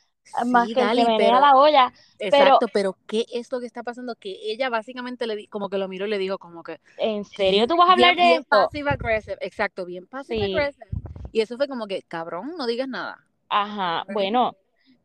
más 0.47 0.71
sí, 0.71 0.75
el 0.75 0.91
Dali, 0.91 1.05
que 1.05 1.05
menea 1.05 1.39
pero, 1.39 1.41
la 1.41 1.57
olla. 1.57 1.93
exacto, 2.19 2.69
pero 2.69 2.99
¿qué 3.07 3.27
es 3.33 3.51
lo 3.53 3.61
que 3.61 3.67
está 3.67 3.83
pasando? 3.83 4.17
Que 4.17 4.31
ella 4.53 4.71
básicamente 4.71 5.27
le 5.27 5.37
di, 5.37 5.49
como 5.49 5.69
que 5.71 5.79
lo 5.79 5.89
miró 5.89 6.07
y 6.07 6.11
le 6.11 6.19
dijo 6.19 6.39
como 6.39 6.63
que 6.63 6.81
¿En 6.97 7.25
serio 7.25 7.67
tú 7.67 7.77
vas 7.77 7.89
a 7.89 7.93
hablar 7.95 8.15
bien, 8.15 8.17
de 8.17 8.23
bien 8.23 8.37
esto? 8.37 8.73
passive 8.75 8.91
aggressive, 8.91 9.39
exacto, 9.41 9.85
bien 9.85 10.07
passive 10.07 10.45
Sí. 10.45 10.45
aggressive. 10.45 10.87
Y 11.33 11.41
eso 11.41 11.57
fue 11.57 11.69
como 11.69 11.87
que, 11.89 12.03
cabrón, 12.03 12.55
no 12.57 12.67
digas 12.67 12.89
nada. 12.89 13.19
Ajá, 13.49 14.05
bueno, 14.09 14.57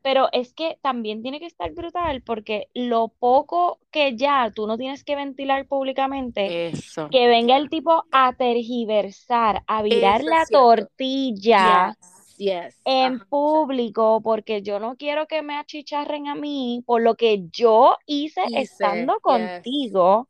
pero 0.01 0.29
es 0.31 0.53
que 0.53 0.77
también 0.81 1.21
tiene 1.23 1.39
que 1.39 1.47
estar 1.47 1.71
brutal 1.73 2.21
porque 2.21 2.69
lo 2.73 3.07
poco 3.09 3.79
que 3.91 4.15
ya 4.15 4.51
tú 4.53 4.67
no 4.67 4.77
tienes 4.77 5.03
que 5.03 5.15
ventilar 5.15 5.67
públicamente, 5.67 6.55
Eso. 6.67 7.09
que 7.09 7.27
venga 7.27 7.57
el 7.57 7.69
tipo 7.69 8.05
a 8.11 8.33
tergiversar, 8.33 9.63
a 9.67 9.81
virar 9.81 10.21
Eso 10.21 10.29
la 10.29 10.45
tortilla 10.45 11.97
Yes, 11.97 12.35
yes. 12.37 12.75
en 12.85 13.15
ajá. 13.15 13.25
público 13.29 14.21
porque 14.23 14.61
yo 14.61 14.79
no 14.79 14.95
quiero 14.97 15.27
que 15.27 15.41
me 15.41 15.55
achicharren 15.57 16.27
a 16.27 16.35
mí 16.35 16.83
por 16.85 17.01
lo 17.01 17.15
que 17.15 17.47
yo 17.51 17.97
hice 18.05 18.41
Hice, 18.47 18.61
estando 18.61 19.19
yes. 19.21 19.21
contigo. 19.21 20.29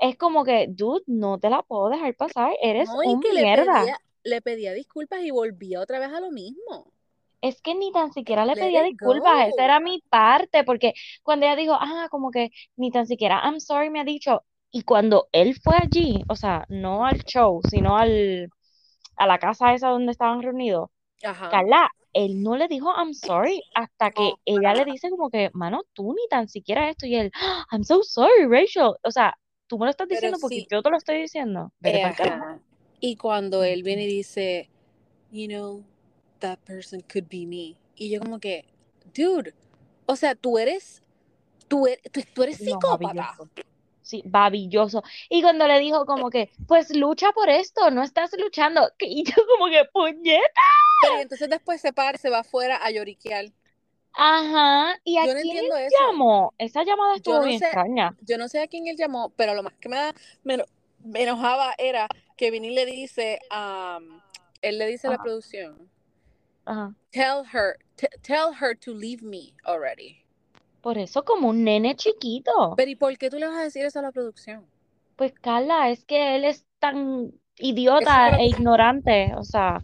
Es 0.00 0.16
como 0.16 0.44
que, 0.44 0.66
dude, 0.70 1.02
no 1.06 1.38
te 1.38 1.50
la 1.50 1.62
puedo 1.62 1.88
dejar 1.90 2.14
pasar, 2.16 2.52
eres 2.62 2.94
No, 2.94 3.02
un 3.02 3.20
que 3.20 3.32
le 3.32 3.42
mierda. 3.42 3.64
pedía, 3.72 4.00
le 4.28 4.40
pedía 4.42 4.72
disculpas 4.72 5.20
y 5.22 5.30
volvía 5.30 5.80
otra 5.80 5.98
vez 5.98 6.10
a 6.10 6.20
lo 6.20 6.30
mismo. 6.30 6.92
Es 7.40 7.62
que 7.62 7.74
ni 7.74 7.92
tan 7.92 8.12
siquiera 8.12 8.44
le 8.44 8.54
Let 8.54 8.60
pedía 8.60 8.82
disculpas, 8.82 9.48
esa 9.48 9.64
era 9.64 9.80
mi 9.80 10.02
parte, 10.10 10.64
porque 10.64 10.94
cuando 11.22 11.46
ella 11.46 11.54
dijo, 11.56 11.74
ah, 11.78 12.08
como 12.10 12.30
que 12.30 12.50
ni 12.76 12.90
tan 12.90 13.06
siquiera 13.06 13.40
I'm 13.44 13.60
sorry 13.60 13.90
me 13.90 14.00
ha 14.00 14.04
dicho, 14.04 14.42
y 14.72 14.82
cuando 14.82 15.28
él 15.32 15.54
fue 15.62 15.76
allí, 15.76 16.22
o 16.28 16.34
sea, 16.34 16.64
no 16.68 17.06
al 17.06 17.22
show, 17.24 17.60
sino 17.70 17.96
al, 17.96 18.50
a 19.16 19.26
la 19.26 19.38
casa 19.38 19.72
esa 19.74 19.88
donde 19.90 20.12
estaban 20.12 20.42
reunidos, 20.42 20.90
Ajá. 21.22 21.48
Carla, 21.50 21.88
él 22.12 22.42
no 22.42 22.56
le 22.56 22.68
dijo 22.68 22.92
I'm 22.96 23.14
sorry 23.14 23.62
hasta 23.74 24.10
que 24.10 24.32
ella 24.44 24.72
para 24.72 24.74
le 24.84 24.92
dice 24.92 25.10
como 25.10 25.30
que, 25.30 25.50
mano, 25.54 25.82
tú 25.92 26.14
ni 26.14 26.26
tan 26.28 26.48
siquiera 26.48 26.88
esto, 26.90 27.06
y 27.06 27.16
él, 27.16 27.30
"Ah, 27.34 27.64
I'm 27.72 27.84
so 27.84 28.02
sorry, 28.02 28.46
Rachel, 28.48 28.94
o 29.04 29.10
sea, 29.12 29.36
tú 29.68 29.78
me 29.78 29.86
lo 29.86 29.90
estás 29.90 30.08
diciendo 30.08 30.38
porque 30.40 30.62
sí, 30.62 30.66
yo 30.70 30.82
te 30.82 30.90
lo 30.90 30.96
estoy 30.96 31.18
diciendo, 31.22 31.72
vete 31.80 31.98
eh, 31.98 32.04
ajá. 32.04 32.60
Y 33.00 33.16
cuando 33.16 33.62
él 33.64 33.82
viene 33.82 34.04
y 34.04 34.08
dice, 34.08 34.70
you 35.30 35.46
know, 35.46 35.84
that 36.40 36.58
person 36.60 37.00
could 37.02 37.28
be 37.28 37.46
me. 37.46 37.76
Y 37.96 38.10
yo 38.10 38.20
como 38.20 38.38
que, 38.40 38.64
dude, 39.14 39.54
o 40.06 40.16
sea, 40.16 40.34
tú 40.34 40.58
eres, 40.58 41.02
tú 41.68 41.86
eres, 41.86 42.00
tú, 42.34 42.42
eres 42.42 42.60
No, 42.60 42.66
psicópata. 42.66 43.36
Sí, 44.02 44.22
babilloso. 44.24 45.02
Y 45.28 45.42
cuando 45.42 45.66
le 45.68 45.78
dijo 45.80 46.06
como 46.06 46.30
que, 46.30 46.50
pues 46.66 46.96
lucha 46.96 47.32
por 47.32 47.50
esto, 47.50 47.90
no 47.90 48.02
estás 48.02 48.30
luchando. 48.38 48.90
Y 49.00 49.24
yo 49.24 49.34
como 49.58 49.70
que, 49.70 49.84
puñeta. 49.92 50.62
Pero 51.00 51.20
entonces 51.20 51.48
después 51.50 51.80
se 51.80 51.92
para, 51.92 52.18
se 52.18 52.30
va 52.30 52.40
afuera 52.40 52.76
a 52.82 52.90
lloriquear. 52.90 53.46
Ajá. 54.12 55.00
¿Y 55.04 55.18
a 55.18 55.26
Yo 55.26 55.34
no 55.34 55.40
quién 55.40 55.58
entiendo 55.58 55.76
él 55.76 55.84
eso. 55.86 55.96
llamó? 55.98 56.54
Esa 56.58 56.82
llamada 56.84 57.14
Yo 57.14 57.16
estuvo 57.16 57.40
no 57.40 57.44
bien 57.44 57.60
sé, 57.60 57.66
extraña. 57.66 58.16
yo 58.20 58.38
no 58.38 58.48
sé 58.48 58.60
a 58.60 58.66
quién 58.68 58.86
él 58.88 58.96
llamó, 58.96 59.30
pero 59.36 59.54
lo 59.54 59.62
más 59.62 59.74
que 59.80 59.88
me, 59.88 59.96
da, 59.96 60.14
me, 60.42 60.64
me 61.04 61.22
enojaba 61.22 61.74
era 61.78 62.06
que 62.36 62.50
Vinny 62.50 62.70
le 62.70 62.86
dice, 62.86 63.40
um, 63.50 64.20
él 64.62 64.78
le 64.78 64.86
dice 64.86 65.08
a 65.08 65.10
la 65.10 65.18
producción, 65.18 65.90
ajá. 66.64 66.94
tell 67.10 67.44
her, 67.52 67.76
tell 68.22 68.52
her 68.52 68.76
to 68.78 68.92
leave 68.92 69.22
me 69.22 69.54
already. 69.64 70.24
Por 70.80 70.96
eso 70.96 71.24
como 71.24 71.48
un 71.48 71.64
nene 71.64 71.96
chiquito. 71.96 72.74
Pero 72.76 72.90
¿y 72.90 72.96
por 72.96 73.16
qué 73.18 73.30
tú 73.30 73.38
le 73.38 73.46
vas 73.46 73.56
a 73.56 73.62
decir 73.62 73.84
eso 73.84 73.98
a 73.98 74.02
la 74.02 74.12
producción? 74.12 74.64
Pues 75.16 75.32
Carla, 75.32 75.90
es 75.90 76.04
que 76.04 76.36
él 76.36 76.44
es 76.44 76.64
tan 76.78 77.32
idiota 77.56 78.36
e 78.38 78.46
ignorante. 78.46 79.34
O 79.36 79.42
sea, 79.42 79.80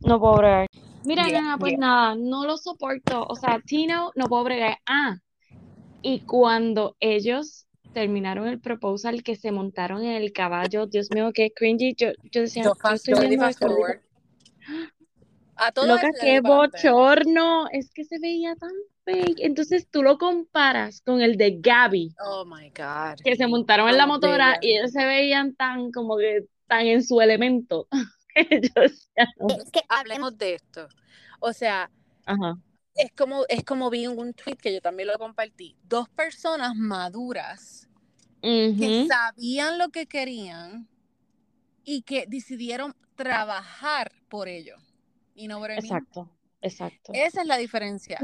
no 0.00 0.20
puedo 0.20 0.36
bregar. 0.36 0.66
Mira, 1.04 1.26
Yeah, 1.28 1.40
nena, 1.40 1.58
pues 1.58 1.72
yeah. 1.72 1.80
nada, 1.80 2.14
no 2.16 2.44
lo 2.44 2.58
soporto. 2.58 3.26
O 3.26 3.34
sea, 3.36 3.60
Tino, 3.64 4.12
no 4.14 4.26
puedo 4.28 4.44
bregar. 4.44 4.78
Ah, 4.86 5.16
y 6.02 6.20
cuando 6.20 6.96
ellos 7.00 7.66
terminaron 7.98 8.46
el 8.46 8.60
proposal 8.60 9.24
que 9.24 9.34
se 9.34 9.50
montaron 9.50 10.04
en 10.04 10.22
el 10.22 10.32
caballo. 10.32 10.86
Dios 10.86 11.08
mío, 11.12 11.32
qué 11.34 11.50
cringy. 11.50 11.94
Yo, 11.96 12.12
yo 12.30 12.42
decía, 12.42 12.62
Yo 12.62 12.74
fast, 12.76 13.08
estoy 13.08 13.14
yo 13.14 13.20
di 13.22 13.28
viendo 13.30 13.46
fast 13.46 13.60
esto, 13.60 13.66
digo, 13.66 13.80
forward. 13.80 14.00
A 15.56 15.72
todo 15.72 15.86
Loca, 15.88 16.10
qué 16.20 16.40
bochorno. 16.40 17.66
Es 17.72 17.90
que 17.90 18.04
se 18.04 18.20
veía 18.20 18.54
tan 18.54 18.70
fake. 19.04 19.40
Entonces 19.40 19.88
tú 19.90 20.04
lo 20.04 20.16
comparas 20.16 21.00
con 21.00 21.20
el 21.20 21.36
de 21.36 21.58
Gaby, 21.58 22.14
Oh 22.24 22.44
my 22.44 22.70
God. 22.70 23.18
que 23.24 23.34
se 23.34 23.48
montaron 23.48 23.88
en 23.88 23.96
la 23.96 24.04
Tan 24.04 24.08
motora 24.08 24.58
y 24.60 24.76
ellos 24.76 24.92
se 24.92 25.04
veían 25.04 25.56
tan 25.56 25.90
como 25.90 26.16
que 26.16 26.44
tan 26.68 26.86
en 26.86 27.02
su 27.02 27.20
elemento. 27.20 27.88
Yo 28.36 28.82
decía, 28.82 29.26
no. 29.40 29.48
Es 29.56 29.72
que 29.72 29.80
hablemos 29.88 30.38
de 30.38 30.54
esto. 30.54 30.86
O 31.40 31.52
sea, 31.52 31.90
Ajá. 32.26 32.56
es 32.94 33.10
como, 33.16 33.44
es 33.48 33.64
como 33.64 33.90
vi 33.90 34.04
en 34.04 34.16
un 34.16 34.34
tweet 34.34 34.56
que 34.56 34.72
yo 34.72 34.80
también 34.80 35.08
lo 35.08 35.18
compartí. 35.18 35.76
Dos 35.82 36.08
personas 36.10 36.76
maduras 36.76 37.87
que 38.40 39.06
sabían 39.08 39.78
lo 39.78 39.88
que 39.90 40.06
querían 40.06 40.88
y 41.84 42.02
que 42.02 42.26
decidieron 42.28 42.94
trabajar 43.16 44.12
por 44.28 44.48
ello. 44.48 44.76
Know 45.34 45.60
what 45.60 45.70
I 45.70 45.80
mean? 45.80 45.84
Exacto, 45.84 46.28
exacto. 46.60 47.12
Esa 47.14 47.42
es 47.42 47.46
la 47.46 47.56
diferencia. 47.56 48.18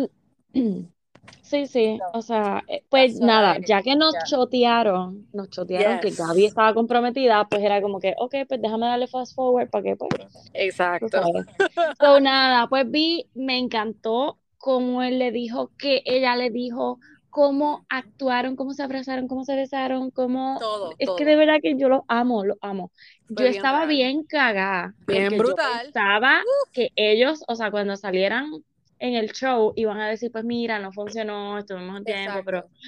Sí, 1.40 1.66
sí, 1.66 1.98
o 2.12 2.22
sea, 2.22 2.64
eh, 2.68 2.84
pues 2.88 3.20
nada, 3.20 3.58
ya 3.58 3.82
que 3.82 3.96
nos 3.96 4.14
chotearon, 4.26 5.26
nos 5.32 5.50
chotearon 5.50 6.00
que. 6.00 6.10
Gaby 6.10 6.46
estaba 6.46 6.74
comprometida, 6.74 7.46
pues 7.48 7.62
era 7.62 7.80
como 7.82 8.00
que, 8.00 8.14
ok, 8.18 8.34
pues 8.48 8.60
déjame 8.60 8.86
darle 8.86 9.06
fast 9.06 9.34
forward 9.34 9.68
para 9.70 9.84
que, 9.84 9.96
pues, 9.96 10.10
Exacto. 10.52 11.08
sabes. 11.08 11.46
So, 12.00 12.20
nada, 12.20 12.66
pues 12.68 12.90
vi, 12.90 13.30
me 13.34 13.58
encantó 13.58 14.38
cómo 14.58 15.02
él 15.02 15.18
le 15.18 15.32
dijo 15.32 15.70
que 15.78 16.02
ella 16.06 16.36
le 16.36 16.50
dijo 16.50 16.98
cómo 17.34 17.84
actuaron, 17.88 18.54
cómo 18.54 18.74
se 18.74 18.84
abrazaron, 18.84 19.26
cómo 19.26 19.44
se 19.44 19.56
besaron, 19.56 20.12
cómo... 20.12 20.56
Todo, 20.60 20.92
Es 21.00 21.06
todo. 21.06 21.16
que 21.16 21.24
de 21.24 21.34
verdad 21.34 21.56
que 21.60 21.74
yo 21.76 21.88
los 21.88 22.02
amo, 22.06 22.44
los 22.44 22.58
amo. 22.60 22.92
Fue 23.26 23.34
Yo 23.34 23.42
bien 23.42 23.56
estaba 23.56 23.86
bien 23.86 24.22
cagada, 24.22 24.94
Bien 25.04 25.24
porque 25.24 25.36
yo 25.36 25.42
brutal. 25.42 25.82
pensaba 25.82 26.42
que 26.72 26.90
ellos, 26.94 27.42
o 27.48 27.56
sea, 27.56 27.72
cuando 27.72 27.96
salieran 27.96 28.52
en 29.00 29.14
el 29.16 29.32
show, 29.32 29.72
iban 29.74 29.98
a 29.98 30.08
decir, 30.08 30.30
pues 30.30 30.44
mira, 30.44 30.78
no 30.78 30.92
funcionó, 30.92 31.58
estuvimos 31.58 31.98
un 31.98 32.04
tiempo, 32.04 32.40
pero... 32.44 32.58
Exacto. 32.58 32.78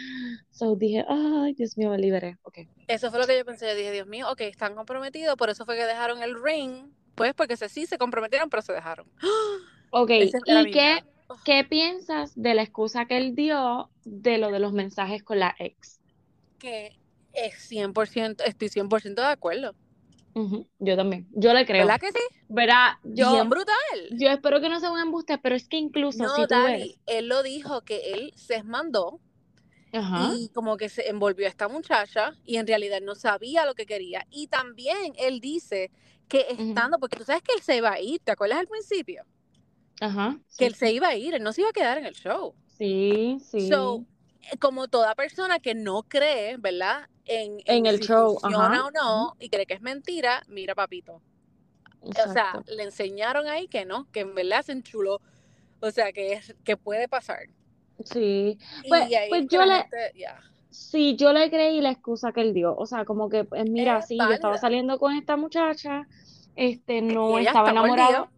So 0.53 0.77
dije, 0.77 1.05
ay, 1.09 1.53
Dios 1.55 1.77
mío, 1.77 1.91
me 1.91 1.99
liberé. 1.99 2.39
Ok. 2.45 2.59
Eso 2.87 3.11
fue 3.11 3.19
lo 3.19 3.27
que 3.27 3.37
yo 3.37 3.45
pensé. 3.45 3.67
Yo 3.67 3.75
dije, 3.75 3.91
Dios 3.91 4.07
mío, 4.07 4.31
ok, 4.31 4.43
están 4.43 4.77
comprometidos, 4.77 5.35
por 5.35 5.51
eso 5.51 5.65
fue 5.65 5.75
que 5.77 5.87
dejaron 5.87 6.23
el 6.23 6.41
ring. 6.41 6.87
Pues 7.17 7.35
porque 7.35 7.57
se, 7.57 7.69
sí 7.69 7.87
se 7.87 7.99
comprometieron, 7.99 8.49
pero 8.49 8.63
se 8.63 8.73
dejaron. 8.73 9.11
Ok, 9.91 10.11
¿y 10.11 10.53
mi 10.53 10.71
qué, 11.45 11.65
piensas 11.65 12.33
de 12.35 12.55
la 12.55 12.63
excusa 12.63 13.07
que 13.07 13.17
él 13.17 13.35
dio 13.35 13.91
de 14.05 14.39
lo 14.39 14.51
de 14.51 14.61
los 14.61 14.73
mensajes 14.73 15.23
con 15.23 15.39
la 15.39 15.55
ex? 15.59 16.01
Que 16.59 16.93
es 17.33 17.55
100%, 17.69 18.45
estoy 18.45 18.69
100% 18.69 19.23
de 19.23 19.29
acuerdo. 19.29 19.75
Ujú, 20.35 20.67
Yo 20.79 20.97
también, 20.97 21.27
yo 21.33 21.53
le 21.55 21.65
creo. 21.65 21.87
¿Verdad 21.87 22.01
que 22.01 22.13
sí? 22.13 22.19
Verá, 22.49 22.99
yo, 23.05 23.31
Bien 23.31 23.49
brutal. 23.49 23.75
yo 24.19 24.29
espero 24.29 24.61
que 24.61 24.69
no 24.69 24.81
sea 24.81 24.91
un 24.93 25.01
embuste, 25.01 25.39
pero 25.39 25.55
es 25.55 25.69
que 25.69 25.77
incluso 25.79 26.25
No, 26.25 26.35
si 26.35 26.47
tú 26.47 26.55
ves, 26.55 26.99
él 27.07 27.29
lo 27.29 27.43
dijo 27.43 27.83
que 27.83 28.13
él 28.13 28.33
se 28.37 28.63
mandó 28.63 29.21
ajá, 29.93 30.31
y 30.31 30.51
como 30.55 30.77
que 30.77 30.89
se 30.89 31.09
envolvió 31.09 31.47
a 31.47 31.49
esta 31.49 31.69
muchacha 31.69 32.35
y 32.45 32.57
en 32.57 32.67
realidad 32.67 33.01
no 33.03 33.15
sabía 33.15 33.67
lo 33.67 33.75
que 33.75 33.87
quería. 33.87 34.27
Y 34.31 34.47
también 34.49 35.15
él 35.19 35.41
dice 35.41 35.91
que 36.29 36.47
estando, 36.51 36.99
porque 36.99 37.17
tú 37.17 37.25
sabes 37.25 37.43
que 37.43 37.53
él 37.55 37.63
se 37.63 37.77
iba 37.77 37.93
a 37.93 38.01
ir, 38.01 38.21
¿te 38.21 38.33
acuerdas 38.33 38.59
al 38.59 38.67
principio? 38.69 39.25
Ajá, 40.01 40.39
Que 40.57 40.67
él 40.67 40.75
se 40.75 40.93
iba 40.93 41.09
a 41.09 41.17
ir, 41.17 41.35
él 41.35 41.43
no 41.43 41.53
se 41.53 41.63
iba 41.63 41.71
a 41.71 41.73
quedar 41.73 41.99
en 41.99 42.07
el 42.07 42.15
show. 42.15 42.55
sí, 42.79 43.39
sí, 43.41 43.61
So, 43.69 44.07
eh, 44.53 44.59
como 44.59 44.89
toda 44.89 45.15
persona 45.15 45.59
que 45.61 45.75
no 45.75 46.03
cree, 46.05 46.57
¿verdad? 46.59 47.09
En, 47.25 47.59
en 47.67 47.87
el 47.87 48.01
si 48.01 48.03
show, 48.03 48.39
funciona 48.41 48.67
ajá, 48.67 48.87
o 48.87 48.91
no 48.91 49.37
y 49.41 49.49
cree 49.51 49.67
que 49.67 49.75
es 49.75 49.81
mentira, 49.83 50.43
mira, 50.49 50.75
papito. 50.75 51.23
O 52.01 52.29
sea, 52.29 52.63
le 52.67 52.85
enseñaron 52.85 53.49
ahí 53.49 53.69
que 53.69 53.85
no, 53.87 54.11
que 54.13 54.21
en 54.21 54.35
verdad 54.35 54.63
se 54.65 54.73
enchuló. 54.73 55.21
O 55.81 55.91
sea, 55.91 56.13
que, 56.13 56.35
es, 56.35 56.57
que 56.65 56.77
puede 56.77 57.09
pasar. 57.09 57.49
sí, 58.05 58.59
pues, 58.89 59.11
Y 59.11 59.15
ahí 59.15 59.29
pues 59.29 59.43
es 59.43 59.49
que 59.49 59.57
yo 59.57 59.65
le, 59.65 59.87
ya, 60.15 60.41
sí, 60.71 61.17
yo 61.17 61.33
le 61.33 61.51
creí 61.51 61.81
la 61.81 61.91
excusa 61.91 62.33
que 62.33 62.41
él 62.43 62.55
dio, 62.55 62.77
o 62.77 62.87
sea, 62.87 63.05
como 63.05 63.29
que, 63.29 63.45
pues 63.45 63.65
mira, 63.67 63.99
es 63.99 64.07
sí, 64.07 64.27
yo 64.29 64.35
estaba 64.35 64.59
saliendo 64.59 64.99
con 64.99 65.15
esta 65.15 65.37
muchacha, 65.37 66.09
este, 66.55 67.03
no 67.03 67.39
estaba 67.39 67.71
enamorado, 67.71 68.33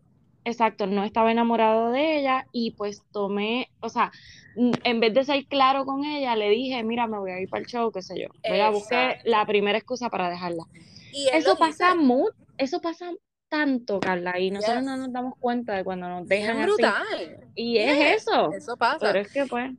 exacto, 0.49 0.87
no 0.87 1.05
estaba 1.05 1.31
enamorado 1.33 1.91
de 1.93 2.19
ella 2.19 2.47
y 2.53 2.73
pues 2.73 3.03
tomé, 3.13 3.71
o 3.81 3.89
sea, 3.89 4.11
en 4.57 5.01
vez 5.01 5.15
de 5.15 5.25
ser 5.25 5.47
claro 5.47 5.85
con 5.85 6.05
ella, 6.05 6.35
le 6.35 6.51
dije, 6.51 6.83
mira, 6.83 7.07
me 7.07 7.19
voy 7.19 7.31
a 7.31 7.41
ir 7.41 7.49
para 7.49 7.61
el 7.61 7.67
show, 7.67 7.93
qué 7.93 8.03
sé 8.03 8.21
yo, 8.21 8.29
¿verdad? 8.43 8.73
Busqué 8.73 9.17
la 9.25 9.47
primera 9.47 9.79
excusa 9.79 10.09
para 10.11 10.29
dejarla. 10.29 10.65
Y 11.13 11.29
Eso 11.33 11.57
pasa 11.57 11.95
mu- 11.95 12.29
eso 12.57 12.81
pasa 12.81 13.13
tanto, 13.49 14.01
Carla, 14.01 14.39
y 14.39 14.51
nosotros 14.51 14.83
no 14.83 14.97
nos 14.97 15.13
damos 15.13 15.35
cuenta 15.39 15.75
de 15.77 15.85
cuando 15.85 16.09
nos 16.09 16.27
dejan 16.29 16.59
así. 16.59 16.83
brutal. 16.83 17.39
Y 17.55 17.79
es 17.79 18.23
eso, 18.23 18.53
eso 18.53 18.77
pasa. 18.77 18.99
pero 19.01 19.21
es 19.21 19.33
que 19.33 19.47
pues, 19.47 19.71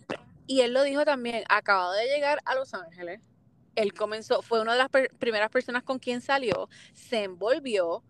Y 0.48 0.62
él 0.62 0.74
lo 0.74 0.84
dijo 0.84 1.06
también, 1.06 1.44
acabado 1.50 1.94
de 1.94 2.06
llegar 2.08 2.40
a 2.46 2.56
Los 2.56 2.74
Ángeles, 2.74 3.22
él 3.76 3.94
comenzó, 3.94 4.42
fue 4.42 4.62
una 4.62 4.72
de 4.74 4.80
las 4.80 4.90
per- 4.90 5.12
primeras 5.20 5.50
personas 5.52 5.84
con 5.84 6.00
quien 6.00 6.22
salió, 6.22 6.70
se 6.94 7.24
envolvió, 7.24 8.04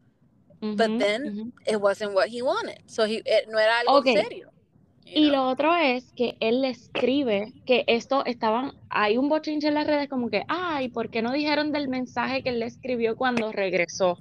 but 0.61 0.99
then 0.99 1.53
it 1.65 1.79
wasn't 1.79 2.13
what 2.13 2.27
he 2.27 2.41
wanted. 2.41 2.79
So 2.87 3.05
he, 3.05 3.21
eh, 3.25 3.45
no 3.49 3.57
era 3.57 3.79
algo 3.79 4.03
serio. 4.03 4.47
you 4.51 4.59
Y 5.11 5.31
lo 5.31 5.47
otro 5.47 5.75
es 5.75 6.11
que 6.15 6.37
él 6.39 6.61
le 6.61 6.69
escribe 6.69 7.53
que 7.65 7.83
esto 7.87 8.23
estaban, 8.25 8.73
hay 8.89 9.17
un 9.17 9.27
bochinche 9.27 9.67
en 9.67 9.73
las 9.73 9.87
redes 9.87 10.07
como 10.07 10.29
que, 10.29 10.43
ay, 10.47 10.89
¿por 10.89 11.09
qué 11.09 11.23
no 11.23 11.31
dijeron 11.31 11.71
del 11.71 11.87
mensaje 11.87 12.43
que 12.43 12.49
él 12.49 12.59
le 12.59 12.67
escribió 12.67 13.15
cuando 13.15 13.51
regresó? 13.51 14.19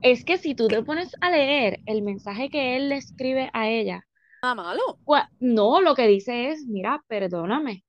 Es 0.00 0.24
que 0.24 0.38
si 0.38 0.54
tú 0.54 0.68
te 0.68 0.82
pones 0.82 1.16
a 1.20 1.30
leer 1.30 1.80
el 1.86 2.02
mensaje 2.02 2.48
que 2.48 2.76
él 2.76 2.90
le 2.90 2.96
escribe 2.96 3.50
a 3.52 3.68
ella, 3.68 4.06
Nada 4.42 4.54
malo. 4.54 4.98
no, 5.40 5.80
lo 5.80 5.94
que 5.94 6.06
dice 6.06 6.50
es, 6.50 6.64
mira, 6.66 7.02
perdóname. 7.08 7.84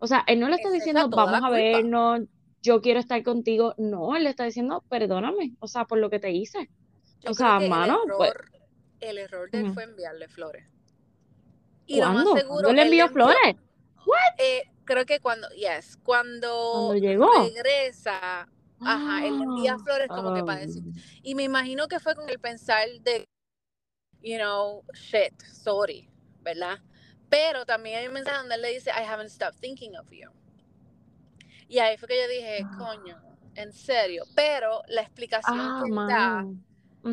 O 0.00 0.06
sea, 0.06 0.24
él 0.26 0.40
no 0.40 0.48
le 0.48 0.56
está 0.56 0.70
diciendo, 0.70 1.08
vamos 1.08 1.42
a 1.42 1.50
vernos, 1.50 2.20
yo 2.62 2.80
quiero 2.80 3.00
estar 3.00 3.22
contigo. 3.22 3.74
No, 3.78 4.16
él 4.16 4.24
le 4.24 4.30
está 4.30 4.44
diciendo, 4.44 4.84
perdóname, 4.88 5.54
o 5.60 5.68
sea, 5.68 5.84
por 5.84 5.98
lo 5.98 6.10
que 6.10 6.18
te 6.18 6.30
hice. 6.30 6.68
Yo 7.20 7.30
O 7.30 7.34
sea, 7.34 7.58
que 7.58 7.64
el 7.64 7.70
mano, 7.70 8.00
pues, 8.16 8.30
error, 8.30 8.50
el 9.00 9.18
error 9.18 9.50
de 9.50 9.60
él 9.60 9.72
fue 9.72 9.84
enviarle 9.84 10.28
flores. 10.28 10.66
Y 11.86 12.00
lo 12.00 12.06
más 12.06 12.24
¿cuándo? 12.24 12.34
seguro, 12.34 12.62
¿Cuándo 12.64 12.72
le 12.72 12.82
envió 12.82 13.08
flores? 13.08 13.56
eh, 14.38 14.62
creo 14.84 15.04
que 15.06 15.20
cuando, 15.20 15.48
yes, 15.50 15.96
¿Cuándo 16.02 16.48
cuando 16.72 16.94
llegó? 16.94 17.30
regresa, 17.32 18.48
ajá, 18.80 19.26
él 19.26 19.34
envía 19.42 19.74
Ah, 19.74 19.78
flores 19.78 20.08
como 20.08 20.34
que 20.34 20.42
para 20.44 20.60
decir, 20.60 20.82
um, 20.82 20.92
y 21.22 21.34
me 21.34 21.42
imagino 21.44 21.88
que 21.88 21.98
fue 21.98 22.14
con 22.14 22.28
el 22.28 22.38
pensar 22.38 22.86
de, 23.00 23.24
you 24.22 24.36
know, 24.38 24.84
shit, 24.94 25.40
sorry, 25.42 26.08
¿verdad? 26.42 26.78
Pero 27.28 27.66
también 27.66 27.98
hay 27.98 28.06
un 28.06 28.14
mensaje 28.14 28.38
donde 28.38 28.54
él 28.54 28.62
le 28.62 28.72
dice, 28.74 28.90
I 28.90 29.04
haven't 29.04 29.30
stopped 29.30 29.60
thinking 29.60 29.96
of 29.96 30.10
you. 30.10 30.30
Y 31.68 31.78
ahí 31.80 31.96
fue 31.98 32.08
que 32.08 32.20
yo 32.22 32.28
dije, 32.28 32.66
coño, 32.78 33.20
en 33.54 33.72
serio. 33.72 34.24
Pero 34.34 34.82
la 34.88 35.02
explicación 35.02 35.58
ah, 35.58 35.80
que 35.84 35.90
él 35.90 35.96
da, 36.08 36.44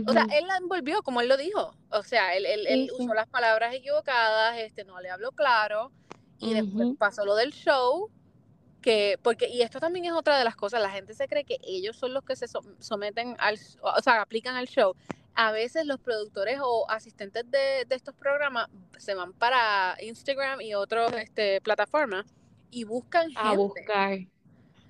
o 0.07 0.11
sea, 0.13 0.25
él 0.37 0.47
la 0.47 0.57
envolvió 0.57 1.01
como 1.03 1.21
él 1.21 1.27
lo 1.27 1.37
dijo. 1.37 1.75
O 1.91 2.03
sea, 2.03 2.33
él, 2.35 2.45
él, 2.45 2.65
él 2.67 2.89
Sí, 2.89 3.03
usó 3.03 3.13
las 3.13 3.27
palabras 3.27 3.73
equivocadas, 3.73 4.57
este, 4.59 4.83
no 4.85 4.99
le 5.01 5.09
habló 5.09 5.31
claro. 5.31 5.91
Y 6.39 6.53
después 6.53 6.89
pasó 6.97 7.25
lo 7.25 7.35
del 7.35 7.53
show, 7.53 8.09
que, 8.81 9.17
porque, 9.23 9.47
y 9.49 9.61
esto 9.61 9.79
también 9.79 10.05
es 10.05 10.11
otra 10.11 10.37
de 10.37 10.43
las 10.43 10.55
cosas, 10.55 10.81
la 10.81 10.91
gente 10.91 11.13
se 11.13 11.27
cree 11.27 11.43
que 11.43 11.57
ellos 11.63 11.97
son 11.97 12.13
los 12.13 12.23
que 12.23 12.35
se 12.35 12.45
som- 12.45 12.75
someten 12.79 13.35
al, 13.39 13.57
o 13.81 14.01
sea, 14.01 14.21
aplican 14.21 14.55
al 14.55 14.67
show. 14.67 14.95
A 15.33 15.51
veces 15.51 15.85
los 15.85 15.99
productores 15.99 16.59
o 16.61 16.89
asistentes 16.89 17.49
de, 17.49 17.85
de 17.87 17.95
estos 17.95 18.13
programas 18.15 18.67
se 18.97 19.15
van 19.15 19.33
para 19.33 19.97
Instagram 20.01 20.61
y 20.61 20.75
otras 20.75 21.11
este, 21.13 21.61
plataformas 21.61 22.25
y 22.69 22.83
buscan 22.83 23.31
A 23.35 23.49
gente. 23.49 23.57
buscar. 23.57 24.19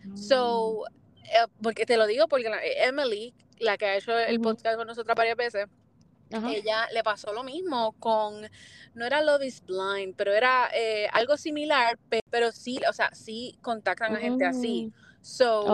Mm. 0.06 0.18
So, 0.18 0.84
eh, 1.24 1.47
porque 1.62 1.86
te 1.86 1.97
lo 1.97 2.06
digo 2.08 2.28
porque 2.28 2.49
la- 2.49 2.64
eh, 2.64 2.86
Emily, 2.86 3.34
la 3.60 3.78
que 3.78 3.86
ha 3.86 3.95
hecho 3.97 4.18
el 4.18 4.39
podcast 4.41 4.78
con 4.78 4.88
nosotras 4.88 5.16
varias 5.16 5.38
veces, 5.38 5.68
ella 6.49 6.88
le 6.91 7.03
pasó 7.03 7.32
lo 7.34 7.43
mismo 7.43 7.93
con, 7.99 8.47
no 8.95 9.06
era 9.06 9.22
Love 9.22 9.43
is 9.43 9.62
Blind, 9.66 10.16
pero 10.18 10.34
era 10.34 10.70
eh, 10.74 11.08
algo 11.14 11.38
similar, 11.38 11.97
pe- 12.10 12.22
pero 12.30 12.51
sí, 12.51 12.80
o 12.89 12.93
sea, 12.93 13.14
sí 13.14 13.58
contactan 13.62 14.16
a 14.16 14.20
gente 14.20 14.45
así. 14.45 14.88
Mm, 14.93 15.06
So, 15.26 15.66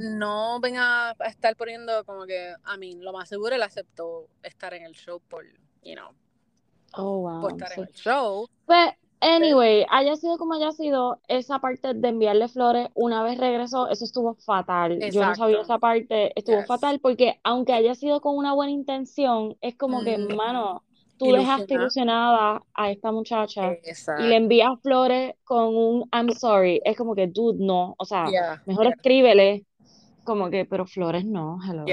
no 0.00 0.58
ven 0.60 0.76
a, 0.76 1.10
a 1.10 1.28
estar 1.28 1.54
poniendo 1.54 2.04
como 2.04 2.26
que, 2.26 2.52
a 2.64 2.76
mí, 2.76 2.96
lo 2.96 3.12
más 3.12 3.28
seguro 3.28 3.54
él 3.54 3.62
aceptó 3.62 4.26
estar 4.42 4.74
en 4.74 4.82
el 4.82 4.94
show 4.94 5.20
por, 5.20 5.44
you 5.84 5.94
know, 5.94 6.10
Oh, 6.94 7.22
por 7.40 7.50
wow, 7.52 7.56
estar 7.56 7.68
sí. 7.68 7.80
en 7.80 7.86
el 7.86 7.92
show. 7.94 8.48
Pues, 8.66 8.90
anyway, 9.22 9.86
haya 9.90 10.16
sido 10.16 10.36
como 10.38 10.54
haya 10.54 10.72
sido, 10.72 11.20
esa 11.28 11.58
parte 11.60 11.94
de 11.94 12.08
enviarle 12.08 12.48
flores 12.48 12.88
una 12.94 13.22
vez 13.22 13.38
regresó, 13.38 13.88
eso 13.88 14.04
estuvo 14.04 14.34
fatal. 14.36 14.98
Yo 15.12 15.24
no 15.24 15.34
sabía 15.34 15.60
esa 15.62 15.78
parte, 15.78 16.32
estuvo 16.38 16.58
Yes. 16.60 16.66
fatal 16.68 17.00
porque 17.00 17.40
aunque 17.44 17.72
haya 17.72 17.94
sido 17.94 18.20
con 18.20 18.36
una 18.36 18.52
buena 18.54 18.72
intención, 18.72 19.56
es 19.60 19.76
como 19.76 20.02
que, 20.04 20.18
Ujú. 20.18 20.36
mano, 20.36 20.84
tú 21.16 21.32
dejaste 21.32 21.74
ilusionada 21.74 22.62
a 22.74 22.90
esta 22.90 23.12
muchacha 23.12 23.72
y 24.18 24.28
le 24.28 24.36
envías 24.36 24.72
flores 24.82 25.34
con 25.44 25.74
un 25.74 26.08
I'm 26.12 26.30
sorry, 26.32 26.80
es 26.84 26.96
como 26.96 27.14
que, 27.14 27.26
dude, 27.28 27.64
no, 27.64 27.94
o 27.98 28.04
sea, 28.04 28.28
mejor 28.66 28.86
escríbele, 28.88 29.64
como 30.24 30.50
que, 30.50 30.64
pero 30.64 30.86
flores 30.86 31.24
no, 31.24 31.58
hello. 31.68 31.86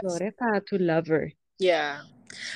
Flores 0.00 0.34
para 0.34 0.60
tu 0.60 0.78
lover. 0.78 1.36
Yeah. 1.58 2.02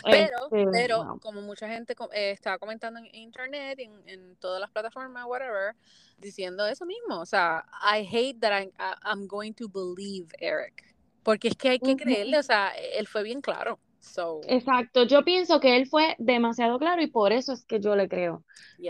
Pero, 0.04 0.36
este, 0.44 0.66
pero 0.72 1.18
como 1.20 1.40
mucha 1.40 1.68
gente 1.68 1.94
eh, 2.12 2.30
estaba 2.32 2.58
comentando 2.58 2.98
en 3.00 3.14
internet, 3.14 3.78
en, 3.78 3.92
en, 4.06 4.36
todas 4.36 4.60
las 4.60 4.70
plataformas, 4.70 5.24
whatever, 5.26 5.74
diciendo 6.18 6.66
eso 6.66 6.86
mismo. 6.86 7.20
O 7.20 7.26
sea, 7.26 7.64
I 7.82 8.06
hate 8.06 8.40
that 8.40 8.52
I'm, 8.52 8.72
I'm 9.04 9.26
going 9.26 9.52
to 9.54 9.68
believe 9.68 10.28
Eric. 10.38 10.94
Porque 11.22 11.48
es 11.48 11.56
que 11.56 11.70
hay 11.70 11.78
que 11.78 11.96
creerle, 11.96 12.38
o 12.38 12.42
sea, 12.42 12.72
él 12.96 13.06
fue 13.06 13.22
bien 13.22 13.40
claro. 13.40 13.78
So. 14.00 14.40
Exacto, 14.48 15.04
yo 15.04 15.22
pienso 15.24 15.60
que 15.60 15.76
él 15.76 15.86
fue 15.86 16.16
demasiado 16.18 16.78
claro 16.78 17.02
y 17.02 17.06
por 17.06 17.32
eso 17.32 17.52
es 17.52 17.66
que 17.66 17.80
yo 17.80 17.94
le 17.94 18.08
creo. 18.08 18.42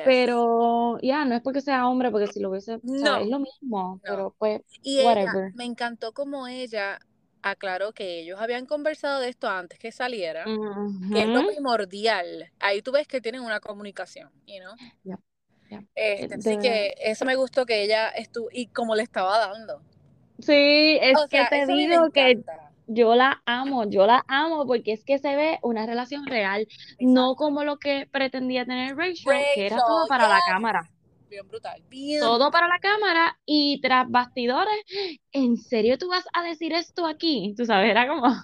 Pero 0.05 0.99
ya, 1.03 1.25
no 1.25 1.35
es 1.35 1.43
porque 1.43 1.61
sea 1.61 1.89
hombre, 1.89 2.13
porque 2.13 2.29
si 2.29 2.39
lo 2.39 2.51
hubiese, 2.51 2.79
no. 2.85 3.17
es 3.17 3.29
lo 3.29 3.41
mismo, 3.41 4.01
pero 4.05 4.35
pues, 4.39 4.63
y 4.83 5.05
whatever. 5.05 5.53
me 5.55 5.65
encantó 5.65 6.13
como 6.13 6.47
ella 6.47 7.01
aclaró 7.43 7.93
que 7.93 8.21
ellos 8.21 8.41
habían 8.41 8.67
conversado 8.67 9.21
de 9.21 9.29
esto 9.29 9.49
antes 9.49 9.79
que 9.79 9.93
saliera, 9.93 10.45
que 10.45 11.23
es 11.23 11.29
lo 11.29 11.47
primordial. 11.47 12.51
Ahí 12.59 12.83
tú 12.83 12.93
ves 12.93 13.07
que 13.07 13.21
tienen 13.21 13.43
una 13.43 13.61
comunicación, 13.61 14.31
you 14.47 14.61
know? 14.61 15.19
Este, 15.95 16.35
así 16.35 16.59
que 16.59 16.95
eso 16.99 17.25
me 17.25 17.37
gustó 17.37 17.65
que 17.65 17.83
ella 17.83 18.09
estuvo 18.09 18.49
y 18.53 18.67
como 18.67 18.95
le 18.95 19.03
estaba 19.03 19.39
dando. 19.39 19.83
Sí, 20.41 20.99
es 21.01 21.19
que 21.29 21.45
te 21.49 21.67
digo 21.67 22.11
que 22.11 22.43
yo 22.87 23.15
la 23.15 23.41
amo, 23.47 23.89
yo 23.89 24.07
la 24.07 24.25
amo 24.27 24.67
porque 24.67 24.93
es 24.93 25.05
que 25.05 25.19
se 25.19 25.37
ve 25.37 25.59
una 25.63 25.87
relación 25.87 26.27
real, 26.27 26.67
no 26.99 27.37
como 27.37 27.63
lo 27.63 27.79
que 27.79 28.09
pretendía 28.11 28.65
tener 28.65 28.97
Rachel, 28.97 29.45
que 29.55 29.67
era 29.67 29.77
todo 29.77 30.07
para 30.09 30.29
la 30.29 30.41
cámara. 30.49 30.91
Bien 31.31 31.47
brutal. 31.47 31.81
todo 32.19 32.51
para 32.51 32.67
la 32.67 32.79
cámara 32.81 33.39
y 33.47 33.81
tras 33.81 34.11
bastidores, 34.11 34.75
¿en 35.33 35.57
serio 35.57 35.97
tú 35.97 36.09
vas 36.09 36.25
a 36.35 36.43
decir 36.43 36.73
esto 36.73 37.07
aquí? 37.07 37.55
Tú 37.57 37.65
sabes, 37.65 37.91
era 37.91 38.09
como, 38.09 38.35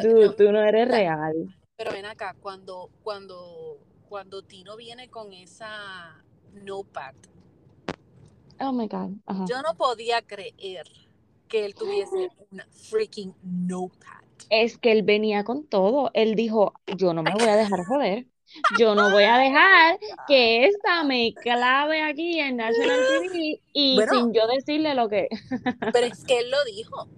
tú, 0.00 0.32
tú 0.38 0.52
no 0.52 0.60
eres 0.62 0.88
real. 0.88 1.34
Pero 1.76 1.90
ven 1.90 2.06
acá, 2.06 2.36
cuando, 2.40 2.88
cuando, 3.02 3.78
cuando 4.08 4.42
Tino 4.42 4.76
viene 4.76 5.08
con 5.08 5.32
esa 5.32 6.22
notepad, 6.54 7.14
Oh 8.60 8.72
my 8.72 8.86
God. 8.86 9.10
Yo 9.48 9.60
no 9.62 9.74
podía 9.76 10.22
creer 10.22 10.86
que 11.48 11.64
él 11.64 11.74
tuviese 11.74 12.30
una 12.50 12.64
freaking 12.70 13.34
notepad. 13.42 14.22
Es 14.50 14.78
que 14.78 14.92
él 14.92 15.02
venía 15.02 15.42
con 15.42 15.66
todo. 15.66 16.10
Él 16.14 16.36
dijo, 16.36 16.74
yo 16.96 17.12
no 17.12 17.24
me 17.24 17.32
voy 17.32 17.48
a 17.48 17.56
dejar 17.56 17.84
joder. 17.84 18.26
Yo 18.78 18.94
no 18.94 19.10
voy 19.10 19.24
a 19.24 19.38
dejar 19.38 19.98
que 20.26 20.66
esta 20.66 21.04
me 21.04 21.32
clave 21.34 22.02
aquí 22.02 22.38
en 22.38 22.56
National 22.56 23.00
TV 23.08 23.60
y 23.72 23.98
sin 24.10 24.32
yo 24.32 24.46
decirle 24.46 24.94
lo 24.94 25.08
que. 25.08 25.28
pero 25.92 26.06
es 26.06 26.24
que 26.24 26.38
él 26.40 26.50
lo 26.50 26.64
dijo. 26.64 27.08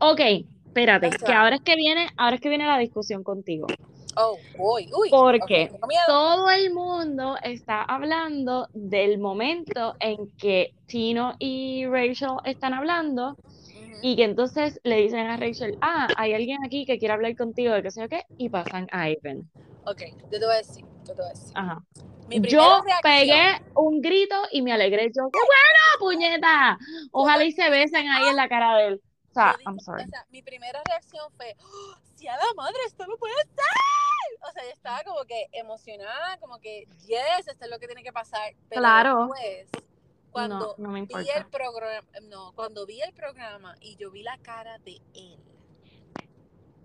Ok, 0.00 0.20
espérate, 0.66 1.10
que 1.10 1.32
ahora 1.32 1.56
es 1.56 1.62
que 1.62 1.74
viene, 1.74 2.08
ahora 2.16 2.36
es 2.36 2.40
que 2.40 2.48
viene 2.48 2.66
la 2.66 2.78
discusión 2.78 3.24
contigo. 3.24 3.66
Oh, 4.16 4.36
uy, 4.58 4.88
uy. 4.96 5.10
Porque 5.10 5.70
todo 6.06 6.50
el 6.50 6.72
mundo 6.72 7.36
está 7.42 7.82
hablando 7.82 8.68
del 8.72 9.18
momento 9.18 9.94
en 10.00 10.28
que 10.36 10.72
Tino 10.86 11.34
y 11.38 11.86
Rachel 11.86 12.38
están 12.44 12.74
hablando 12.74 13.36
y 14.02 14.16
que 14.16 14.24
entonces 14.24 14.80
le 14.84 14.96
dicen 14.96 15.26
a 15.26 15.36
Rachel, 15.36 15.76
ah, 15.80 16.08
hay 16.16 16.34
alguien 16.34 16.64
aquí 16.64 16.84
que 16.84 16.98
quiere 16.98 17.14
hablar 17.14 17.36
contigo 17.36 17.74
de 17.74 17.82
qué 17.82 17.90
sé 17.90 18.00
yo 18.02 18.08
qué, 18.08 18.22
y 18.36 18.48
pasan 18.48 18.88
a 18.92 19.10
Ivan. 19.10 19.48
Ok, 19.90 20.02
yo 20.30 20.38
te 20.38 20.46
voy 20.46 20.54
a 20.54 20.58
decir, 20.58 20.84
yo 21.04 21.14
te 21.14 21.22
voy 21.22 21.26
a 21.26 21.28
decir. 21.30 21.52
Ajá. 21.54 21.82
yo 22.28 22.84
pegué 23.02 23.62
un 23.74 24.00
grito 24.00 24.36
y 24.50 24.62
me 24.62 24.72
alegré. 24.72 25.06
Yo, 25.06 25.30
¡qué 25.30 25.38
bueno, 25.38 25.98
puñeta! 25.98 26.78
Ojalá 27.12 27.44
y 27.44 27.52
se 27.52 27.70
besen 27.70 28.08
ahí 28.08 28.28
en 28.28 28.36
la 28.36 28.48
cara 28.48 28.76
de 28.76 28.86
él. 28.88 29.02
O 29.30 29.34
sea, 29.34 29.56
I'm 29.66 29.78
sorry. 29.78 30.04
O 30.04 30.08
sea, 30.08 30.26
mi 30.30 30.42
primera 30.42 30.80
reacción 30.84 31.24
fue, 31.36 31.54
¡Oh, 31.60 31.94
si 32.14 32.26
a 32.26 32.36
la 32.36 32.44
madre, 32.56 32.78
esto 32.86 33.06
no 33.06 33.16
puede 33.16 33.34
ser 33.34 33.64
o 34.40 34.52
sea, 34.52 34.64
yo 34.64 34.70
estaba 34.70 35.02
como 35.04 35.24
que 35.24 35.48
emocionada, 35.52 36.38
como 36.38 36.58
que, 36.58 36.86
yes, 37.06 37.48
esto 37.48 37.64
es 37.64 37.70
lo 37.70 37.78
que 37.78 37.86
tiene 37.86 38.02
que 38.02 38.12
pasar. 38.12 38.54
Pero 38.68 38.80
claro. 38.80 39.28
después, 39.28 39.84
cuando 40.30 40.76
vi 40.76 41.28
el 41.34 41.46
programa, 41.46 42.06
no, 42.22 42.52
cuando 42.54 42.86
vi 42.86 43.00
el 43.00 43.12
programa 43.12 43.74
y 43.80 43.96
yo 43.96 44.10
vi 44.10 44.22
la 44.22 44.38
cara 44.38 44.78
de 44.78 45.00
él. 45.14 45.38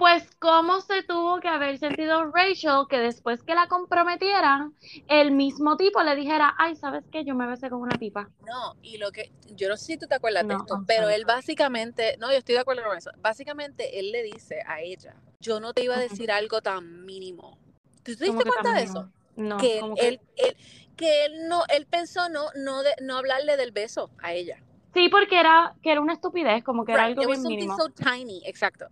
Pues 0.04 0.36
cómo 0.38 0.82
se 0.82 1.02
tuvo 1.04 1.40
que 1.40 1.48
haber 1.48 1.78
sentido 1.78 2.30
Rachel 2.30 2.88
que 2.90 3.00
después 3.00 3.42
que 3.42 3.56
la 3.56 3.70
comprometieran, 3.70 4.76
el 5.08 5.32
mismo 5.32 5.78
tipo 5.78 6.04
le 6.04 6.14
dijera, 6.18 6.54
ay, 6.58 6.76
¿sabes 6.76 7.06
qué? 7.10 7.24
Yo 7.24 7.36
me 7.36 7.48
besé 7.48 7.70
con 7.70 7.80
una 7.80 7.98
tipa. 7.98 8.30
No, 8.46 8.76
y 8.82 8.98
lo 8.98 9.14
que, 9.14 9.32
yo 9.52 9.70
no 9.70 9.78
sé 9.78 9.86
si 9.86 9.98
tú 9.98 10.06
te 10.08 10.16
acuerdas 10.16 10.46
de 10.46 10.56
esto, 10.56 10.84
pero 10.86 11.08
él 11.08 11.24
básicamente, 11.24 12.18
no, 12.20 12.34
yo 12.34 12.38
estoy 12.38 12.56
de 12.56 12.60
acuerdo 12.60 12.84
con 12.84 12.98
eso, 12.98 13.12
básicamente 13.20 13.98
él 13.98 14.12
le 14.12 14.24
dice 14.24 14.60
a 14.68 14.82
ella, 14.82 15.16
yo 15.40 15.62
no 15.62 15.72
te 15.74 15.86
iba 15.86 15.96
a 15.96 16.00
decir 16.00 16.34
algo 16.34 16.62
tan 16.62 17.06
mínimo. 17.06 17.58
¿Tú 18.04 18.14
te 18.18 18.26
diste 18.26 18.44
cuenta 18.44 18.74
de 18.74 18.84
eso? 18.84 19.10
No, 19.38 19.56
que 19.56 19.80
él, 19.80 20.20
él, 20.36 20.58
que 20.98 21.24
él 21.24 21.48
no, 21.48 21.64
él 21.70 21.86
pensó 21.86 22.28
no, 22.28 22.48
no, 22.56 22.84
de, 22.84 22.92
no 23.02 23.16
hablarle 23.16 23.56
del 23.56 23.72
beso 23.72 24.12
a 24.22 24.34
ella. 24.34 24.62
Sí, 24.94 25.10
porque 25.10 25.40
era, 25.40 25.74
que 25.82 25.92
era 25.92 26.02
una 26.02 26.14
estupidez, 26.14 26.64
como 26.64 26.86
que 26.86 26.92
era 26.92 27.06
algo 27.06 27.26
bien 27.26 27.42
mínimo. 27.42 27.76
so 27.78 27.90
tiny, 27.90 28.42
exacto. 28.46 28.86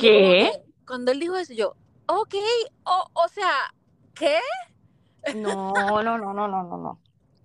¿Qué? 0.00 0.50
cuando 0.86 1.12
él 1.12 1.20
dijo 1.20 1.36
eso, 1.36 1.52
yo, 1.52 1.74
ok, 2.06 2.34
o, 2.84 3.10
o 3.12 3.28
sea, 3.28 3.72
¿qué? 4.14 4.38
No, 5.34 5.72
no, 6.02 6.02
no, 6.02 6.18
no, 6.18 6.32
no, 6.32 6.48
no, 6.48 6.62
no. 6.62 6.98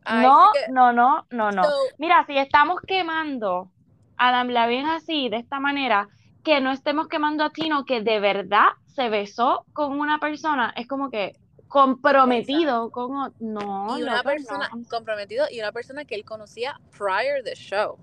no, 0.06 0.52
no, 0.70 0.94
no, 0.94 1.26
no, 1.30 1.52
no. 1.52 1.64
Mira, 1.98 2.24
si 2.26 2.38
estamos 2.38 2.80
quemando 2.88 3.70
a 4.18 4.30
Adam 4.30 4.48
Levine 4.48 4.92
así, 4.92 5.28
de 5.30 5.38
esta 5.38 5.60
manera, 5.60 6.08
que 6.44 6.62
no 6.62 6.72
estemos 6.72 7.08
quemando 7.08 7.44
a 7.44 7.50
Tino, 7.50 7.84
que 7.84 8.02
de 8.02 8.20
verdad 8.20 8.68
se 8.86 9.10
besó 9.10 9.66
con 9.74 10.00
una 10.00 10.20
persona, 10.20 10.74
es 10.78 10.88
como 10.88 11.10
que 11.10 11.36
comprometido 11.74 12.92
con 12.92 13.34
no 13.40 13.98
y 13.98 14.04
una 14.04 14.22
persona 14.22 14.70
comprometido 14.88 15.48
y 15.50 15.60
una 15.60 15.72
persona 15.72 16.06
que 16.06 16.14
él 16.14 16.24
conocía 16.24 16.80
prior 16.96 17.44
the 17.44 17.56
show 17.56 17.98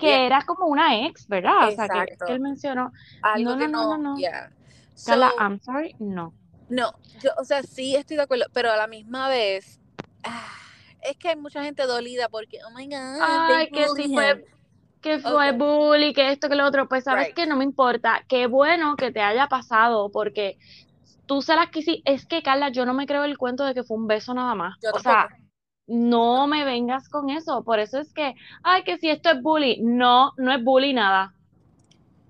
que 0.00 0.26
era 0.26 0.42
como 0.42 0.66
una 0.66 1.06
ex 1.06 1.28
verdad 1.28 1.68
o 1.68 1.70
sea 1.76 1.86
que, 1.88 2.32
él 2.32 2.40
mencionó. 2.40 2.90
No, 3.38 3.54
no, 3.54 3.68
no, 3.68 3.96
no, 3.96 4.16
no, 4.16 4.16
I'm 5.38 5.60
sorry 5.60 5.94
no. 6.00 6.34
No 6.68 6.92
yo 7.22 7.30
o 7.38 7.44
sea 7.44 7.62
sí 7.62 7.94
estoy 7.94 8.16
de 8.16 8.24
acuerdo 8.24 8.46
pero 8.52 8.72
a 8.72 8.76
la 8.76 8.88
misma 8.88 9.28
vez 9.28 9.78
ah, 10.24 10.48
es 11.00 11.16
que 11.16 11.28
hay 11.28 11.36
mucha 11.36 11.62
gente 11.62 11.86
dolida 11.86 12.28
porque 12.28 12.58
oh 12.66 12.76
my 12.76 12.88
god 12.88 13.20
ay 13.22 13.70
que 13.70 13.86
sí 13.90 14.12
fue 14.12 14.44
que 15.00 15.18
fue 15.18 15.52
bully, 15.52 16.14
que 16.14 16.32
esto, 16.32 16.48
que 16.48 16.54
lo 16.54 16.66
otro, 16.66 16.88
pues 16.88 17.04
sabes 17.04 17.34
que 17.34 17.46
no 17.46 17.56
me 17.56 17.64
importa, 17.64 18.24
qué 18.26 18.46
bueno 18.46 18.96
que 18.96 19.12
te 19.12 19.20
haya 19.20 19.48
pasado, 19.48 20.10
porque 20.10 20.56
tú 21.26 21.42
se 21.42 21.54
las 21.54 21.70
quisiste, 21.70 22.02
es 22.10 22.26
que 22.26 22.42
Carla, 22.42 22.70
yo 22.70 22.86
no 22.86 22.94
me 22.94 23.06
creo 23.06 23.24
el 23.24 23.38
cuento 23.38 23.64
de 23.64 23.74
que 23.74 23.84
fue 23.84 23.96
un 23.96 24.06
beso 24.06 24.34
nada 24.34 24.54
más, 24.54 24.76
o 24.92 24.98
sea, 24.98 25.28
no 25.86 26.46
me 26.46 26.64
vengas 26.64 27.08
con 27.08 27.30
eso, 27.30 27.62
por 27.64 27.78
eso 27.78 27.98
es 27.98 28.12
que, 28.12 28.34
ay, 28.62 28.84
que 28.84 28.98
si 28.98 29.10
esto 29.10 29.30
es 29.30 29.42
bully, 29.42 29.80
no, 29.82 30.32
no 30.36 30.52
es 30.52 30.62
bully 30.62 30.92
nada, 30.92 31.34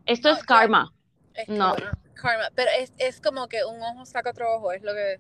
esto 0.07 0.31
es 0.31 0.43
karma, 0.45 0.93
no. 1.49 1.75
karma, 2.15 2.45
pero 2.55 2.71
es, 2.79 2.93
es, 2.99 3.21
como 3.21 3.49
que 3.49 3.65
un 3.65 3.81
ojo 3.83 4.07
saca 4.07 4.31
otro 4.31 4.55
ojo, 4.57 4.73
es 4.73 4.83
lo 4.83 4.93
que... 4.93 5.15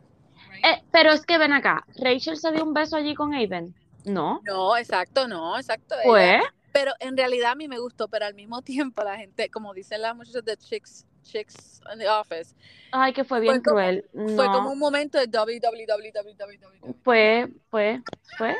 Eh, 0.62 0.82
pero 0.92 1.10
es 1.10 1.24
que 1.26 1.38
ven 1.38 1.52
acá, 1.52 1.84
Rachel 1.96 2.36
se 2.36 2.52
dio 2.52 2.64
un 2.64 2.74
beso 2.74 2.96
allí 2.96 3.14
con 3.14 3.34
Aiden, 3.34 3.74
¿no? 4.04 4.40
No, 4.44 4.76
exacto, 4.76 5.28
no, 5.28 5.56
exacto. 5.56 5.94
Pues... 6.04 6.42
Pero 6.72 6.92
en 6.98 7.16
realidad 7.16 7.52
a 7.52 7.54
mí 7.54 7.68
me 7.68 7.78
gustó, 7.78 8.08
pero 8.08 8.26
al 8.26 8.34
mismo 8.34 8.60
tiempo 8.62 9.02
la 9.04 9.16
gente, 9.16 9.48
como 9.48 9.72
dicen 9.72 10.02
las 10.02 10.16
muchachas 10.16 10.44
de 10.44 10.56
Chicks, 10.56 11.06
Chicks 11.24 11.80
in 11.92 11.98
the 11.98 12.08
Office. 12.08 12.54
Ay, 12.92 13.12
que 13.12 13.24
fue 13.24 13.40
bien 13.40 13.60
cruel. 13.60 14.08
Fue 14.12 14.46
como 14.46 14.70
un 14.70 14.78
momento 14.78 15.18
de 15.18 15.26
www. 15.26 16.94
Fue, 17.02 17.48
fue, 17.70 18.02
fue. 18.38 18.54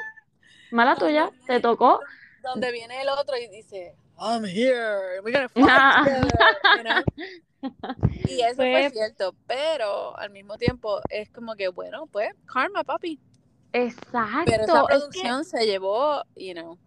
Mala 0.72 0.96
tuya, 0.96 1.30
te 1.46 1.60
tocó. 1.60 2.00
Donde 2.42 2.72
viene 2.72 3.00
el 3.00 3.08
otro 3.08 3.36
y 3.36 3.48
dice, 3.48 3.94
I'm 4.18 4.44
here, 4.44 5.20
we're 5.22 5.32
gonna 5.32 5.48
fight 5.48 5.66
together, 6.04 7.04
Y 8.28 8.40
eso 8.40 8.56
fue 8.56 8.90
cierto, 8.90 9.34
pero 9.46 10.16
al 10.18 10.30
mismo 10.30 10.58
tiempo 10.58 11.00
es 11.08 11.30
como 11.30 11.54
que, 11.54 11.68
bueno, 11.68 12.06
pues, 12.06 12.30
karma, 12.46 12.84
papi. 12.84 13.20
Exacto. 13.72 14.44
Pero 14.46 14.64
esa 14.64 14.84
producción 14.84 15.44
se 15.44 15.66
llevó, 15.66 16.22
you 16.36 16.52
know. 16.52 16.78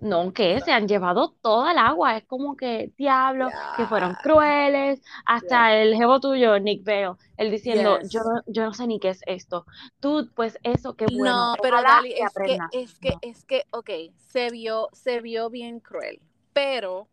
No, 0.00 0.32
que 0.32 0.60
se 0.60 0.72
han 0.72 0.88
llevado 0.88 1.34
toda 1.42 1.72
el 1.72 1.78
agua. 1.78 2.16
Es 2.16 2.24
como 2.26 2.56
que 2.56 2.92
diablo, 2.96 3.50
que 3.76 3.86
fueron 3.86 4.14
crueles. 4.14 5.00
Hasta 5.26 5.74
el 5.76 5.94
jevo 5.94 6.20
tuyo, 6.20 6.58
Nick 6.58 6.84
Bale, 6.84 7.14
él 7.36 7.50
diciendo, 7.50 7.98
yo, 8.08 8.20
yo 8.46 8.64
no 8.64 8.74
sé 8.74 8.86
ni 8.86 8.98
qué 8.98 9.10
es 9.10 9.20
esto. 9.26 9.64
Tú, 10.00 10.28
pues 10.34 10.58
eso, 10.62 10.94
qué 10.94 11.06
bueno. 11.06 11.52
No, 11.52 11.56
pero 11.62 11.82
Dali, 11.82 12.12
es 12.12 12.32
que, 12.34 12.58
es 12.72 12.94
que, 12.98 13.14
es 13.22 13.44
que, 13.44 13.64
ok, 13.70 13.90
se 14.16 14.50
vio, 14.50 14.88
se 14.92 15.20
vio 15.20 15.50
bien 15.50 15.80
cruel. 15.80 16.20
Pero, 16.52 17.08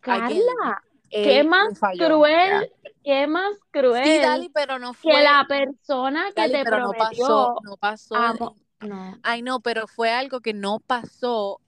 Carla, 0.00 0.82
¿Qué 1.10 1.44
más 1.44 1.78
falló. 1.78 2.06
cruel, 2.06 2.72
qué 3.04 3.26
más 3.26 3.54
cruel 3.70 4.04
Sí, 4.04 4.18
Dali, 4.18 4.48
pero 4.48 4.78
no 4.78 4.92
que 4.94 5.12
fue. 5.12 5.22
la 5.22 5.44
persona 5.48 6.24
que 6.34 6.42
Dali, 6.42 6.52
te 6.52 6.64
pero 6.64 6.80
no 6.80 6.92
pasó, 6.92 7.60
no 7.62 7.76
pasó. 7.76 8.16
amo- 8.16 8.56
no. 8.80 9.18
Ay, 9.22 9.42
no, 9.42 9.60
pero 9.60 9.86
fue 9.86 10.10
algo 10.10 10.40
que 10.40 10.54
no 10.54 10.80
pasó 10.80 11.60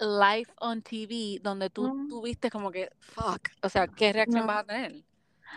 live 0.00 0.50
on 0.60 0.82
TV, 0.82 1.38
donde 1.42 1.70
tú 1.70 1.88
Mm. 1.88 2.08
tuviste 2.08 2.50
como 2.50 2.70
que, 2.70 2.90
fuck, 3.00 3.40
o 3.62 3.68
sea, 3.68 3.86
¿qué 3.88 4.12
reacción 4.12 4.42
No. 4.42 4.46
vas 4.46 4.58
a 4.62 4.64
tener? 4.66 4.92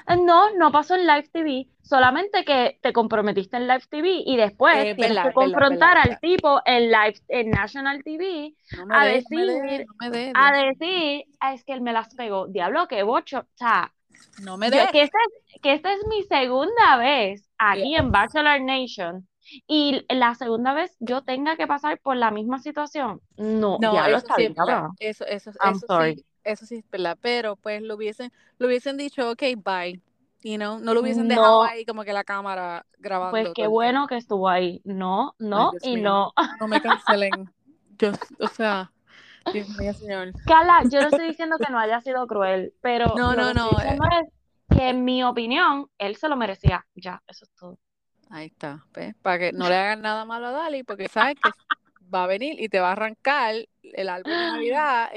Eh, 0.07 0.17
No, 0.17 0.51
no 0.55 0.71
pasó 0.71 0.95
en 0.95 1.05
Live 1.05 1.29
TV, 1.33 1.67
solamente 1.81 2.45
que 2.45 2.79
te 2.81 2.93
comprometiste 2.93 3.57
en 3.57 3.67
Live 3.67 3.83
TV 3.89 4.23
y 4.25 4.37
después 4.37 4.77
Es 4.77 4.95
tienes 4.95 5.17
verdad, 5.17 5.23
que 5.23 5.27
verdad, 5.29 5.33
confrontar 5.51 5.95
verdad, 5.95 6.11
al 6.13 6.19
tipo 6.21 6.61
en 6.65 6.83
Live, 6.91 7.15
en 7.27 7.49
National 7.51 8.03
TV 8.03 8.55
No 8.77 8.83
a 8.95 9.05
no 9.05 9.05
decir, 9.13 9.85
no 9.87 9.93
a 10.33 10.53
Dios 10.53 10.79
decir, 10.79 11.25
"Ah, 11.39 11.53
es 11.53 11.63
que 11.65 11.73
él 11.73 11.81
me 11.81 11.91
las 11.93 12.15
pegó. 12.15 12.47
Diablo, 12.47 12.87
qué 12.87 13.03
bocho. 13.03 13.39
O 13.39 13.45
sea, 13.57 13.93
no 14.41 14.57
me 14.57 14.69
yo, 14.71 14.77
des. 14.77 14.91
que 14.91 15.01
esta 15.03 15.17
es, 15.27 15.61
que 15.61 15.73
esta 15.73 15.93
es 15.93 15.99
mi 16.07 16.23
segunda 16.23 16.97
vez 16.97 17.47
aquí 17.57 17.95
en 17.95 18.11
Bachelor 18.11 18.61
Nation 18.61 19.27
y 19.67 20.05
la 20.09 20.35
segunda 20.35 20.73
vez 20.73 20.95
yo 20.99 21.23
tenga 21.23 21.55
que 21.57 21.67
pasar 21.67 21.99
por 21.99 22.15
la 22.17 22.31
misma 22.31 22.59
situación. 22.59 23.21
No, 23.37 23.79
No, 23.79 23.91
diablo, 23.91 24.17
eso 24.17 24.27
está 24.27 24.35
sí 24.35 24.47
bien. 24.47 24.55
Eso, 24.99 25.25
eso, 25.25 25.51
I'm 25.63 25.79
eso 25.79 25.87
sorry. 25.87 26.15
sí, 26.15 26.25
eso 26.43 26.65
sí 26.65 26.75
es 26.77 26.89
verdad. 26.89 27.17
Pero 27.21 27.55
pues 27.55 27.81
lo 27.81 27.95
hubiesen, 27.95 28.31
lo 28.59 28.67
hubiesen 28.67 28.97
dicho, 28.97 29.29
ok, 29.31 29.43
bye. 29.63 29.99
You 30.43 30.57
know, 30.57 30.79
no 30.79 30.93
lo 30.93 31.01
hubiesen 31.01 31.27
dejado 31.27 31.61
No, 31.61 31.63
ahí 31.63 31.85
como 31.85 32.03
que 32.03 32.13
la 32.13 32.23
cámara 32.23 32.85
grabando 32.97 33.37
pues 33.39 33.53
qué 33.53 33.67
bueno 33.67 34.07
que 34.07 34.17
estuvo 34.17 34.49
ahí. 34.49 34.81
No, 34.83 35.35
no 35.39 35.75
y 35.81 35.97
mío, 35.97 36.03
no. 36.03 36.33
no 36.59 36.67
me 36.67 36.79
cancelen. 36.81 37.51
Yo, 37.99 38.11
o 38.39 38.47
sea, 38.47 38.91
Dios 39.51 39.69
mío, 39.69 39.93
señor. 39.93 40.33
Carla, 40.45 40.83
yo 40.89 41.01
no 41.01 41.09
estoy 41.09 41.27
diciendo 41.27 41.59
que 41.59 41.69
no 41.71 41.79
haya 41.79 42.01
sido 42.01 42.27
cruel, 42.27 42.73
pero 42.81 43.19
No, 43.19 43.35
lo 43.35 43.43
no, 43.43 43.53
que 43.53 43.53
no. 43.53 43.81
eh, 43.81 43.97
diciendo 43.97 44.03
es 44.21 44.29
que 44.69 44.89
en 44.89 45.03
mi 45.05 45.23
opinión, 45.23 45.87
él 45.97 46.15
se 46.17 46.29
lo 46.29 46.35
merecía. 46.37 46.85
Ya, 46.95 47.21
eso 47.27 47.45
es 47.45 47.51
todo. 47.55 47.77
Ahí 48.31 48.47
está, 48.47 48.85
¿ves? 48.93 49.13
Para 49.21 49.39
que 49.39 49.51
no 49.51 49.67
le 49.67 49.75
hagan 49.75 50.01
nada 50.01 50.23
malo 50.25 50.47
a 50.47 50.51
Dali, 50.51 50.83
porque 50.83 51.07
sabes 51.09 51.35
que 51.41 51.49
va 52.13 52.23
a 52.23 52.27
venir 52.27 52.59
y 52.61 52.69
te 52.69 52.79
va 52.79 52.89
a 52.89 52.91
arrancar 52.93 53.55
el 53.83 54.09
árbol 54.09 54.31
de 54.31 54.37
Navidad 54.37 55.09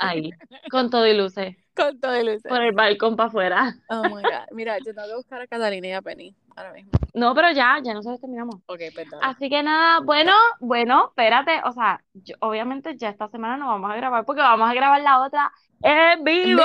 Ahí, 0.00 0.30
con 0.70 0.88
todo 0.90 1.06
y 1.06 1.16
luces, 1.16 1.56
con 1.74 1.98
todo 2.00 2.14
el 2.14 2.40
por 2.42 2.62
el 2.62 2.72
balcón 2.72 3.14
para 3.16 3.28
afuera. 3.28 3.74
Oh 3.88 4.04
my 4.04 4.22
God. 4.22 4.46
Mira, 4.52 4.78
yo 4.78 4.94
tengo 4.94 5.06
que 5.06 5.14
buscar 5.16 5.40
a 5.42 5.46
Catalina 5.46 5.86
y 5.88 5.92
a 5.92 6.02
Penny 6.02 6.34
ahora 6.56 6.72
mismo. 6.72 6.90
No, 7.14 7.34
pero 7.34 7.50
ya, 7.52 7.78
ya 7.82 7.92
nosotros 7.92 8.20
terminamos. 8.20 8.56
Ok, 8.66 8.80
perdón. 8.94 9.20
Así 9.22 9.48
que 9.50 9.62
nada, 9.62 10.00
bueno, 10.00 10.32
bueno, 10.60 11.08
espérate, 11.08 11.60
o 11.64 11.72
sea, 11.72 12.02
yo- 12.14 12.36
obviamente 12.40 12.96
ya 12.96 13.10
esta 13.10 13.28
semana 13.28 13.56
no 13.58 13.68
vamos 13.68 13.90
a 13.90 13.96
grabar 13.96 14.24
porque 14.24 14.40
vamos 14.42 14.70
a 14.70 14.74
grabar 14.74 15.00
la 15.02 15.22
otra 15.22 15.52
en 15.82 16.24
vivo. 16.24 16.62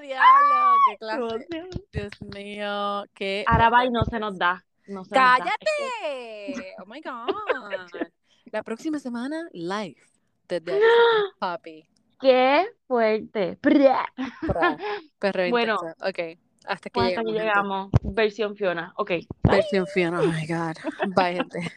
¡Diablo! 0.00 0.74
¡Qué 0.90 0.96
clase! 0.98 1.68
Dios 1.92 2.12
mío, 2.34 3.04
qué. 3.14 3.44
Ahora 3.46 3.70
va 3.70 3.84
y 3.86 3.90
no 3.90 4.04
se 4.04 4.18
nos 4.18 4.38
da. 4.38 4.64
No. 4.86 5.04
¡Cállate! 5.04 6.74
¡Oh 6.78 6.86
my 6.86 7.00
God! 7.00 7.28
La 8.46 8.62
próxima 8.62 8.98
semana, 8.98 9.48
live 9.52 9.96
desde 10.48 10.80
Papi. 11.38 11.88
Qué 12.20 12.66
fuerte. 12.86 13.58
Bra. 13.62 14.06
Perreo 15.18 15.50
Bueno. 15.50 15.76
Ok, 16.00 16.38
hasta 16.66 16.90
que 16.90 16.94
Pues 16.94 17.16
hasta 17.16 17.22
llegamos. 17.22 17.24
que 17.24 17.32
gente. 17.32 17.42
llegamos. 17.44 17.90
Versión 18.02 18.56
Fiona. 18.56 18.92
Ok. 18.96 19.10
Versión 19.42 19.86
Fiona. 19.86 20.20
Oh 20.20 20.26
my 20.26 20.46
God. 20.46 20.76
Bye, 21.16 21.34
gente. 21.36 21.72